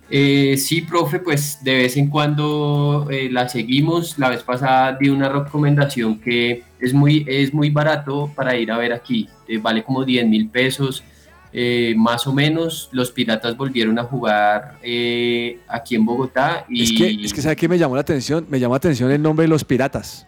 Eh, 0.10 0.56
sí, 0.58 0.82
profe, 0.82 1.20
pues 1.20 1.64
de 1.64 1.78
vez 1.78 1.98
en 1.98 2.10
cuando 2.10 3.08
eh, 3.10 3.30
la 3.32 3.50
seguimos. 3.50 4.20
La 4.20 4.30
vez 4.30 4.44
pasada 4.44 4.98
di 5.00 5.10
una 5.10 5.30
recomendación 5.30 6.20
que 6.20 6.64
es 6.80 6.94
muy, 6.94 7.26
es 7.28 7.54
muy 7.54 7.70
barato 7.70 8.32
para 8.36 8.56
ir 8.56 8.72
a 8.72 8.78
ver 8.78 8.94
aquí. 8.94 9.28
Eh, 9.48 9.58
vale 9.58 9.84
como 9.84 10.06
10 10.06 10.28
mil 10.28 10.50
pesos. 10.50 11.04
Eh, 11.58 11.94
más 11.96 12.28
o 12.28 12.34
menos 12.34 12.90
los 12.92 13.12
Piratas 13.12 13.56
volvieron 13.56 13.98
a 13.98 14.04
jugar 14.04 14.78
eh, 14.84 15.60
aquí 15.70 15.96
en 15.96 16.04
Bogotá 16.04 16.66
y 16.68 16.84
Es 16.84 16.92
que, 16.92 17.26
es 17.26 17.34
que 17.34 17.42
¿sabe 17.42 17.56
qué 17.56 17.70
me 17.70 17.78
llamó 17.78 17.96
la 17.96 18.02
atención? 18.02 18.46
Me 18.50 18.60
llamó 18.60 18.74
la 18.74 18.80
atención 18.80 19.10
el 19.10 19.22
nombre 19.22 19.46
de 19.46 19.48
los 19.48 19.64
piratas. 19.64 20.28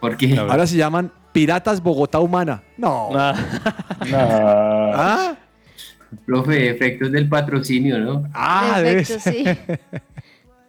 ¿Por 0.00 0.18
qué? 0.18 0.36
Ahora 0.36 0.66
se 0.66 0.76
llaman 0.76 1.10
Piratas 1.32 1.82
Bogotá 1.82 2.20
Humana. 2.20 2.62
No. 2.76 3.08
Ah. 4.12 5.36
Profe, 6.26 6.70
efectos 6.70 7.10
del 7.10 7.28
patrocinio, 7.28 7.98
¿no? 7.98 8.28
Ah, 8.34 8.82
ser. 9.04 9.80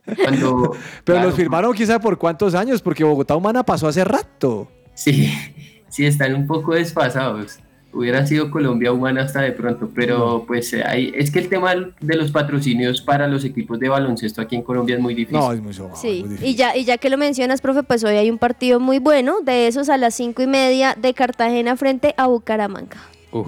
Cuando, 0.24 0.72
Pero 1.04 1.18
claro, 1.18 1.28
los 1.28 1.36
firmaron 1.36 1.78
sabe 1.78 2.00
por 2.00 2.18
cuántos 2.18 2.56
años, 2.56 2.82
porque 2.82 3.04
Bogotá 3.04 3.36
Humana 3.36 3.64
pasó 3.64 3.88
hace 3.88 4.06
rato. 4.06 4.70
Sí, 4.94 5.34
sí, 5.89 6.06
están 6.06 6.34
un 6.36 6.48
poco 6.48 6.76
desfasados. 6.76 7.60
Hubiera 7.94 8.26
sido 8.26 8.50
Colombia 8.50 8.92
humana 8.92 9.24
hasta 9.24 9.42
de 9.42 9.52
pronto, 9.52 9.89
pero 9.94 10.46
pues 10.48 10.72
eh, 10.74 10.84
hay, 10.86 11.12
es 11.16 11.30
que 11.30 11.39
el 11.39 11.50
tema 11.50 11.74
de 11.76 12.16
los 12.16 12.32
patrocinios 12.32 13.02
para 13.02 13.28
los 13.28 13.44
equipos 13.44 13.80
de 13.80 13.89
baloncesto 13.89 14.42
aquí 14.42 14.56
en 14.56 14.62
Colombia 14.62 14.96
es 14.96 15.02
muy 15.02 15.14
difícil. 15.14 15.39
No, 15.39 15.52
es 15.52 15.62
muy 15.62 15.74
Sí, 15.96 16.26
y 16.42 16.56
ya, 16.56 16.76
y 16.76 16.86
ya 16.86 16.98
que 16.98 17.10
lo 17.10 17.18
mencionas, 17.18 17.62
profe, 17.62 17.84
pues 17.84 18.04
hoy 18.04 18.16
hay 18.16 18.30
un 18.30 18.38
partido 18.38 18.80
muy 18.80 19.00
bueno, 19.00 19.42
de 19.42 19.68
esos 19.68 19.89
a 19.89 19.98
las 19.98 20.16
cinco 20.16 20.42
y 20.42 20.48
media 20.48 20.96
de 21.00 21.14
Cartagena 21.14 21.76
frente 21.76 22.14
a 22.18 22.28
Bucaramanga. 22.28 22.98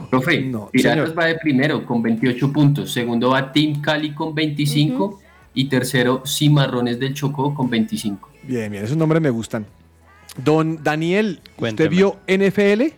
Profe, 0.09 0.49
Piratas 0.71 1.17
va 1.17 1.25
de 1.25 1.35
primero 1.35 1.85
con 1.85 2.01
28 2.01 2.53
puntos, 2.53 2.91
segundo 2.91 3.31
va 3.31 3.51
Team 3.51 3.81
Cali 3.81 4.13
con 4.13 4.33
25 4.33 5.19
y 5.53 5.65
tercero 5.65 6.23
Cimarrones 6.25 6.99
del 6.99 7.13
Chocó 7.13 7.53
con 7.53 7.69
25. 7.69 8.29
Bien, 8.43 8.71
bien, 8.71 8.83
esos 8.83 8.97
nombres 8.97 9.21
me 9.21 9.29
gustan. 9.29 9.65
Don 10.37 10.81
Daniel, 10.83 11.39
¿usted 11.41 11.53
Cuénteme. 11.57 11.89
vio 11.89 12.17
NFL? 12.27 12.93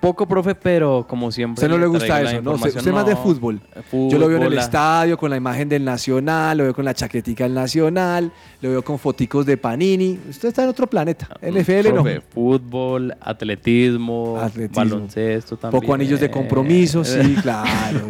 Poco, 0.00 0.26
profe, 0.26 0.54
pero 0.54 1.04
como 1.06 1.30
siempre. 1.30 1.60
¿Usted 1.60 1.68
no 1.68 1.78
le 1.78 1.86
gusta 1.86 2.22
eso, 2.22 2.40
no? 2.40 2.52
Usted, 2.52 2.74
es 2.76 2.86
más 2.86 3.04
de 3.04 3.12
No, 3.14 3.22
fútbol. 3.22 3.60
fútbol, 3.90 4.10
Yo 4.10 4.18
lo 4.18 4.28
veo 4.28 4.38
en 4.38 4.44
el 4.44 4.54
la- 4.54 4.62
estadio 4.62 5.18
con 5.18 5.28
la 5.28 5.36
imagen 5.36 5.68
del 5.68 5.84
Nacional, 5.84 6.56
lo 6.56 6.64
veo 6.64 6.74
con 6.74 6.86
la 6.86 6.94
chaquetica 6.94 7.44
del 7.44 7.52
Nacional, 7.52 8.32
lo 8.62 8.70
veo 8.70 8.82
con 8.82 8.98
foticos 8.98 9.44
de 9.44 9.58
Panini. 9.58 10.18
Usted 10.30 10.48
está 10.48 10.62
en 10.62 10.70
otro 10.70 10.86
planeta. 10.86 11.28
NFL 11.42 11.88
no. 11.88 12.02
Profe, 12.02 12.20
fútbol, 12.22 13.14
atletismo, 13.20 14.38
Atletismo. 14.40 14.74
baloncesto 14.84 15.56
también. 15.56 15.80
Poco 15.82 15.94
anillos 15.94 16.18
de 16.20 16.30
compromiso, 16.30 17.04
sí, 17.04 17.34
claro. 17.42 18.00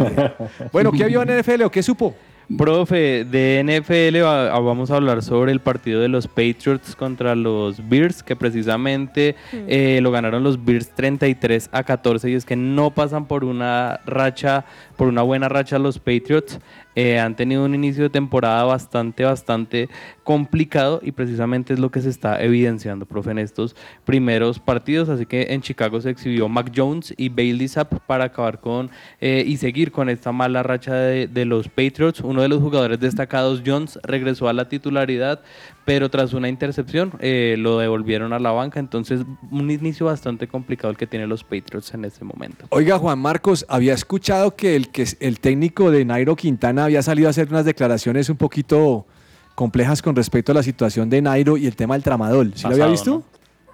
Bueno, 0.73 0.93
¿qué 0.93 1.05
vio 1.07 1.23
en 1.23 1.41
NFL 1.41 1.63
o 1.65 1.71
qué 1.71 1.83
supo? 1.83 2.15
Profe, 2.59 3.25
de 3.25 3.61
NFL 3.65 4.23
va- 4.25 4.59
vamos 4.59 4.91
a 4.91 4.97
hablar 4.97 5.23
sobre 5.23 5.53
el 5.53 5.61
partido 5.61 6.01
de 6.01 6.09
los 6.09 6.27
Patriots 6.27 6.97
contra 6.97 7.35
los 7.37 7.89
Bears, 7.89 8.23
que 8.25 8.35
precisamente 8.35 9.37
eh, 9.53 10.01
lo 10.03 10.11
ganaron 10.11 10.43
los 10.43 10.65
Bears 10.65 10.91
33 10.95 11.71
a 11.73 11.85
14 11.85 12.29
y 12.29 12.35
es 12.35 12.45
que 12.45 12.57
no 12.57 12.91
pasan 12.91 13.27
por 13.27 13.45
una 13.45 14.01
racha, 14.05 14.65
por 14.97 15.07
una 15.07 15.23
buena 15.23 15.49
racha 15.49 15.79
los 15.79 15.99
Patriots. 16.01 16.59
Eh, 16.97 17.19
han 17.21 17.37
tenido 17.37 17.65
un 17.65 17.75
inicio 17.75 18.03
de 18.03 18.11
temporada 18.11 18.65
bastante, 18.65 19.25
bastante 19.25 19.89
complicado 20.25 21.01
y 21.03 21.13
precisamente 21.13 21.73
es 21.73 21.79
lo 21.79 21.91
que 21.91 22.01
se 22.01 22.11
está 22.11 22.43
evidenciando, 22.43 23.07
profe, 23.07 23.31
en 23.31 23.39
estos 23.39 23.77
primeros 24.05 24.59
partidos. 24.59 25.09
Así 25.09 25.27
que 25.27 25.49
en 25.51 25.63
Chicago 25.63 26.01
se 26.01 26.11
exhibió 26.11 26.49
Mac 26.49 26.73
Jones 26.75 27.15
y 27.17 27.29
Bailey 27.29 27.69
Zapp 27.69 27.95
para 28.07 28.25
acabar 28.25 28.61
con 28.61 28.91
eh, 29.21 29.45
y 29.47 29.57
seguir 29.59 29.93
con 29.93 30.09
esta 30.09 30.33
mala 30.33 30.63
racha 30.63 30.95
de, 30.95 31.29
de 31.29 31.45
los 31.45 31.69
Patriots. 31.69 32.21
Uno 32.21 32.43
de 32.43 32.49
los 32.49 32.61
jugadores 32.61 32.99
destacados, 32.99 33.63
Jones, 33.65 33.99
regresó 34.03 34.49
a 34.49 34.53
la 34.53 34.69
titularidad, 34.69 35.43
pero 35.91 36.09
tras 36.09 36.35
una 36.35 36.49
intercepción 36.49 37.15
eh, 37.19 37.57
lo 37.59 37.77
devolvieron 37.77 38.33
a 38.33 38.39
la 38.39 38.53
banca. 38.53 38.79
Entonces, 38.79 39.23
un 39.51 39.73
inicio 39.73 40.07
bastante 40.07 40.47
complicado 40.47 40.93
el 40.93 40.97
que 40.97 41.09
tienen 41.09 41.29
los 41.29 41.43
Patriots 41.43 41.93
en 41.95 42.05
este 42.05 42.25
momento. 42.25 42.67
Oiga, 42.69 42.97
Juan 42.97 43.19
Marcos, 43.19 43.67
había 43.69 43.93
escuchado 43.93 44.55
que 44.55 44.77
el, 44.77 44.91
que 44.91 45.05
el 45.19 45.41
técnico 45.41 45.91
de 45.91 46.05
Nairo 46.05 46.37
Quintana 46.37 46.85
había 46.85 47.03
salido 47.03 47.27
a 47.27 47.31
hacer 47.31 47.49
unas 47.49 47.65
declaraciones 47.65 48.31
un 48.31 48.37
poquito 48.37 49.05
complejas 49.57 50.01
con 50.01 50.15
respecto 50.15 50.53
a 50.53 50.55
la 50.55 50.63
situación 50.63 51.11
de 51.11 51.23
Nairo 51.23 51.57
y 51.57 51.67
el 51.67 51.75
tema 51.75 51.95
del 51.95 52.05
tramadol. 52.05 52.53
¿Sí 52.55 52.69
lo 52.69 52.75
había 52.75 52.87
visto? 52.87 53.25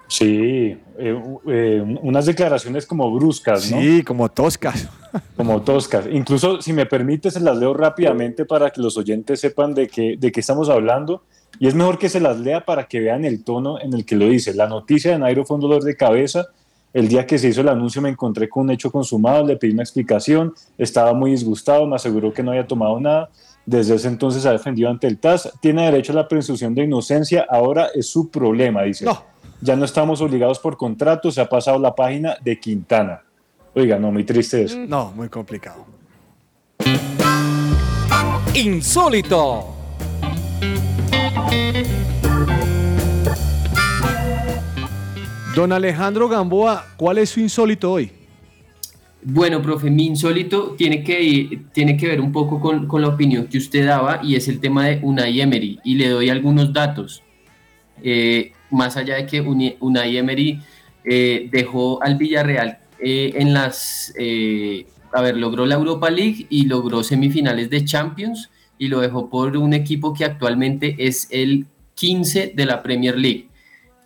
Sí, 0.07 0.75
eh, 0.97 1.21
eh, 1.47 1.97
unas 2.01 2.25
declaraciones 2.25 2.87
como 2.87 3.13
bruscas, 3.13 3.69
¿no? 3.69 3.79
Sí, 3.79 4.01
como 4.01 4.27
toscas. 4.29 4.89
Como 5.35 5.61
toscas. 5.61 6.05
Incluso, 6.11 6.61
si 6.61 6.73
me 6.73 6.85
permite, 6.85 7.31
se 7.31 7.39
las 7.39 7.57
leo 7.57 7.73
rápidamente 7.73 8.45
para 8.45 8.69
que 8.69 8.81
los 8.81 8.97
oyentes 8.97 9.39
sepan 9.39 9.73
de 9.73 9.87
qué, 9.87 10.15
de 10.17 10.31
qué 10.31 10.41
estamos 10.41 10.69
hablando. 10.69 11.23
Y 11.59 11.67
es 11.67 11.75
mejor 11.75 11.97
que 11.97 12.09
se 12.09 12.19
las 12.19 12.39
lea 12.39 12.63
para 12.63 12.87
que 12.87 12.99
vean 12.99 13.25
el 13.25 13.43
tono 13.43 13.79
en 13.81 13.93
el 13.93 14.05
que 14.05 14.15
lo 14.15 14.27
dice. 14.27 14.53
La 14.53 14.67
noticia 14.67 15.11
de 15.11 15.19
Nairo 15.19 15.45
fue 15.45 15.55
un 15.55 15.61
dolor 15.61 15.83
de 15.83 15.95
cabeza. 15.95 16.47
El 16.93 17.07
día 17.07 17.25
que 17.25 17.37
se 17.37 17.49
hizo 17.49 17.61
el 17.61 17.69
anuncio 17.69 18.01
me 18.01 18.09
encontré 18.09 18.47
con 18.47 18.63
un 18.63 18.71
hecho 18.71 18.91
consumado, 18.91 19.45
le 19.45 19.57
pedí 19.57 19.71
una 19.71 19.83
explicación, 19.83 20.53
estaba 20.77 21.13
muy 21.13 21.31
disgustado, 21.31 21.85
me 21.85 21.95
aseguró 21.95 22.33
que 22.33 22.43
no 22.43 22.51
había 22.51 22.65
tomado 22.65 22.99
nada. 22.99 23.29
Desde 23.65 23.95
ese 23.95 24.07
entonces 24.07 24.45
ha 24.45 24.51
defendido 24.51 24.89
ante 24.89 25.07
el 25.07 25.17
TAS. 25.17 25.51
Tiene 25.59 25.85
derecho 25.85 26.13
a 26.13 26.15
la 26.15 26.27
presunción 26.27 26.73
de 26.73 26.83
inocencia, 26.83 27.45
ahora 27.49 27.89
es 27.93 28.07
su 28.07 28.29
problema, 28.29 28.83
dice. 28.83 29.05
ya 29.61 29.75
no 29.75 29.85
estamos 29.85 30.21
obligados 30.21 30.59
por 30.59 30.77
contrato, 30.77 31.31
se 31.31 31.41
ha 31.41 31.49
pasado 31.49 31.77
la 31.77 31.93
página 31.93 32.37
de 32.41 32.59
Quintana. 32.59 33.21
Oiga, 33.75 33.99
no, 33.99 34.11
muy 34.11 34.23
triste 34.23 34.63
eso. 34.63 34.77
No, 34.87 35.11
muy 35.11 35.29
complicado. 35.29 35.85
Insólito. 38.55 39.75
Don 45.57 45.71
Alejandro 45.71 46.29
Gamboa, 46.29 46.85
¿cuál 46.97 47.17
es 47.17 47.31
su 47.31 47.39
insólito 47.39 47.91
hoy? 47.91 48.11
Bueno, 49.23 49.59
profe, 49.59 49.89
mi 49.89 50.05
insólito 50.05 50.75
tiene 50.77 51.03
que, 51.03 51.61
tiene 51.73 51.97
que 51.97 52.05
ver 52.05 52.21
un 52.21 52.31
poco 52.31 52.61
con, 52.61 52.85
con 52.85 53.01
la 53.01 53.07
opinión 53.07 53.47
que 53.47 53.57
usted 53.57 53.87
daba 53.87 54.19
y 54.21 54.35
es 54.35 54.47
el 54.49 54.59
tema 54.59 54.85
de 54.85 54.99
Unai 55.01 55.41
Emery 55.41 55.79
y 55.83 55.95
le 55.95 56.09
doy 56.09 56.29
algunos 56.29 56.71
datos. 56.71 57.23
Eh, 58.03 58.51
más 58.69 58.97
allá 58.97 59.15
de 59.15 59.25
que 59.25 59.41
Unai 59.41 60.17
Emery 60.17 60.59
eh, 61.03 61.49
dejó 61.51 62.03
al 62.03 62.17
Villarreal 62.17 62.77
eh, 62.99 63.31
en 63.33 63.51
las... 63.51 64.13
a 65.11 65.21
ver, 65.23 65.37
logró 65.37 65.65
la 65.65 65.73
Europa 65.73 66.11
League 66.11 66.45
y 66.51 66.67
logró 66.67 67.01
semifinales 67.01 67.71
de 67.71 67.83
Champions 67.83 68.51
y 68.77 68.89
lo 68.89 68.99
dejó 68.99 69.27
por 69.27 69.57
un 69.57 69.73
equipo 69.73 70.13
que 70.13 70.23
actualmente 70.23 70.95
es 70.99 71.27
el 71.31 71.65
15 71.95 72.53
de 72.55 72.65
la 72.67 72.83
Premier 72.83 73.17
League. 73.17 73.47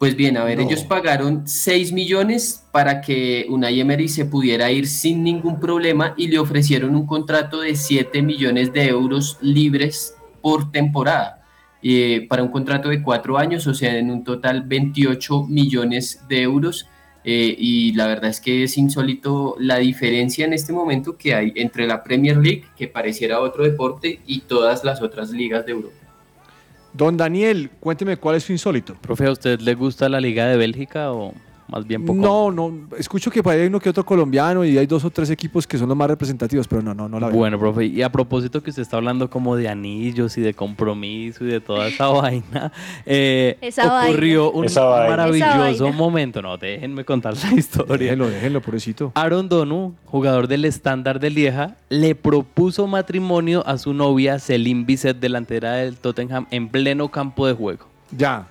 Pues 0.01 0.15
bien, 0.15 0.35
a 0.35 0.43
ver, 0.43 0.57
No. 0.57 0.63
ellos 0.65 0.81
pagaron 0.83 1.47
6 1.47 1.91
millones 1.93 2.65
para 2.71 3.01
que 3.01 3.45
Unai 3.47 3.79
Emery 3.79 4.07
se 4.07 4.25
pudiera 4.25 4.71
ir 4.71 4.87
sin 4.87 5.23
ningún 5.23 5.59
problema 5.59 6.15
y 6.17 6.27
le 6.27 6.39
ofrecieron 6.39 6.95
un 6.95 7.05
contrato 7.05 7.61
de 7.61 7.75
7 7.75 8.23
millones 8.23 8.73
de 8.73 8.87
euros 8.87 9.37
libres 9.41 10.15
por 10.41 10.71
temporada. 10.71 11.37
eh, 11.83 12.25
para 12.29 12.41
un 12.41 12.49
contrato 12.49 12.89
de 12.89 13.01
4 13.03 13.37
años, 13.37 13.65
o 13.67 13.73
sea, 13.75 13.95
en 13.97 14.09
un 14.09 14.23
total 14.23 14.63
28 14.63 15.43
millones 15.47 16.21
de 16.27 16.41
euros. 16.41 16.87
eh, 17.23 17.55
y 17.55 17.93
la 17.93 18.07
verdad 18.07 18.31
es 18.31 18.41
que 18.41 18.63
es 18.63 18.79
insólito 18.79 19.55
la 19.59 19.77
diferencia 19.77 20.45
en 20.45 20.53
este 20.53 20.73
momento 20.73 21.15
que 21.17 21.35
hay 21.35 21.53
entre 21.55 21.85
la 21.85 22.01
Premier 22.03 22.37
League, 22.37 22.65
que 22.75 22.87
pareciera 22.87 23.39
otro 23.39 23.63
deporte, 23.63 24.19
y 24.25 24.39
todas 24.41 24.83
las 24.83 25.03
otras 25.03 25.29
ligas 25.29 25.63
de 25.67 25.73
Europa. 25.73 26.00
Don 26.93 27.15
Daniel, 27.17 27.69
cuénteme 27.79 28.17
cuál 28.17 28.35
es 28.35 28.43
su 28.43 28.51
insólito. 28.51 28.95
Profe, 28.95 29.25
¿a 29.25 29.31
usted 29.31 29.59
le 29.61 29.75
gusta 29.75 30.09
la 30.09 30.19
Liga 30.19 30.45
de 30.47 30.57
Bélgica 30.57 31.11
o 31.11 31.33
más 31.67 31.85
bien 31.87 32.05
poco? 32.05 32.19
No, 32.19 32.51
no, 32.51 32.87
escucho 32.97 33.31
que 33.31 33.41
hay 33.45 33.67
uno 33.67 33.79
que 33.79 33.89
otro 33.89 34.05
colombiano 34.05 34.63
y 34.65 34.77
hay 34.77 34.85
dos 34.87 35.03
o 35.05 35.09
tres 35.09 35.29
equipos 35.29 35.65
que 35.65 35.77
son 35.77 35.87
los 35.87 35.97
más 35.97 36.09
representativos, 36.09 36.67
pero 36.67 36.81
no, 36.81 36.93
no, 36.93 37.07
no 37.07 37.19
la 37.19 37.27
veo. 37.27 37.35
Bueno, 37.37 37.57
profe, 37.59 37.85
y 37.85 38.01
a 38.01 38.11
propósito 38.11 38.61
que 38.61 38.69
usted 38.71 38.81
está 38.81 38.97
hablando 38.97 39.29
como 39.29 39.55
de 39.55 39.69
anillos 39.69 40.37
y 40.37 40.41
de 40.41 40.53
compromiso 40.53 41.45
y 41.45 41.47
de 41.47 41.61
toda 41.61 41.87
esa 41.87 42.07
vaina, 42.09 42.71
eh, 43.05 43.57
Esa 43.61 44.03
ocurrió 44.03 44.45
vaina. 44.45 44.59
un 44.59 44.65
Esa 44.65 44.83
vaina. 44.83 45.05
Esa 45.05 45.09
maravilloso 45.17 45.83
vaina. 45.85 45.97
momento. 45.97 46.41
No, 46.41 46.57
déjenme 46.57 47.05
contar 47.05 47.33
la 47.37 47.53
historia. 47.57 47.97
Déjenlo, 47.97 48.29
déjenlo, 48.29 48.61
pobrecito. 48.61 49.11
Aaron 49.15 49.47
Donu, 49.49 49.93
jugador 50.05 50.47
del 50.47 50.65
estándar 50.65 51.19
de 51.19 51.29
Lieja, 51.29 51.75
le 51.89 52.15
propuso 52.15 52.87
matrimonio 52.87 53.65
a 53.65 53.77
su 53.77 53.93
novia 53.93 54.39
Celine 54.39 54.83
Bisset, 54.85 55.17
delantera 55.19 55.73
del 55.73 55.97
Tottenham, 55.97 56.47
en 56.51 56.69
pleno 56.69 57.09
campo 57.09 57.47
de 57.47 57.53
juego. 57.53 57.85
Ya. 58.15 58.47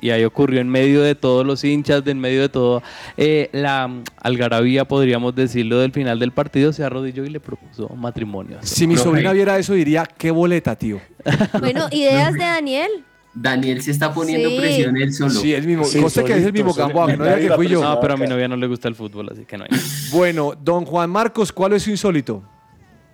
Y 0.00 0.10
ahí 0.10 0.24
ocurrió 0.24 0.60
en 0.60 0.68
medio 0.68 1.02
de 1.02 1.14
todos 1.14 1.46
los 1.46 1.64
hinchas, 1.64 2.04
de 2.04 2.10
en 2.10 2.18
medio 2.20 2.42
de 2.42 2.48
todo 2.48 2.82
eh, 3.16 3.48
la 3.52 3.90
algarabía, 4.20 4.84
podríamos 4.86 5.34
decirlo, 5.34 5.78
del 5.78 5.92
final 5.92 6.18
del 6.18 6.32
partido, 6.32 6.72
se 6.72 6.84
arrodilló 6.84 7.24
y 7.24 7.30
le 7.30 7.40
propuso 7.40 7.88
matrimonio. 7.88 8.58
Si 8.62 8.86
mi 8.86 8.96
sobrina 8.96 9.32
viera 9.32 9.58
eso, 9.58 9.72
diría, 9.74 10.04
qué 10.04 10.30
boleta, 10.30 10.76
tío. 10.76 11.00
Bueno, 11.58 11.86
ideas 11.90 12.32
de 12.34 12.40
Daniel. 12.40 12.90
Daniel 13.34 13.82
se 13.82 13.90
está 13.90 14.14
poniendo 14.14 14.48
Sí. 14.48 14.56
presión 14.58 14.96
él 14.96 15.12
solo. 15.12 15.30
Sí, 15.30 15.52
el 15.52 15.66
mismo. 15.66 15.84
Sí, 15.84 16.00
conste 16.00 16.24
que 16.24 16.32
es 16.38 16.44
el 16.44 16.52
mismo 16.52 16.72
solito, 16.72 17.06
que 17.06 17.16
no 17.16 17.24
solito. 17.24 17.48
que 17.48 17.54
fui 17.54 17.68
yo. 17.68 17.82
No, 17.82 18.00
pero 18.00 18.14
a 18.14 18.16
mi 18.16 18.26
novia 18.26 18.48
no 18.48 18.56
le 18.56 18.66
gusta 18.66 18.88
el 18.88 18.94
fútbol, 18.94 19.28
así 19.30 19.44
que 19.44 19.58
no 19.58 19.64
hay. 19.64 19.70
Bueno, 20.12 20.54
don 20.62 20.84
Juan 20.86 21.10
Marcos, 21.10 21.52
¿cuál 21.52 21.74
es 21.74 21.82
su 21.82 21.90
insólito? 21.90 22.42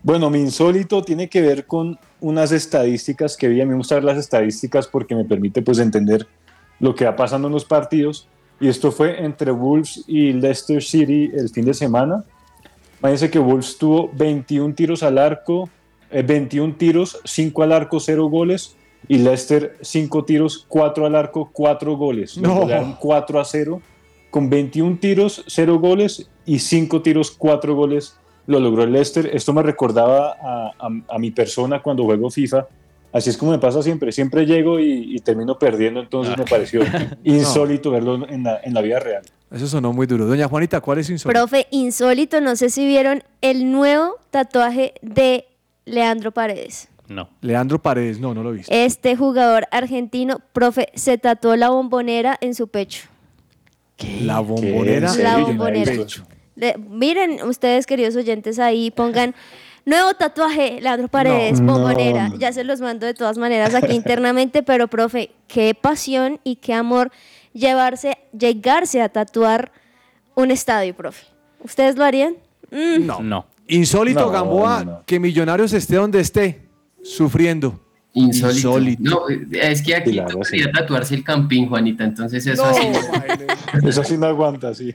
Bueno, 0.04 0.30
mi 0.30 0.38
insólito 0.40 1.02
tiene 1.02 1.28
que 1.28 1.40
ver 1.40 1.66
con 1.66 1.98
unas 2.20 2.52
estadísticas 2.52 3.36
que 3.36 3.48
vi. 3.48 3.60
A 3.60 3.64
mí 3.64 3.70
me 3.70 3.76
gusta 3.76 3.96
ver 3.96 4.04
las 4.04 4.18
estadísticas 4.18 4.86
porque 4.86 5.14
me 5.16 5.24
permite 5.24 5.62
pues 5.62 5.78
entender 5.78 6.26
lo 6.82 6.94
que 6.94 7.06
va 7.06 7.16
pasando 7.16 7.48
en 7.48 7.54
los 7.54 7.64
partidos. 7.64 8.28
Y 8.60 8.68
esto 8.68 8.92
fue 8.92 9.24
entre 9.24 9.50
Wolves 9.50 10.04
y 10.06 10.32
Leicester 10.34 10.82
City 10.82 11.30
el 11.34 11.48
fin 11.48 11.64
de 11.64 11.72
semana. 11.72 12.22
Imagínense 13.00 13.30
que 13.30 13.38
Wolves 13.38 13.78
tuvo 13.78 14.10
21 14.12 14.74
tiros 14.74 15.02
al 15.02 15.16
arco, 15.18 15.68
eh, 16.10 16.22
21 16.22 16.74
tiros, 16.76 17.18
5 17.24 17.62
al 17.62 17.72
arco, 17.72 17.98
0 17.98 18.26
goles. 18.28 18.76
Y 19.08 19.18
Leicester 19.18 19.76
5 19.80 20.24
tiros, 20.24 20.64
4 20.68 21.06
al 21.06 21.16
arco, 21.16 21.50
4 21.52 21.96
goles. 21.96 22.36
No. 22.38 22.54
golearon 22.60 22.94
4 23.00 23.40
a 23.40 23.44
0. 23.44 23.80
Con 24.30 24.48
21 24.48 24.98
tiros, 25.00 25.44
0 25.48 25.78
goles 25.80 26.28
y 26.46 26.60
5 26.60 27.02
tiros, 27.02 27.30
4 27.32 27.74
goles 27.74 28.16
lo 28.46 28.60
logró 28.60 28.84
el 28.84 28.92
Leicester. 28.92 29.30
Esto 29.34 29.52
me 29.52 29.62
recordaba 29.62 30.36
a, 30.40 30.72
a- 30.78 31.14
a 31.14 31.18
mi 31.18 31.30
persona 31.32 31.82
cuando 31.82 32.04
juego 32.04 32.30
FIFA. 32.30 32.66
Así 33.12 33.28
es 33.30 33.36
como 33.36 33.52
me 33.52 33.58
pasa 33.58 33.82
siempre. 33.82 34.10
Siempre 34.12 34.46
llego 34.46 34.80
y, 34.80 35.14
y 35.16 35.18
termino 35.20 35.58
perdiendo, 35.58 36.00
entonces 36.00 36.36
me 36.36 36.44
pareció 36.44 36.80
insólito 37.24 37.90
verlo 37.90 38.26
en 38.28 38.42
la, 38.44 38.60
en 38.64 38.72
la 38.74 38.80
vida 38.80 38.98
real. 39.00 39.22
Eso 39.50 39.66
sonó 39.66 39.92
muy 39.92 40.06
duro. 40.06 40.24
Doña 40.26 40.48
Juanita, 40.48 40.80
¿cuál 40.80 40.98
es 40.98 41.10
insólito? 41.10 41.38
Profe, 41.38 41.66
insólito, 41.70 42.40
no 42.40 42.56
sé 42.56 42.70
si 42.70 42.86
vieron 42.86 43.22
el 43.42 43.70
nuevo 43.70 44.16
tatuaje 44.30 44.94
de 45.02 45.44
Leandro 45.84 46.30
Paredes. 46.32 46.88
No. 47.08 47.28
Leandro 47.42 47.78
Paredes, 47.82 48.18
no, 48.18 48.32
no 48.32 48.42
lo 48.42 48.50
he 48.50 48.56
visto. 48.56 48.72
Este 48.74 49.14
jugador 49.16 49.66
argentino, 49.70 50.40
profe, 50.54 50.88
se 50.94 51.18
tatuó 51.18 51.54
la 51.56 51.68
bombonera 51.68 52.38
en 52.40 52.54
su 52.54 52.68
pecho. 52.68 53.08
La 54.22 54.40
bombonera. 54.40 55.08
¿En 55.08 55.14
serio? 55.14 55.30
La 55.30 55.36
bombonera. 55.38 55.92
Le- 56.56 56.76
miren, 56.78 57.42
ustedes, 57.42 57.86
queridos 57.86 58.16
oyentes, 58.16 58.58
ahí 58.58 58.90
pongan 58.90 59.34
nuevo 59.84 60.14
tatuaje, 60.14 60.80
Leandro 60.80 61.08
Paredes, 61.08 61.60
No, 61.60 61.74
bombonera. 61.74 62.28
no. 62.28 62.38
Ya 62.38 62.52
se 62.52 62.64
los 62.64 62.80
mando 62.80 63.06
de 63.06 63.14
todas 63.14 63.38
maneras 63.38 63.74
aquí 63.74 63.92
internamente, 63.94 64.62
pero 64.62 64.88
profe, 64.88 65.30
qué 65.48 65.74
pasión 65.74 66.40
y 66.44 66.56
qué 66.56 66.74
amor 66.74 67.10
llevarse, 67.52 68.18
llegarse 68.38 69.00
a 69.02 69.08
tatuar 69.08 69.72
un 70.34 70.50
estadio, 70.50 70.94
profe. 70.94 71.24
¿Ustedes 71.62 71.96
lo 71.96 72.04
harían? 72.04 72.36
Mm. 72.70 73.06
No. 73.06 73.20
No. 73.20 73.46
Insólito, 73.68 74.20
No, 74.20 74.30
Gamboa, 74.30 74.84
no, 74.84 74.90
no. 74.92 75.02
que 75.06 75.20
Millonarios 75.20 75.72
esté 75.72 75.96
donde 75.96 76.20
esté, 76.20 76.62
sufriendo. 77.02 77.80
Insólito. 78.14 78.56
Insólito. 78.78 79.02
No, 79.02 79.20
es 79.58 79.80
que 79.82 79.94
aquí 79.94 80.16
verdad, 80.16 80.30
tocaría 80.32 80.64
sí. 80.64 80.70
tatuarse 80.72 81.14
el 81.14 81.24
campín, 81.24 81.68
Juanita, 81.68 82.04
entonces 82.04 82.46
eso 82.46 82.64
así. 82.64 82.88
Eso 83.86 84.04
sí 84.04 84.18
no 84.18 84.26
aguanta, 84.26 84.74
sí. 84.74 84.94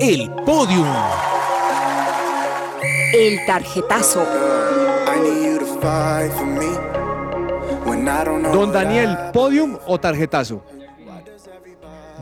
El 0.00 0.30
podium. 0.44 0.86
El 3.14 3.44
tarjetazo. 3.46 4.24
Don 8.52 8.72
Daniel, 8.72 9.16
¿podium 9.32 9.78
o 9.86 9.98
tarjetazo? 9.98 10.62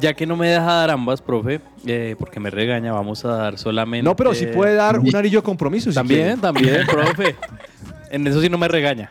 Ya 0.01 0.15
que 0.15 0.27
no 0.27 0.35
me 0.37 0.49
deja 0.49 0.65
dar 0.65 0.91
ambas, 0.91 1.21
profe, 1.21 1.61
eh, 1.87 2.17
porque 2.19 2.41
me 2.41 2.49
regaña, 2.49 2.93
vamos 2.93 3.23
a 3.27 3.29
dar 3.37 3.59
solamente. 3.59 4.03
No, 4.03 4.17
pero 4.17 4.35
si 4.35 4.47
puede 4.47 4.75
dar 4.75 4.99
un 4.99 5.15
anillo 5.15 5.41
de 5.41 5.45
compromiso. 5.45 5.91
si 5.91 5.95
También, 5.95 6.39
quiere. 6.39 6.41
también, 6.41 6.87
profe. 6.91 7.37
En 8.11 8.27
eso 8.27 8.41
sí 8.41 8.49
no 8.49 8.57
me 8.57 8.69
regaña. 8.69 9.11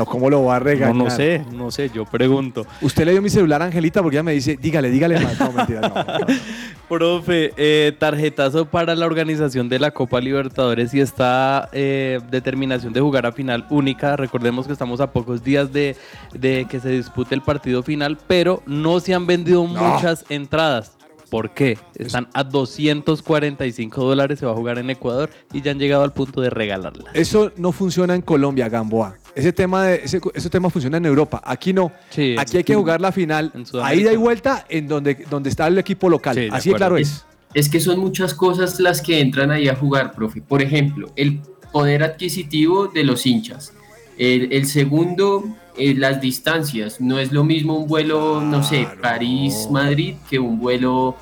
No, 0.00 0.06
¿cómo 0.06 0.30
lo 0.30 0.44
va 0.44 0.56
a 0.56 0.58
regañar? 0.60 0.96
No, 0.96 1.04
no 1.04 1.10
sé, 1.10 1.44
no 1.52 1.70
sé, 1.70 1.90
yo 1.90 2.06
pregunto. 2.06 2.66
Usted 2.80 3.04
le 3.04 3.12
dio 3.12 3.20
mi 3.20 3.28
celular 3.28 3.60
a 3.60 3.66
Angelita 3.66 4.00
porque 4.00 4.16
ella 4.16 4.22
me 4.22 4.32
dice, 4.32 4.56
dígale, 4.58 4.88
dígale 4.88 5.20
más. 5.20 5.38
No, 5.38 5.52
mentira, 5.52 5.82
no, 5.82 5.94
no. 5.94 6.26
Profe, 6.88 7.52
eh, 7.58 7.92
tarjetazo 7.98 8.64
para 8.64 8.94
la 8.94 9.04
organización 9.04 9.68
de 9.68 9.78
la 9.78 9.90
Copa 9.90 10.18
Libertadores 10.18 10.94
y 10.94 11.02
esta 11.02 11.68
eh, 11.72 12.18
determinación 12.30 12.94
de 12.94 13.02
jugar 13.02 13.26
a 13.26 13.32
final 13.32 13.66
única. 13.68 14.16
Recordemos 14.16 14.66
que 14.66 14.72
estamos 14.72 15.02
a 15.02 15.12
pocos 15.12 15.44
días 15.44 15.70
de, 15.70 15.94
de 16.32 16.66
que 16.70 16.80
se 16.80 16.88
dispute 16.88 17.34
el 17.34 17.42
partido 17.42 17.82
final, 17.82 18.16
pero 18.26 18.62
no 18.64 19.00
se 19.00 19.12
han 19.12 19.26
vendido 19.26 19.64
muchas 19.66 20.24
entradas. 20.30 20.96
¿Por 21.30 21.50
qué? 21.50 21.78
Están 21.94 22.28
a 22.34 22.42
245 22.42 24.04
dólares, 24.04 24.40
se 24.40 24.46
va 24.46 24.52
a 24.52 24.54
jugar 24.56 24.78
en 24.78 24.90
Ecuador 24.90 25.30
y 25.52 25.62
ya 25.62 25.70
han 25.70 25.78
llegado 25.78 26.02
al 26.02 26.12
punto 26.12 26.40
de 26.40 26.50
regalarla. 26.50 27.10
Eso 27.14 27.52
no 27.56 27.70
funciona 27.70 28.16
en 28.16 28.22
Colombia, 28.22 28.68
Gamboa. 28.68 29.19
Ese 29.34 29.52
tema, 29.52 29.84
de, 29.84 30.02
ese, 30.04 30.20
ese 30.34 30.50
tema 30.50 30.70
funciona 30.70 30.96
en 30.96 31.06
Europa. 31.06 31.40
Aquí 31.44 31.72
no. 31.72 31.92
Sí. 32.10 32.34
Aquí 32.38 32.56
hay 32.56 32.64
que 32.64 32.74
jugar 32.74 33.00
la 33.00 33.12
final 33.12 33.52
En 33.54 33.64
a 33.80 33.94
ida 33.94 34.12
y 34.12 34.16
vuelta 34.16 34.66
en 34.68 34.88
donde, 34.88 35.24
donde 35.30 35.50
está 35.50 35.66
el 35.66 35.78
equipo 35.78 36.08
local. 36.08 36.34
Sí, 36.34 36.48
Así 36.50 36.70
de 36.70 36.76
claro 36.76 36.96
es. 36.96 37.24
Es 37.54 37.68
que 37.68 37.80
son 37.80 37.98
muchas 37.98 38.34
cosas 38.34 38.78
las 38.78 39.02
que 39.02 39.20
entran 39.20 39.50
ahí 39.50 39.68
a 39.68 39.74
jugar, 39.74 40.12
profe. 40.12 40.40
Por 40.40 40.62
ejemplo, 40.62 41.10
el 41.16 41.40
poder 41.72 42.02
adquisitivo 42.02 42.88
de 42.88 43.04
los 43.04 43.26
hinchas. 43.26 43.72
El, 44.18 44.52
el 44.52 44.66
segundo, 44.66 45.44
eh, 45.76 45.94
las 45.94 46.20
distancias. 46.20 47.00
No 47.00 47.18
es 47.18 47.32
lo 47.32 47.42
mismo 47.42 47.76
un 47.76 47.88
vuelo, 47.88 48.40
no 48.40 48.62
sé, 48.62 48.86
París-Madrid 49.00 50.16
que 50.28 50.38
un 50.38 50.60
vuelo 50.60 51.16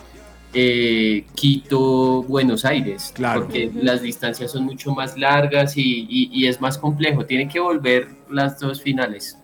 eh, 0.55 1.25
Quito-Buenos 1.35 2.65
Aires. 2.65 3.13
Claro. 3.15 3.43
Porque 3.43 3.71
las 3.75 4.03
distancias 4.03 4.51
son 4.53 4.65
mucho 4.65 4.93
más 4.93 5.17
largas 5.19 5.77
y, 5.77 6.07
y- 6.09 6.31
y 6.33 6.47
es 6.47 6.61
más 6.61 6.79
complejo. 6.79 7.25
Tiene 7.27 7.49
que 7.49 7.61
volver 7.61 8.09
las 8.31 8.59
dos 8.59 8.81
finales. 8.83 9.37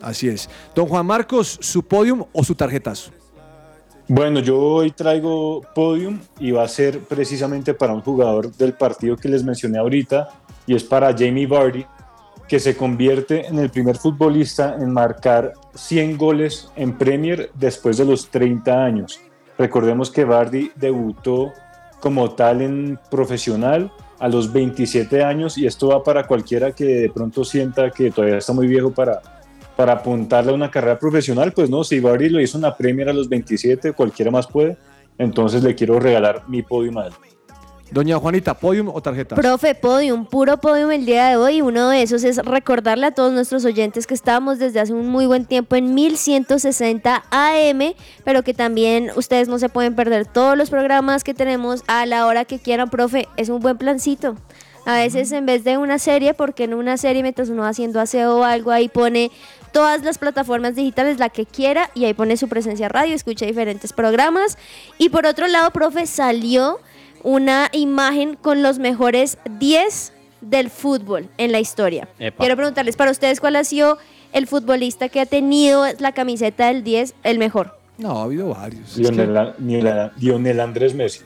Así 0.00 0.28
es. 0.28 0.48
Don 0.74 0.86
Juan 0.86 1.06
Marcos, 1.06 1.58
¿su 1.62 1.82
podium 1.82 2.24
o 2.32 2.44
su 2.44 2.54
tarjetazo? 2.54 3.10
Bueno, 4.08 4.40
yo 4.40 4.58
hoy 4.60 4.90
traigo 4.92 5.62
podium 5.74 6.20
y 6.38 6.50
va 6.52 6.62
a 6.62 6.68
ser 6.68 7.00
precisamente 7.00 7.74
para 7.74 7.92
un 7.92 8.02
jugador 8.02 8.52
del 8.54 8.72
partido 8.74 9.16
que 9.16 9.28
les 9.28 9.42
mencioné 9.42 9.78
ahorita 9.78 10.28
y 10.66 10.74
es 10.76 10.84
para 10.84 11.12
Jamie 11.16 11.46
Vardy, 11.46 11.84
que 12.46 12.60
se 12.60 12.76
convierte 12.76 13.46
en 13.46 13.58
el 13.58 13.70
primer 13.70 13.96
futbolista 13.96 14.76
en 14.78 14.92
marcar 14.92 15.54
100 15.74 16.16
goles 16.16 16.68
en 16.76 16.96
Premier 16.96 17.50
después 17.54 17.96
de 17.96 18.04
los 18.04 18.28
30 18.28 18.84
años. 18.84 19.18
Recordemos 19.58 20.10
que 20.10 20.24
Vardy 20.24 20.72
debutó 20.76 21.52
como 22.00 22.30
tal 22.32 22.62
en 22.62 22.98
profesional 23.10 23.90
a 24.18 24.28
los 24.28 24.52
27 24.52 25.22
años 25.24 25.58
y 25.58 25.66
esto 25.66 25.88
va 25.88 26.02
para 26.02 26.26
cualquiera 26.26 26.72
que 26.72 26.84
de 26.84 27.10
pronto 27.10 27.44
sienta 27.44 27.90
que 27.90 28.10
todavía 28.10 28.38
está 28.38 28.52
muy 28.52 28.66
viejo 28.66 28.92
para, 28.92 29.20
para 29.76 29.94
apuntarle 29.94 30.52
a 30.52 30.54
una 30.54 30.70
carrera 30.70 30.98
profesional, 30.98 31.52
pues 31.52 31.70
no, 31.70 31.84
si 31.84 32.00
Barry 32.00 32.28
lo 32.28 32.40
hizo 32.40 32.58
en 32.58 32.62
la 32.62 32.76
Premier 32.76 33.08
a 33.08 33.12
los 33.12 33.28
27, 33.28 33.92
cualquiera 33.92 34.30
más 34.30 34.46
puede, 34.46 34.76
entonces 35.18 35.62
le 35.62 35.74
quiero 35.74 35.98
regalar 35.98 36.48
mi 36.48 36.62
podium 36.62 36.98
a 36.98 37.06
él. 37.06 37.12
Doña 37.90 38.18
Juanita, 38.18 38.54
¿podium 38.54 38.88
o 38.88 39.00
tarjeta? 39.00 39.36
Profe, 39.36 39.74
podium, 39.74 40.26
puro 40.26 40.56
podium 40.56 40.90
el 40.90 41.06
día 41.06 41.28
de 41.28 41.36
hoy. 41.36 41.62
Uno 41.62 41.88
de 41.88 42.02
esos 42.02 42.24
es 42.24 42.38
recordarle 42.38 43.06
a 43.06 43.10
todos 43.12 43.32
nuestros 43.32 43.64
oyentes 43.64 44.08
que 44.08 44.14
estábamos 44.14 44.58
desde 44.58 44.80
hace 44.80 44.92
un 44.92 45.08
muy 45.08 45.26
buen 45.26 45.46
tiempo 45.46 45.76
en 45.76 45.94
1160 45.94 47.24
AM, 47.30 47.94
pero 48.24 48.42
que 48.42 48.54
también 48.54 49.12
ustedes 49.14 49.46
no 49.46 49.58
se 49.58 49.68
pueden 49.68 49.94
perder 49.94 50.26
todos 50.26 50.58
los 50.58 50.68
programas 50.68 51.22
que 51.22 51.32
tenemos 51.32 51.84
a 51.86 52.06
la 52.06 52.26
hora 52.26 52.44
que 52.44 52.58
quieran, 52.58 52.90
profe. 52.90 53.28
Es 53.36 53.50
un 53.50 53.60
buen 53.60 53.78
plancito. 53.78 54.36
A 54.84 54.96
veces 54.96 55.32
en 55.32 55.46
vez 55.46 55.64
de 55.64 55.78
una 55.78 55.98
serie, 55.98 56.34
porque 56.34 56.64
en 56.64 56.74
una 56.74 56.96
serie 56.96 57.22
mientras 57.22 57.48
uno 57.48 57.62
va 57.62 57.68
haciendo 57.68 58.00
aseo 58.00 58.38
o 58.38 58.44
algo, 58.44 58.70
ahí 58.70 58.88
pone 58.88 59.32
todas 59.72 60.02
las 60.02 60.18
plataformas 60.18 60.74
digitales, 60.74 61.18
la 61.18 61.28
que 61.28 61.44
quiera, 61.44 61.90
y 61.94 62.04
ahí 62.04 62.14
pone 62.14 62.36
su 62.36 62.48
presencia 62.48 62.88
radio, 62.88 63.14
escucha 63.14 63.46
diferentes 63.46 63.92
programas. 63.92 64.58
Y 64.96 65.08
por 65.08 65.26
otro 65.26 65.48
lado, 65.48 65.70
profe, 65.70 66.06
salió 66.06 66.78
una 67.26 67.68
imagen 67.72 68.36
con 68.36 68.62
los 68.62 68.78
mejores 68.78 69.36
10 69.58 70.12
del 70.42 70.70
fútbol 70.70 71.28
en 71.38 71.50
la 71.50 71.58
historia. 71.58 72.06
Epa. 72.20 72.38
Quiero 72.38 72.54
preguntarles 72.54 72.94
para 72.94 73.10
ustedes 73.10 73.40
cuál 73.40 73.56
ha 73.56 73.64
sido 73.64 73.98
el 74.32 74.46
futbolista 74.46 75.08
que 75.08 75.20
ha 75.20 75.26
tenido 75.26 75.84
la 75.98 76.12
camiseta 76.12 76.68
del 76.68 76.84
10 76.84 77.14
el 77.24 77.40
mejor. 77.40 77.76
No, 77.98 78.20
ha 78.20 78.22
habido 78.22 78.50
varios. 78.54 78.96
Lionel, 78.96 79.26
que- 79.56 79.62
Lionel- 79.64 80.12
Lionel 80.18 80.60
Andrés 80.60 80.94
Messi. 80.94 81.22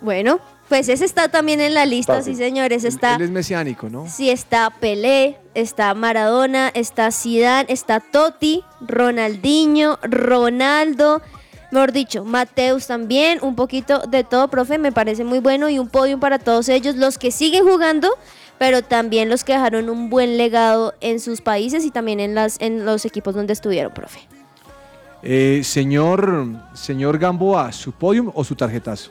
Bueno, 0.00 0.38
pues 0.68 0.88
ese 0.88 1.04
está 1.04 1.28
también 1.28 1.60
en 1.60 1.74
la 1.74 1.86
lista, 1.86 2.14
Fácil. 2.18 2.36
sí 2.36 2.38
señores, 2.42 2.84
está 2.84 3.16
Él 3.16 3.22
es 3.22 3.30
mesiánico, 3.30 3.88
¿no? 3.90 4.08
Sí, 4.08 4.30
está 4.30 4.70
Pelé, 4.70 5.38
está 5.54 5.92
Maradona, 5.94 6.70
está 6.72 7.10
Zidane, 7.10 7.66
está 7.68 7.98
Totti, 7.98 8.62
Ronaldinho, 8.80 9.98
Ronaldo, 10.02 11.20
mejor 11.72 11.92
dicho, 11.92 12.24
Mateus 12.24 12.86
también, 12.86 13.38
un 13.42 13.56
poquito 13.56 14.00
de 14.00 14.24
todo, 14.24 14.48
profe, 14.48 14.78
me 14.78 14.92
parece 14.92 15.24
muy 15.24 15.38
bueno 15.38 15.68
y 15.68 15.78
un 15.78 15.88
podium 15.88 16.20
para 16.20 16.38
todos 16.38 16.68
ellos, 16.68 16.96
los 16.96 17.18
que 17.18 17.30
siguen 17.30 17.64
jugando, 17.64 18.08
pero 18.58 18.82
también 18.82 19.28
los 19.28 19.42
que 19.42 19.54
dejaron 19.54 19.90
un 19.90 20.10
buen 20.10 20.36
legado 20.36 20.94
en 21.00 21.18
sus 21.18 21.40
países 21.40 21.84
y 21.84 21.90
también 21.90 22.20
en, 22.20 22.34
las, 22.34 22.60
en 22.60 22.84
los 22.84 23.04
equipos 23.04 23.34
donde 23.34 23.52
estuvieron, 23.52 23.92
profe. 23.92 24.20
Eh, 25.22 25.62
señor, 25.64 26.46
señor 26.74 27.18
Gamboa, 27.18 27.72
¿su 27.72 27.92
podium 27.92 28.30
o 28.34 28.44
su 28.44 28.54
tarjetazo? 28.54 29.10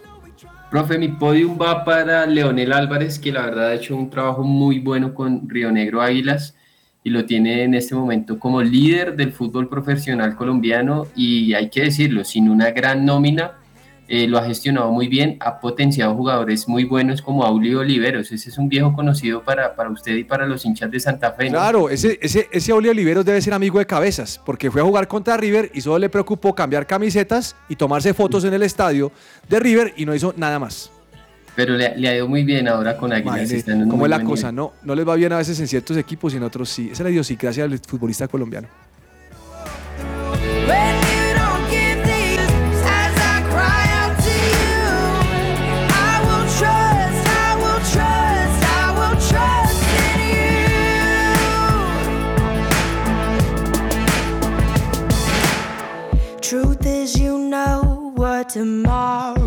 Profe, 0.69 0.97
mi 0.97 1.09
podium 1.09 1.57
va 1.59 1.83
para 1.83 2.25
Leonel 2.25 2.71
Álvarez, 2.71 3.19
que 3.19 3.31
la 3.31 3.41
verdad 3.41 3.67
ha 3.67 3.73
hecho 3.73 3.95
un 3.95 4.09
trabajo 4.09 4.43
muy 4.43 4.79
bueno 4.79 5.13
con 5.13 5.49
Río 5.49 5.71
Negro 5.71 6.01
Águilas 6.01 6.55
y 7.03 7.09
lo 7.09 7.25
tiene 7.25 7.63
en 7.63 7.73
este 7.73 7.95
momento 7.95 8.37
como 8.37 8.61
líder 8.61 9.15
del 9.15 9.31
fútbol 9.31 9.67
profesional 9.67 10.35
colombiano 10.35 11.07
y 11.15 11.53
hay 11.53 11.69
que 11.69 11.81
decirlo, 11.81 12.23
sin 12.23 12.49
una 12.49 12.71
gran 12.71 13.05
nómina, 13.05 13.53
eh, 14.07 14.27
lo 14.27 14.37
ha 14.37 14.43
gestionado 14.43 14.91
muy 14.91 15.07
bien, 15.07 15.37
ha 15.39 15.59
potenciado 15.59 16.13
jugadores 16.13 16.67
muy 16.67 16.83
buenos 16.83 17.21
como 17.21 17.45
Aulio 17.45 17.79
Oliveros, 17.79 18.31
ese 18.31 18.49
es 18.49 18.57
un 18.57 18.67
viejo 18.67 18.93
conocido 18.93 19.41
para, 19.41 19.73
para 19.73 19.89
usted 19.89 20.15
y 20.15 20.25
para 20.25 20.45
los 20.45 20.65
hinchas 20.65 20.91
de 20.91 20.99
Santa 20.99 21.31
Fe. 21.31 21.45
¿no? 21.45 21.51
Claro, 21.51 21.89
ese, 21.89 22.19
ese, 22.21 22.49
ese 22.51 22.73
Oli 22.73 22.89
Oliveros 22.89 23.23
debe 23.23 23.41
ser 23.41 23.53
amigo 23.53 23.79
de 23.79 23.85
cabezas, 23.85 24.39
porque 24.45 24.69
fue 24.69 24.81
a 24.81 24.83
jugar 24.83 25.07
contra 25.07 25.37
River 25.37 25.71
y 25.73 25.81
solo 25.81 25.97
le 25.97 26.09
preocupó 26.09 26.53
cambiar 26.53 26.85
camisetas 26.85 27.55
y 27.69 27.77
tomarse 27.77 28.13
fotos 28.13 28.43
en 28.43 28.53
el 28.53 28.63
estadio 28.63 29.11
de 29.47 29.59
River 29.59 29.93
y 29.95 30.05
no 30.05 30.13
hizo 30.13 30.33
nada 30.35 30.59
más. 30.59 30.91
Pero 31.55 31.75
le, 31.75 31.95
le 31.97 32.07
ha 32.07 32.15
ido 32.15 32.27
muy 32.27 32.43
bien 32.43 32.67
ahora 32.67 32.97
con 32.97 33.11
Águilas. 33.11 33.63
¿Cómo 33.89 34.05
es 34.05 34.09
la 34.09 34.23
cosa? 34.23 34.51
nivel. 34.51 34.55
No, 34.55 34.73
no 34.83 34.95
les 34.95 35.07
va 35.07 35.15
bien 35.15 35.33
a 35.33 35.37
veces 35.37 35.59
en 35.59 35.67
ciertos 35.67 35.97
equipos 35.97 36.33
y 36.33 36.37
en 36.37 36.43
otros 36.43 36.69
sí. 36.69 36.85
Esa 36.85 36.93
es 36.93 36.99
la 37.01 37.09
idiosincrasia 37.09 37.67
del 37.67 37.79
futbolista 37.79 38.27
colombiano. 38.27 38.67
Truth 56.41 56.85
is, 56.85 57.17
you 57.17 57.37
know 57.37 58.11
what 58.17 58.49
tomorrow 58.49 59.40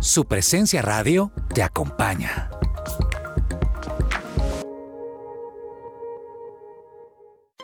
Su 0.00 0.24
presencia 0.24 0.80
radio 0.80 1.30
te 1.54 1.62
acompaña. 1.62 2.48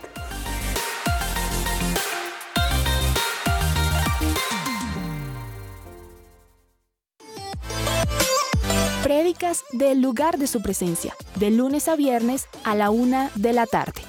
Prédicas 9.02 9.64
del 9.72 10.00
lugar 10.00 10.38
de 10.38 10.46
su 10.46 10.62
presencia, 10.62 11.14
de 11.34 11.50
lunes 11.50 11.88
a 11.88 11.96
viernes 11.96 12.46
a 12.64 12.74
la 12.74 12.90
una 12.90 13.30
de 13.34 13.52
la 13.52 13.66
tarde. 13.66 14.02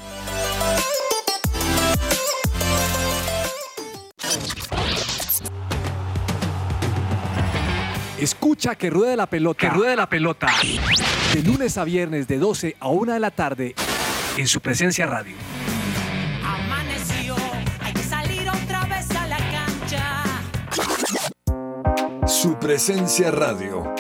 Escucha 8.22 8.76
que 8.76 8.92
ruede 8.92 9.18
la 9.18 9.26
pelota. 9.26 9.58
Que 9.58 9.70
ruede 9.72 9.96
la 9.96 10.08
pelota. 10.08 10.46
De 11.34 11.42
lunes 11.42 11.76
a 11.80 11.84
viernes 11.84 12.28
de 12.28 12.38
12 12.38 12.76
a 12.80 12.88
1 12.88 13.14
de 13.14 13.20
la 13.20 13.32
tarde 13.32 13.74
en 14.38 14.48
su 14.48 14.62
presencia 14.62 15.08
radio. 15.08 15.36
Amaneció, 16.46 17.36
hay 17.80 17.94
que 17.94 18.04
salir 18.04 18.48
otra 18.48 18.86
vez 18.86 19.10
a 19.16 19.26
la 19.26 19.38
cancha. 19.38 20.24
Su 22.28 22.60
presencia 22.60 23.32
radio. 23.32 23.92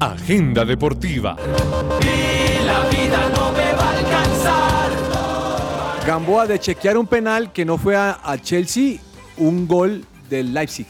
Agenda 0.00 0.64
deportiva. 0.64 1.36
la 1.36 2.88
vida 2.88 3.30
no 3.36 3.52
me 3.52 3.72
va 3.72 3.88
a 3.88 3.98
alcanzar. 3.98 4.90
Gamboa 6.04 6.48
de 6.48 6.58
chequear 6.58 6.98
un 6.98 7.06
penal 7.06 7.52
que 7.52 7.64
no 7.64 7.78
fue 7.78 7.94
a, 7.94 8.18
a 8.20 8.36
Chelsea, 8.36 8.98
un 9.36 9.68
gol 9.68 10.04
del 10.36 10.52
Leipzig. 10.54 10.86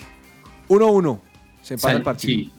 1-1. 0.68 1.18
Se 1.62 1.74
empata 1.74 1.88
Sal- 1.88 1.96
el 1.98 2.02
partido. 2.02 2.32
Sí. 2.34 2.52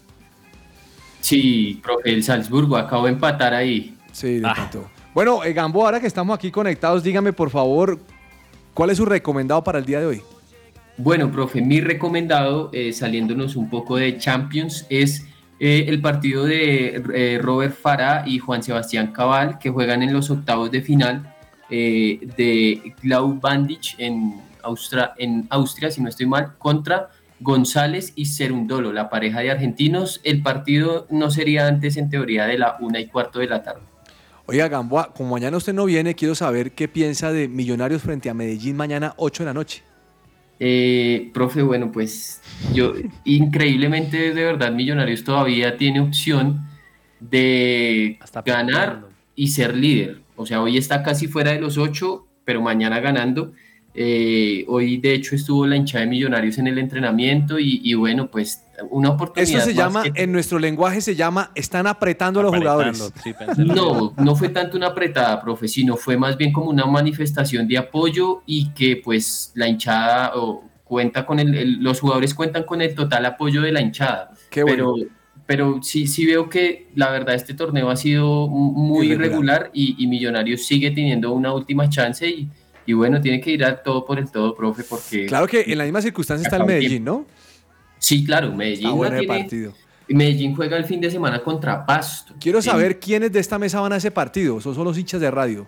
Sí, 1.21 1.79
profe, 1.83 2.11
el 2.11 2.23
Salzburgo 2.23 2.77
acabó 2.77 3.05
de 3.05 3.13
empatar 3.13 3.53
ahí. 3.53 3.95
Sí, 4.11 4.39
le 4.39 4.47
empató. 4.47 4.89
Bueno, 5.13 5.43
eh, 5.43 5.53
Gamboa, 5.53 5.85
ahora 5.85 5.99
que 5.99 6.07
estamos 6.07 6.35
aquí 6.37 6.51
conectados, 6.51 7.01
dígame 7.03 7.33
por 7.33 7.49
favor, 7.49 7.97
¿cuál 8.73 8.89
es 8.91 8.97
su 8.97 9.05
recomendado 9.05 9.63
para 9.63 9.79
el 9.79 9.85
día 9.85 9.99
de 10.01 10.05
hoy? 10.05 10.21
Bueno, 10.97 11.31
profe, 11.31 11.61
mi 11.61 11.81
recomendado, 11.81 12.69
eh, 12.73 12.93
saliéndonos 12.93 13.55
un 13.55 13.69
poco 13.69 13.95
de 13.97 14.17
Champions, 14.17 14.85
es 14.89 15.25
eh, 15.59 15.85
el 15.87 15.99
partido 16.01 16.45
de 16.45 17.01
eh, 17.13 17.39
Robert 17.41 17.75
Farah 17.75 18.23
y 18.27 18.37
Juan 18.39 18.61
Sebastián 18.61 19.07
Cabal, 19.11 19.57
que 19.57 19.69
juegan 19.71 20.03
en 20.03 20.13
los 20.13 20.29
octavos 20.29 20.69
de 20.69 20.81
final 20.81 21.33
eh, 21.69 22.19
de 22.37 22.93
Glau 23.01 23.39
Bandich 23.39 23.95
en, 23.97 24.41
Austra- 24.65 25.13
en 25.17 25.47
Austria, 25.49 25.91
si 25.91 26.01
no 26.01 26.09
estoy 26.09 26.25
mal, 26.25 26.53
contra 26.57 27.09
González 27.39 28.13
y 28.15 28.25
Cerundolo, 28.25 28.91
la 28.93 29.09
pareja 29.09 29.41
de 29.41 29.51
argentinos. 29.51 30.21
El 30.23 30.41
partido 30.41 31.05
no 31.09 31.31
sería 31.31 31.67
antes, 31.67 31.97
en 31.97 32.09
teoría, 32.09 32.45
de 32.45 32.57
la 32.57 32.77
una 32.79 32.99
y 32.99 33.07
cuarto 33.07 33.39
de 33.39 33.47
la 33.47 33.61
tarde. 33.63 33.81
Oiga, 34.47 34.67
Gamboa, 34.67 35.11
como 35.13 35.31
mañana 35.31 35.57
usted 35.57 35.73
no 35.73 35.85
viene, 35.85 36.13
quiero 36.15 36.35
saber 36.35 36.71
qué 36.73 36.87
piensa 36.87 37.31
de 37.31 37.47
Millonarios 37.47 38.01
frente 38.01 38.29
a 38.29 38.33
Medellín 38.33 38.75
mañana 38.77 39.13
8 39.17 39.43
de 39.43 39.47
la 39.47 39.53
noche. 39.53 39.81
Eh, 40.59 41.31
profe, 41.33 41.61
bueno, 41.63 41.91
pues 41.91 42.41
yo 42.73 42.93
increíblemente 43.25 44.33
de 44.33 44.43
verdad 44.43 44.71
Millonarios 44.71 45.23
todavía 45.23 45.75
tiene 45.77 45.99
opción 45.99 46.65
de 47.19 48.19
ganar 48.45 49.05
y 49.35 49.47
ser 49.49 49.75
líder. 49.75 50.21
O 50.35 50.45
sea, 50.45 50.61
hoy 50.61 50.77
está 50.77 51.03
casi 51.03 51.27
fuera 51.27 51.51
de 51.51 51.59
los 51.59 51.77
ocho, 51.77 52.27
pero 52.45 52.61
mañana 52.61 52.99
ganando. 52.99 53.53
Eh, 53.97 54.65
hoy 54.67 54.97
de 54.97 55.13
hecho 55.13 55.35
estuvo 55.35 55.65
la 55.65 55.77
hinchada 55.77 56.03
de 56.03 56.09
Millonarios 56.09 56.57
en 56.57 56.67
el 56.67 56.77
entrenamiento 56.77 57.57
y, 57.57 57.79
y 57.83 57.93
bueno, 57.93 58.29
pues 58.29 58.61
una 58.89 59.11
oportunidad. 59.11 59.49
Esto 59.49 59.61
se 59.69 59.73
más 59.73 59.77
llama, 59.77 60.03
que- 60.03 60.21
en 60.23 60.31
nuestro 60.33 60.59
lenguaje 60.59 60.99
se 60.99 61.15
llama, 61.15 61.51
están 61.55 61.87
apretando 61.87 62.41
a 62.41 62.43
los 62.43 62.55
jugadores. 62.55 63.13
No, 63.57 64.13
no 64.17 64.35
fue 64.35 64.49
tanto 64.49 64.75
una 64.75 64.87
apretada, 64.87 65.41
profe, 65.41 65.67
sino 65.69 65.95
fue 65.95 66.17
más 66.17 66.35
bien 66.37 66.51
como 66.51 66.69
una 66.69 66.85
manifestación 66.85 67.67
de 67.67 67.77
apoyo 67.77 68.41
y 68.45 68.69
que 68.71 68.97
pues 69.03 69.51
la 69.55 69.67
hinchada 69.67 70.33
o, 70.35 70.63
cuenta 70.83 71.25
con 71.25 71.39
el, 71.39 71.55
el- 71.55 71.83
los 71.83 71.99
jugadores 72.01 72.33
cuentan 72.33 72.63
con 72.63 72.81
el 72.81 72.93
total 72.93 73.25
apoyo 73.25 73.61
de 73.61 73.71
la 73.71 73.81
hinchada. 73.81 74.31
Qué 74.51 74.61
bueno. 74.63 74.93
Pero, 74.95 75.09
pero 75.47 75.79
sí, 75.83 76.05
sí 76.07 76.25
veo 76.25 76.49
que 76.49 76.87
la 76.95 77.09
verdad 77.11 77.35
este 77.35 77.53
torneo 77.53 77.89
ha 77.89 77.95
sido 77.95 78.47
muy 78.47 79.05
Irregular. 79.07 79.25
irregular 79.27 79.71
y, 79.73 79.95
y 80.03 80.07
Millonarios 80.07 80.65
sigue 80.65 80.91
teniendo 80.91 81.31
una 81.33 81.53
última 81.53 81.87
chance 81.89 82.27
y, 82.27 82.49
y 82.85 82.93
bueno, 82.93 83.19
tiene 83.21 83.41
que 83.41 83.51
ir 83.51 83.63
a 83.65 83.81
todo 83.81 84.05
por 84.05 84.19
el 84.19 84.29
todo, 84.31 84.55
profe, 84.55 84.83
porque... 84.83 85.25
Claro 85.25 85.47
que 85.47 85.61
en 85.67 85.77
la 85.77 85.83
misma 85.85 86.01
circunstancia 86.01 86.43
está 86.45 86.57
el 86.57 86.65
Medellín, 86.65 87.03
¿no? 87.03 87.25
Sí, 87.97 88.23
claro, 88.25 88.51
Medellín, 88.53 88.77
Está 88.79 88.89
no 88.89 88.95
bueno 88.95 89.15
el 89.17 89.25
tiene- 89.27 89.39
partido. 89.41 89.73
Medellín 90.07 90.55
juega 90.55 90.77
el 90.77 90.85
fin 90.85 91.01
de 91.01 91.09
semana 91.09 91.41
contra 91.41 91.83
Pasto. 91.85 92.35
Quiero 92.39 92.61
saber 92.61 92.99
quiénes 92.99 93.31
de 93.31 93.39
esta 93.39 93.57
mesa 93.57 93.79
van 93.79 93.93
a 93.93 93.97
ese 93.97 94.11
partido. 94.11 94.59
Esos 94.59 94.75
son 94.75 94.83
los 94.85 94.95
hinchas 94.99 95.19
de 95.19 95.31
radio. 95.31 95.67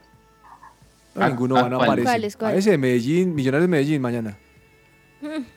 No, 1.16 1.24
¿A- 1.24 1.30
ninguno 1.30 1.58
a 1.58 1.64
van 1.64 1.74
a 1.74 1.78
cuál? 1.78 1.90
aparecer. 2.02 2.38
¿Cuáles, 2.38 2.42
A 2.42 2.60
ese 2.60 2.72
de 2.72 2.78
Medellín, 2.78 3.34
Millonarios 3.34 3.64
de 3.64 3.68
Medellín 3.72 4.00
mañana. 4.02 4.38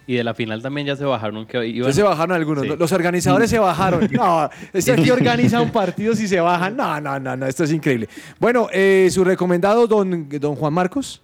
Y 0.07 0.15
de 0.15 0.25
la 0.25 0.33
final 0.33 0.63
también 0.63 0.87
ya 0.87 0.97
se 0.97 1.05
bajaron. 1.05 1.45
Que 1.45 1.59
iban- 1.67 1.91
Ya 1.91 1.93
se 1.95 2.03
bajaron 2.03 2.35
algunos. 2.35 2.65
Sí. 2.65 2.73
Los 2.79 2.91
organizadores 2.93 3.51
se 3.51 3.59
bajaron. 3.59 4.09
No, 4.13 4.49
este 4.73 4.93
aquí 4.93 5.11
organiza 5.11 5.61
un 5.61 5.71
partido 5.71 6.15
si 6.17 6.27
se 6.27 6.41
bajan. 6.41 6.75
No, 6.75 6.99
no, 7.03 7.21
no, 7.21 7.37
no, 7.37 7.47
esto 7.47 7.65
es 7.65 7.73
increíble. 7.73 8.09
Bueno, 8.39 8.69
eh, 8.73 9.09
su 9.13 9.23
recomendado, 9.25 9.87
don, 9.87 10.27
don 10.31 10.55
Juan 10.57 10.73
Marcos. 10.73 11.21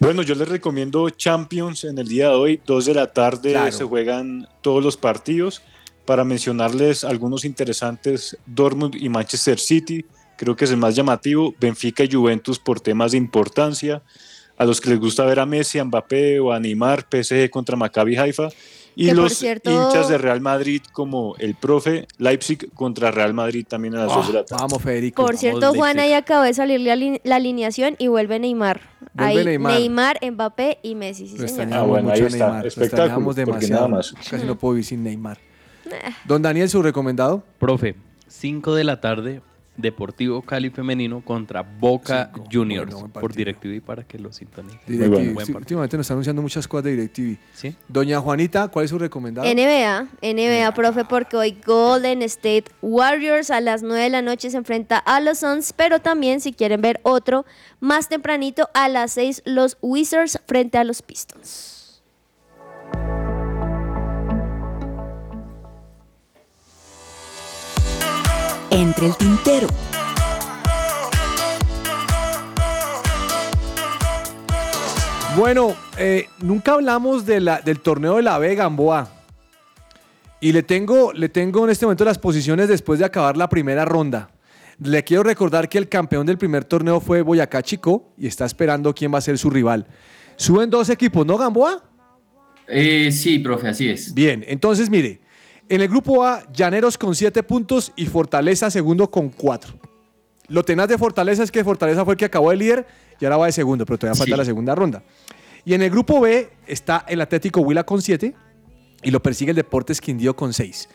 Bueno, 0.00 0.22
yo 0.22 0.34
les 0.36 0.48
recomiendo 0.48 1.10
Champions 1.10 1.84
en 1.84 1.98
el 1.98 2.06
día 2.06 2.28
de 2.28 2.34
hoy, 2.36 2.60
2 2.66 2.86
de 2.86 2.94
la 2.94 3.08
tarde 3.12 3.50
Claro. 3.52 3.72
se 3.72 3.84
juegan 3.84 4.48
todos 4.62 4.82
los 4.82 4.96
partidos. 4.96 5.62
Para 6.04 6.24
mencionarles 6.24 7.04
algunos 7.04 7.44
interesantes, 7.44 8.36
Dortmund 8.46 8.94
y 8.94 9.08
Manchester 9.08 9.58
City, 9.58 10.06
creo 10.36 10.56
que 10.56 10.64
es 10.64 10.70
el 10.70 10.76
más 10.78 10.94
llamativo, 10.94 11.54
Benfica 11.60 12.04
y 12.04 12.10
Juventus 12.12 12.58
por 12.58 12.80
temas 12.80 13.12
de 13.12 13.18
importancia, 13.18 14.02
a 14.56 14.64
los 14.64 14.80
que 14.80 14.90
les 14.90 14.98
gusta 15.00 15.24
ver 15.26 15.38
a 15.40 15.46
Messi, 15.46 15.78
a 15.78 15.84
Mbappé 15.84 16.40
o 16.40 16.52
a 16.52 16.58
Neymar, 16.60 17.06
PSG 17.10 17.50
contra 17.50 17.76
Maccabi 17.76 18.16
Haifa, 18.16 18.48
y 18.96 19.10
los 19.12 19.34
cierto- 19.34 19.70
hinchas 19.70 20.08
de 20.08 20.18
Real 20.18 20.40
Madrid 20.40 20.82
como 20.92 21.36
el 21.38 21.54
profe 21.54 22.08
Leipzig 22.16 22.72
contra 22.74 23.12
Real 23.12 23.32
Madrid 23.34 23.64
también 23.68 23.94
a 23.94 24.06
las 24.06 24.14
2 24.14 24.26
de 24.28 24.32
la 24.32 24.44
tarde. 24.44 24.62
Vamos, 24.62 24.82
Federico. 24.82 25.24
Por 25.24 25.36
cierto, 25.36 25.72
Juan, 25.74 26.00
ahí 26.00 26.12
acabó 26.14 26.42
de 26.42 26.54
salir 26.54 26.80
la, 26.80 26.94
ali- 26.94 27.20
la 27.22 27.36
alineación 27.36 27.94
y 27.98 28.08
vuelve 28.08 28.40
Neymar. 28.40 28.80
Ahí 29.18 29.44
Neymar. 29.44 29.72
Neymar, 29.72 30.18
Mbappé 30.32 30.78
y 30.82 30.94
Messi. 30.94 31.26
Sí, 31.28 31.38
Lo 31.38 31.48
señor. 31.48 31.74
Ah, 31.74 31.82
bueno, 31.82 32.08
mucho 32.10 32.22
ahí 32.22 32.26
está. 32.26 32.44
Neymar. 32.46 32.62
Lo 32.62 32.68
Espectáculo, 32.68 33.34
demasiado. 33.34 33.74
nada 33.74 33.88
más. 33.88 34.14
Casi 34.30 34.46
no 34.46 34.56
puedo 34.58 34.74
vivir 34.74 34.84
sin 34.84 35.02
Neymar. 35.02 35.38
Don 36.24 36.42
Daniel, 36.42 36.68
su 36.68 36.82
recomendado. 36.82 37.42
Profe, 37.58 37.94
5 38.28 38.74
de 38.74 38.84
la 38.84 39.00
tarde, 39.00 39.40
Deportivo 39.78 40.42
Cali 40.42 40.68
Femenino 40.70 41.22
contra 41.24 41.62
Boca 41.62 42.30
Juniors. 42.52 42.94
por 43.14 43.32
DirecTV 43.32 43.80
para 43.80 44.02
que 44.02 44.18
lo 44.18 44.32
sintonicen. 44.32 44.80
DirecTV. 44.86 45.08
Buen 45.08 45.24
Sí, 45.28 45.34
partido. 45.36 45.58
últimamente 45.58 45.96
nos 45.96 46.04
están 46.04 46.16
anunciando 46.16 46.42
muchas 46.42 46.68
cosas 46.68 46.84
de 46.84 46.90
DirecTV. 46.96 47.38
Sí. 47.54 47.74
Doña 47.88 48.20
Juanita, 48.20 48.68
¿cuál 48.68 48.84
es 48.84 48.90
su 48.90 48.98
recomendado? 48.98 49.48
NBA, 49.48 50.08
NBA, 50.20 50.74
profe, 50.74 51.04
porque 51.04 51.36
hoy 51.36 51.56
Golden 51.64 52.22
State 52.22 52.64
Warriors 52.82 53.50
a 53.50 53.60
las 53.60 53.82
9 53.82 54.02
de 54.02 54.10
la 54.10 54.20
noche 54.20 54.50
se 54.50 54.56
enfrenta 54.56 54.98
a 54.98 55.20
los 55.20 55.38
Suns, 55.38 55.72
pero 55.72 56.00
también 56.00 56.40
si 56.40 56.52
quieren 56.52 56.80
ver 56.80 57.00
otro 57.04 57.46
más 57.80 58.08
tempranito 58.08 58.68
a 58.74 58.88
las 58.88 59.12
6 59.12 59.42
los 59.46 59.78
Wizards 59.80 60.40
frente 60.46 60.76
a 60.78 60.84
los 60.84 61.02
Pistons. 61.02 62.02
Entre 68.70 69.06
el 69.06 69.16
tintero. 69.16 69.68
Bueno, 75.36 75.76
eh, 75.98 76.26
nunca 76.42 76.72
hablamos 76.74 77.24
de 77.24 77.40
la- 77.40 77.60
del 77.60 77.80
torneo 77.80 78.16
de 78.16 78.22
la 78.22 78.38
B 78.38 78.54
Gamboa. 78.54 79.08
Y 80.40 80.52
le 80.52 80.62
tengo, 80.62 81.12
le 81.12 81.28
tengo 81.28 81.64
en 81.64 81.70
este 81.70 81.84
momento 81.86 82.04
las 82.04 82.18
posiciones 82.18 82.68
después 82.68 82.98
de 82.98 83.04
acabar 83.04 83.36
la 83.36 83.48
primera 83.48 83.84
ronda. 83.84 84.30
Le 84.80 85.02
quiero 85.02 85.22
recordar 85.24 85.68
que 85.68 85.78
el 85.78 85.88
campeón 85.88 86.26
del 86.26 86.38
primer 86.38 86.64
torneo 86.64 87.00
fue 87.00 87.22
Boyacá 87.22 87.62
Chico 87.62 88.12
y 88.16 88.26
está 88.28 88.44
esperando 88.46 88.94
quién 88.94 89.12
va 89.12 89.18
a 89.18 89.22
ser 89.22 89.36
su 89.38 89.50
rival. 89.50 89.86
Suben 90.36 90.70
dos 90.70 90.88
equipos, 90.90 91.26
¿no, 91.26 91.36
Gamboa? 91.36 91.82
Eh, 92.68 93.10
sí, 93.10 93.40
profe, 93.40 93.68
así 93.68 93.88
es. 93.88 94.14
Bien, 94.14 94.44
entonces 94.46 94.88
mire, 94.90 95.20
en 95.68 95.80
el 95.80 95.88
grupo 95.88 96.24
A, 96.24 96.42
Llaneros 96.52 96.96
con 96.98 97.14
7 97.14 97.42
puntos 97.42 97.92
y 97.96 98.06
Fortaleza 98.06 98.70
segundo 98.70 99.10
con 99.10 99.28
4. 99.28 99.74
Lo 100.48 100.62
tenaz 100.62 100.88
de 100.88 100.96
Fortaleza 100.98 101.42
es 101.42 101.50
que 101.50 101.62
Fortaleza 101.62 102.04
fue 102.04 102.14
el 102.14 102.18
que 102.18 102.24
acabó 102.24 102.50
de 102.50 102.56
líder 102.56 102.86
y 103.20 103.24
ahora 103.24 103.36
va 103.36 103.46
de 103.46 103.52
segundo, 103.52 103.84
pero 103.84 103.98
todavía 103.98 104.16
falta 104.18 104.34
Sí. 104.34 104.38
la 104.38 104.44
segunda 104.44 104.74
ronda. 104.74 105.02
Y 105.64 105.74
en 105.74 105.82
el 105.82 105.90
grupo 105.90 106.20
B 106.20 106.48
está 106.66 107.04
el 107.08 107.20
Atlético 107.20 107.60
Huila 107.60 107.84
con 107.84 108.00
7 108.00 108.34
y 109.02 109.10
lo 109.10 109.20
persigue 109.22 109.50
el 109.50 109.56
Deportes 109.56 110.00
Quindío 110.00 110.34
con 110.34 110.52
6. 110.54 110.88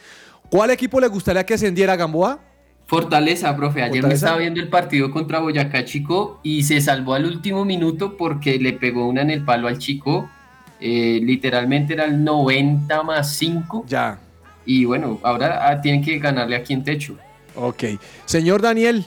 ¿Cuál 0.49 0.71
equipo 0.71 0.99
le 0.99 1.07
gustaría 1.07 1.45
que 1.45 1.53
ascendiera 1.53 1.95
Gamboa? 1.95 2.39
Fortaleza, 2.85 3.55
profe. 3.55 3.81
Ayer 3.83 4.05
me 4.05 4.13
estaba 4.13 4.37
viendo 4.37 4.59
el 4.59 4.69
partido 4.69 5.09
contra 5.11 5.39
Boyacá 5.39 5.85
Chico 5.85 6.39
y 6.43 6.63
se 6.63 6.81
salvó 6.81 7.13
al 7.13 7.25
último 7.25 7.63
minuto 7.65 8.17
porque 8.17 8.57
le 8.59 8.73
pegó 8.73 9.07
una 9.07 9.21
en 9.21 9.29
el 9.29 9.45
palo 9.45 9.67
al 9.67 9.77
Chico. 9.77 10.29
Eh, 10.79 11.19
literalmente 11.23 11.93
era 11.93 12.05
el 12.05 12.23
90 12.23 13.03
más 13.03 13.35
5. 13.35 13.85
Ya. 13.87 14.19
Y 14.65 14.85
bueno, 14.85 15.19
ahora 15.23 15.69
ah, 15.69 15.81
tienen 15.81 16.03
que 16.03 16.17
ganarle 16.19 16.55
aquí 16.55 16.73
en 16.73 16.83
techo. 16.83 17.17
Ok. 17.55 17.83
Señor 18.25 18.61
Daniel. 18.61 19.05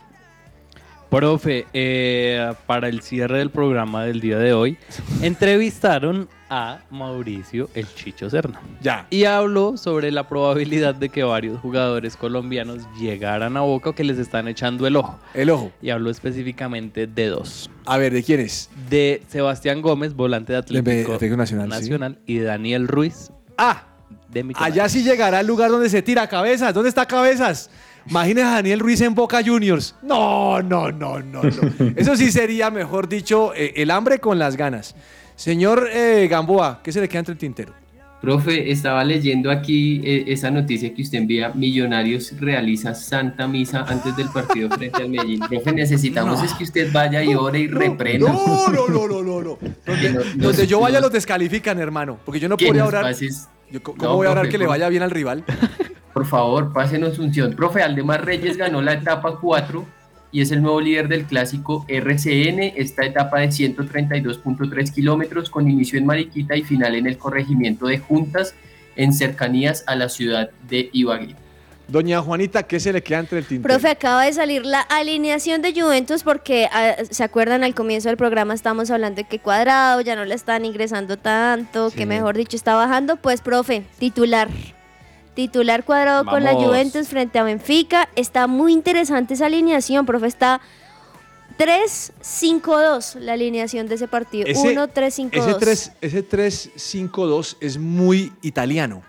Profe, 1.11 1.67
eh, 1.73 2.53
para 2.67 2.89
el 2.89 3.01
cierre 3.01 3.39
del 3.39 3.51
programa 3.51 4.05
del 4.05 4.21
día 4.21 4.39
de 4.39 4.53
hoy, 4.53 4.77
entrevistaron 5.23 6.29
a 6.51 6.81
Mauricio 6.91 7.71
el 7.75 7.87
Chicho 7.95 8.29
Serna. 8.29 8.61
Ya. 8.81 9.07
Y 9.11 9.25
habló 9.25 9.77
sobre 9.77 10.11
la 10.11 10.29
probabilidad 10.29 10.97
de 10.97 11.09
que 11.09 11.23
varios 11.23 11.61
jugadores 11.61 12.17
colombianos 12.17 12.83
llegaran 12.99 13.57
a 13.57 13.61
Boca 13.61 13.91
o 13.91 13.95
que 13.95 14.03
les 14.03 14.19
están 14.19 14.49
echando 14.49 14.87
el 14.87 14.97
ojo. 14.97 15.19
El 15.33 15.51
ojo. 15.51 15.73
Y 15.81 15.91
habló 15.91 16.11
específicamente 16.11 17.07
de 17.07 17.29
dos. 17.29 17.71
A 17.85 17.99
ver, 17.99 18.13
¿de 18.13 18.23
quién 18.23 18.41
es? 18.41 18.69
De 18.91 19.23
Sebastián 19.29 19.83
Gómez, 19.83 20.15
volante 20.15 20.53
de 20.55 20.59
Atlético, 20.59 21.15
Atlético 21.15 21.37
Nacional, 21.37 21.73
sí. 21.83 21.93
y 22.27 22.39
de 22.39 22.45
Daniel 22.45 22.89
Ruiz. 22.89 23.31
Ah, 23.57 23.85
de 24.29 24.45
mi 24.45 24.55
Allá 24.57 24.89
sí 24.89 25.03
llegará 25.03 25.39
al 25.39 25.47
lugar 25.47 25.71
donde 25.71 25.89
se 25.89 26.03
tira 26.03 26.27
cabezas. 26.29 26.73
¿Dónde 26.75 26.89
está 26.89 27.07
cabezas? 27.07 27.71
Imagínese 28.09 28.47
a 28.47 28.51
Daniel 28.53 28.81
Ruiz 28.81 29.01
en 29.01 29.15
Boca 29.15 29.41
Juniors. 29.45 29.95
No, 30.03 30.63
no, 30.63 30.93
no, 30.93 31.21
no, 31.21 31.43
no. 31.43 31.51
Eso 31.97 32.17
sí 32.17 32.31
sería, 32.31 32.71
mejor 32.71 33.09
dicho, 33.09 33.53
eh, 33.55 33.73
el 33.77 33.91
hambre 33.91 34.19
con 34.21 34.39
las 34.39 34.57
ganas. 34.57 34.95
Señor 35.35 35.89
eh, 35.93 36.29
Gamboa, 36.31 36.81
¿qué 36.83 36.93
se 36.93 37.01
le 37.01 37.09
queda 37.09 37.19
entre 37.21 37.33
el 37.33 37.39
tintero? 37.39 37.73
Profe, 38.21 38.71
estaba 38.73 39.05
leyendo 39.05 39.51
aquí 39.51 40.01
eh, 40.03 40.25
esa 40.29 40.51
noticia 40.51 40.93
que 40.95 41.03
usted 41.03 41.19
envía. 41.19 41.51
Millonarios 41.51 42.33
realiza 42.41 42.95
Santa 42.95 43.47
Misa 43.47 43.85
antes 43.87 44.17
del 44.17 44.29
partido 44.31 44.71
frente 44.71 45.03
al 45.03 45.11
Medellín. 45.11 45.41
Profe, 45.41 45.73
necesitamos 45.73 46.39
No. 46.39 46.45
es 46.45 46.55
que 46.55 46.65
usted 46.65 46.91
vaya 46.93 47.23
y 47.23 47.35
ore 47.35 47.59
y 47.61 47.67
reprenda. 47.69 48.33
No, 48.33 48.69
no, 48.69 48.89
no, 48.89 49.07
no, 49.07 49.23
no, 49.23 49.43
no. 49.43 49.59
Donde, 49.87 50.13
donde 50.37 50.67
yo 50.67 50.81
vaya 50.81 51.01
los 51.01 51.13
descalifican, 51.13 51.79
hermano. 51.79 52.19
Porque 52.25 52.41
yo 52.41 52.49
no 52.49 52.57
podría 52.57 52.87
orar. 52.87 53.05
pases- 53.05 53.49
Yo, 53.71 53.83
¿Cómo 53.83 54.03
No, 54.03 54.17
voy 54.17 54.27
a 54.27 54.31
orar 54.31 54.45
profe, 54.45 54.53
que 54.53 54.59
le 54.59 54.67
vaya 54.67 54.89
bien 54.89 55.03
al 55.03 55.11
rival? 55.11 55.45
Por 56.13 56.27
favor, 56.27 56.73
pásenos 56.73 57.19
unción. 57.19 57.55
Profe, 57.55 57.83
Aldemar 57.83 58.25
Reyes 58.25 58.57
ganó 58.57 58.81
la 58.81 58.95
etapa 58.95 59.39
4 59.39 59.85
y 60.33 60.41
es 60.41 60.51
el 60.51 60.63
nuevo 60.63 60.81
líder 60.81 61.09
del 61.09 61.25
clásico 61.25 61.85
RCN. 61.89 62.73
Esta 62.77 63.05
etapa 63.05 63.41
de 63.41 63.49
132.3 63.49 64.95
kilómetros 64.95 65.51
con 65.51 65.71
inicio 65.71 65.99
en 65.99 66.07
Mariquita 66.07 66.57
y 66.57 66.63
final 66.63 66.95
en 66.95 67.07
el 67.07 67.19
corregimiento 67.19 67.87
de 67.87 67.99
Juntas 67.99 68.55
en 68.97 69.13
cercanías 69.13 69.85
a 69.87 69.95
la 69.95 70.09
ciudad 70.09 70.51
de 70.69 70.89
Ibagué. 70.93 71.37
Doña 71.89 72.21
Juanita, 72.21 72.65
¿qué 72.65 72.81
se 72.81 72.93
le 72.93 73.01
queda 73.03 73.21
entre 73.21 73.39
el 73.39 73.47
tintero? 73.47 73.73
Profe, 73.73 73.89
acaba 73.89 74.25
de 74.25 74.33
salir 74.33 74.67
la 74.67 74.81
alineación 74.81 75.63
de 75.63 75.73
Juventus 75.81 76.25
porque, 76.25 76.69
ah, 76.73 76.97
¿se 77.09 77.23
acuerdan? 77.23 77.63
Al 77.63 77.75
comienzo 77.77 78.09
del 78.09 78.17
programa 78.17 78.55
estábamos 78.55 78.91
hablando 78.91 79.17
de 79.23 79.25
que 79.25 79.39
Cuadrado 79.39 80.01
ya 80.01 80.17
no 80.17 80.25
le 80.25 80.35
están 80.35 80.65
ingresando 80.65 81.17
tanto, 81.17 81.91
Sí. 81.91 81.99
que 81.99 82.07
mejor 82.07 82.37
dicho 82.37 82.57
está 82.57 82.75
bajando. 82.75 83.17
Pues, 83.17 83.41
profe, 83.41 83.85
titular. 84.01 84.49
Titular 85.35 85.85
Cuadrado 85.85 86.25
con 86.25 86.43
la. 86.43 86.55
Juventus 86.55 87.07
frente 87.09 87.39
a 87.39 87.45
Benfica. 87.45 88.09
Está 88.17 88.47
muy 88.49 88.73
interesante 88.73 89.35
esa 89.35 89.47
alineación, 89.47 90.07
profe. 90.07 90.27
Está 90.27 90.61
3-5-2 91.59 93.15
la 93.21 93.35
alineación 93.35 93.87
de 93.87 93.95
ese 93.95 94.09
partido. 94.09 94.47
Ese- 94.49 94.75
1-3-5-2. 94.75 95.31
Ese 95.49 95.55
3, 95.55 95.93
ese 96.01 96.23
3-5-2 96.23 97.57
es 97.61 97.79
muy 97.79 98.33
italiano. 98.43 99.03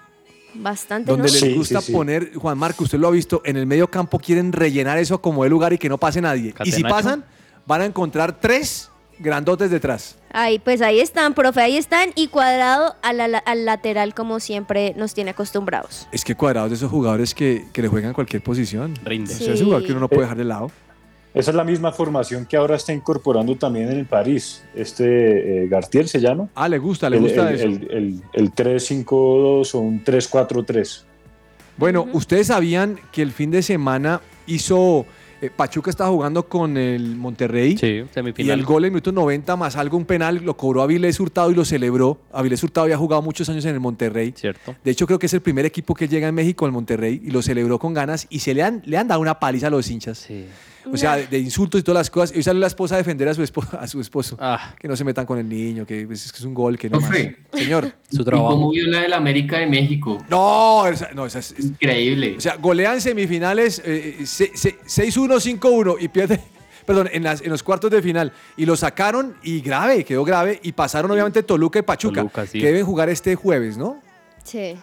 Bastante, 0.60 1.12
Donde 1.12 1.28
¿no? 1.28 1.32
les 1.34 1.40
Sí, 1.42 1.54
gusta 1.54 1.80
sí, 1.82 1.88
sí. 1.88 1.92
poner, 1.94 2.34
Juan 2.36 2.58
Marco, 2.58 2.84
usted 2.84 2.98
lo 3.00 3.08
ha 3.08 3.12
visto, 3.12 3.42
en 3.46 3.58
el 3.58 3.66
medio 3.66 3.90
campo 3.90 4.20
quieren 4.20 4.52
rellenar 4.52 4.98
eso 4.98 5.22
como 5.22 5.44
de 5.44 5.50
lugar 5.50 5.74
y 5.74 5.78
que 5.78 5.90
no 5.90 5.98
pase 5.98 6.22
nadie. 6.22 6.54
Y 6.64 6.72
si 6.72 6.84
pasan, 6.84 7.24
van 7.66 7.82
a 7.82 7.86
encontrar 7.86 8.40
tres 8.40 8.90
grandotes 9.20 9.72
detrás. 9.72 10.16
Ahí, 10.32 10.60
pues 10.60 10.82
ahí 10.82 11.00
están, 11.00 11.34
profe, 11.34 11.62
ahí 11.62 11.78
están. 11.78 12.10
Y 12.16 12.28
Cuadrado 12.28 12.96
a 13.02 13.14
la- 13.14 13.28
la- 13.28 13.38
al 13.40 13.66
lateral, 13.66 14.14
como 14.14 14.40
siempre 14.40 14.94
nos 14.96 15.14
tiene 15.14 15.32
acostumbrados. 15.32 16.08
Es 16.12 16.24
que 16.24 16.36
cuadrados 16.36 16.70
de 16.70 16.76
esos 16.76 16.92
jugadores 16.92 17.34
que, 17.34 17.66
que 17.74 17.82
le 17.82 17.88
juegan 17.88 18.14
cualquier 18.14 18.44
posición. 18.44 18.94
Rinde. 19.04 19.34
Ese 19.34 19.54
es 19.54 19.60
un 19.62 19.66
jugador 19.68 19.86
que 19.86 19.92
uno 19.94 20.02
no 20.02 20.08
puede 20.10 20.22
dejar 20.24 20.38
de 20.38 20.44
lado. 20.44 20.72
Esa 21.40 21.52
es 21.52 21.56
la 21.56 21.64
misma 21.64 21.92
formación 21.92 22.46
que 22.46 22.58
ahora 22.58 22.76
está 22.76 22.94
incorporando 22.94 23.56
también 23.56 23.92
en 23.92 23.98
el 24.00 24.06
París. 24.06 24.64
Este 24.76 25.64
eh, 25.64 25.68
Gartier 25.68 26.08
se 26.08 26.20
llama. 26.20 26.50
Ah, 26.56 26.68
le 26.68 26.78
gusta, 26.78 27.10
le 27.10 27.18
El- 27.18 27.24
gusta 27.24 27.50
el, 27.50 27.56
eso. 27.56 27.66
el- 27.66 27.88
el- 27.92 28.22
el 28.34 28.52
3-5-2 28.54 29.76
o 29.76 29.80
un 29.80 30.04
3-4-3. 30.04 31.04
Bueno, 31.78 32.08
ustedes 32.14 32.48
sabían 32.48 33.00
que 33.12 33.22
el 33.22 33.32
fin 33.32 33.52
de 33.52 33.62
semana 33.62 34.22
hizo. 34.48 35.06
eh, 35.40 35.52
Pachuca 35.56 35.92
estaba 35.92 36.10
jugando 36.10 36.48
con 36.50 36.76
el 36.78 37.16
Monterrey. 37.16 37.78
Sí, 37.78 37.86
Y 38.04 38.06
semifinal. 38.12 38.58
el 38.60 38.66
gol 38.66 38.86
en 38.86 38.92
minuto 38.94 39.12
90 39.12 39.56
más 39.56 39.76
algo, 39.76 39.96
un 39.96 40.06
penal, 40.06 40.42
lo 40.44 40.58
cobró 40.58 40.82
Avilés 40.82 41.20
Hurtado 41.20 41.52
y 41.52 41.54
lo 41.54 41.64
celebró. 41.64 42.18
Avilés 42.34 42.64
Hurtado 42.64 42.86
había 42.86 42.98
jugado 42.98 43.22
muchos 43.22 43.48
años 43.48 43.64
en 43.66 43.76
el 43.76 43.80
Monterrey. 43.80 44.34
Cierto. 44.36 44.76
De 44.84 44.90
hecho, 44.90 45.06
creo 45.06 45.20
que 45.20 45.28
es 45.28 45.34
el 45.36 45.42
primer 45.42 45.64
equipo 45.68 45.94
que 45.94 46.08
llega 46.08 46.28
en 46.28 46.34
México, 46.34 46.66
el 46.66 46.72
Monterrey, 46.72 47.22
y 47.24 47.30
lo 47.30 47.44
celebró 47.44 47.78
con 47.78 47.94
ganas 47.94 48.26
y 48.32 48.40
se 48.40 48.56
le 48.56 48.64
han, 48.64 48.82
le 48.86 48.98
han 48.98 49.08
dado 49.08 49.22
una 49.22 49.40
paliza 49.40 49.68
a 49.68 49.70
los 49.70 49.88
hinchas. 49.92 50.18
Sí. 50.18 50.46
O 50.94 50.98
sea, 50.98 51.16
de, 51.18 51.28
de 51.28 51.40
insultos 51.40 51.80
y 51.82 51.84
todas 51.84 52.00
las 52.00 52.10
cosas. 52.10 52.32
Y 52.34 52.38
hoy 52.38 52.44
sale 52.44 52.60
la 52.60 52.68
esposa 52.68 52.96
a 52.96 52.98
defender 52.98 53.28
a 53.30 53.34
su, 53.34 53.42
espo- 53.44 53.78
a 53.80 53.88
su 53.88 54.00
esposo. 54.02 54.38
Ah, 54.40 54.76
Que 54.80 54.88
no 54.88 54.96
se 54.96 55.04
metan 55.04 55.26
con 55.26 55.38
el 55.40 55.48
niño, 55.48 55.86
que 55.86 56.02
es, 56.10 56.32
que 56.32 56.38
es 56.38 56.44
un 56.44 56.54
gol, 56.54 56.78
que 56.78 56.90
no 56.90 57.00
más. 57.00 57.12
Señor. 57.54 57.92
su 58.12 58.22
¿Y 58.22 58.26
trabajo. 58.26 58.50
cómo 58.52 58.72
vio 58.72 58.88
la 58.88 59.02
del 59.02 59.14
América 59.14 59.58
de 59.60 59.68
México? 59.68 60.18
No, 60.30 60.88
esa, 60.88 61.10
no, 61.14 61.26
esa 61.26 61.40
es, 61.40 61.52
es- 61.58 61.66
Increíble. 61.66 62.36
O 62.38 62.42
sea, 62.42 62.56
golean 62.58 63.00
semifinales 63.02 63.82
eh, 63.86 64.18
se- 64.26 64.52
se- 64.56 64.78
6-1, 64.80 65.60
5-1 65.60 65.98
y 66.00 66.08
pierde. 66.08 66.40
Perdón, 66.86 67.10
en, 67.12 67.24
las, 67.24 67.42
en 67.42 67.50
los 67.50 67.64
cuartos 67.64 67.92
de 67.92 68.02
final. 68.02 68.32
Y 68.56 68.66
lo 68.66 68.78
sacaron 68.78 69.36
y 69.44 69.60
grave, 69.60 70.06
quedó 70.06 70.24
grave. 70.24 70.60
Y 70.64 70.72
pasaron 70.72 71.12
obviamente 71.12 71.44
Toluca 71.44 71.80
y 71.80 71.82
Pachuca, 71.82 72.22
Toluca, 72.22 72.46
sí. 72.48 72.60
que 72.60 72.68
deben 72.68 72.86
jugar 72.86 73.10
este 73.10 73.36
jueves, 73.36 73.78
¿no? 73.78 74.02
Sí. 74.44 74.76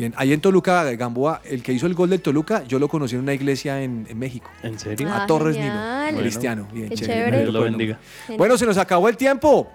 Bien, 0.00 0.14
ahí 0.16 0.32
en 0.32 0.40
Toluca, 0.40 0.82
Gamboa, 0.92 1.42
el 1.44 1.62
que 1.62 1.74
hizo 1.74 1.86
el 1.86 1.92
gol 1.92 2.08
del 2.08 2.22
Toluca, 2.22 2.64
yo 2.66 2.78
lo 2.78 2.88
conocí 2.88 3.16
en 3.16 3.20
una 3.20 3.34
iglesia 3.34 3.82
en, 3.82 4.06
en 4.08 4.18
México. 4.18 4.48
¿En 4.62 4.78
serio? 4.78 5.06
Ah, 5.12 5.24
a 5.24 5.26
Torres 5.26 5.54
genial. 5.56 6.06
Nilo, 6.12 6.20
cristiano. 6.22 6.66
Bien, 6.72 6.88
Qué 6.88 6.94
chévere, 6.94 7.14
chévere. 7.18 7.42
Dios 7.42 7.52
lo 7.52 7.60
bendiga. 7.60 7.98
Bueno, 8.38 8.56
se 8.56 8.64
nos 8.64 8.78
acabó 8.78 9.10
el 9.10 9.18
tiempo. 9.18 9.70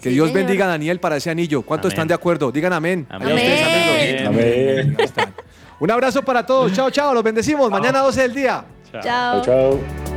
Que 0.00 0.08
Sí, 0.08 0.14
Dios 0.16 0.30
señor. 0.30 0.44
bendiga 0.46 0.64
a 0.64 0.68
Daniel 0.70 0.98
para 0.98 1.16
ese 1.16 1.30
anillo. 1.30 1.62
¿Cuántos 1.62 1.90
Amén. 1.90 1.92
están 1.92 2.08
de 2.08 2.14
acuerdo? 2.14 2.50
Digan 2.50 2.72
amén. 2.72 3.06
Amén. 3.08 3.28
Ustedes, 3.34 4.26
amén. 4.26 4.96
Un 5.78 5.90
abrazo 5.92 6.22
para 6.24 6.44
todos. 6.44 6.72
Chao, 6.72 6.90
chao. 6.90 7.14
Los 7.14 7.22
bendecimos. 7.22 7.70
Mañana 7.70 8.00
12 8.00 8.22
del 8.22 8.34
día. 8.34 8.64
Chao. 8.90 9.00
Chao. 9.00 9.44
Chao. 9.44 10.09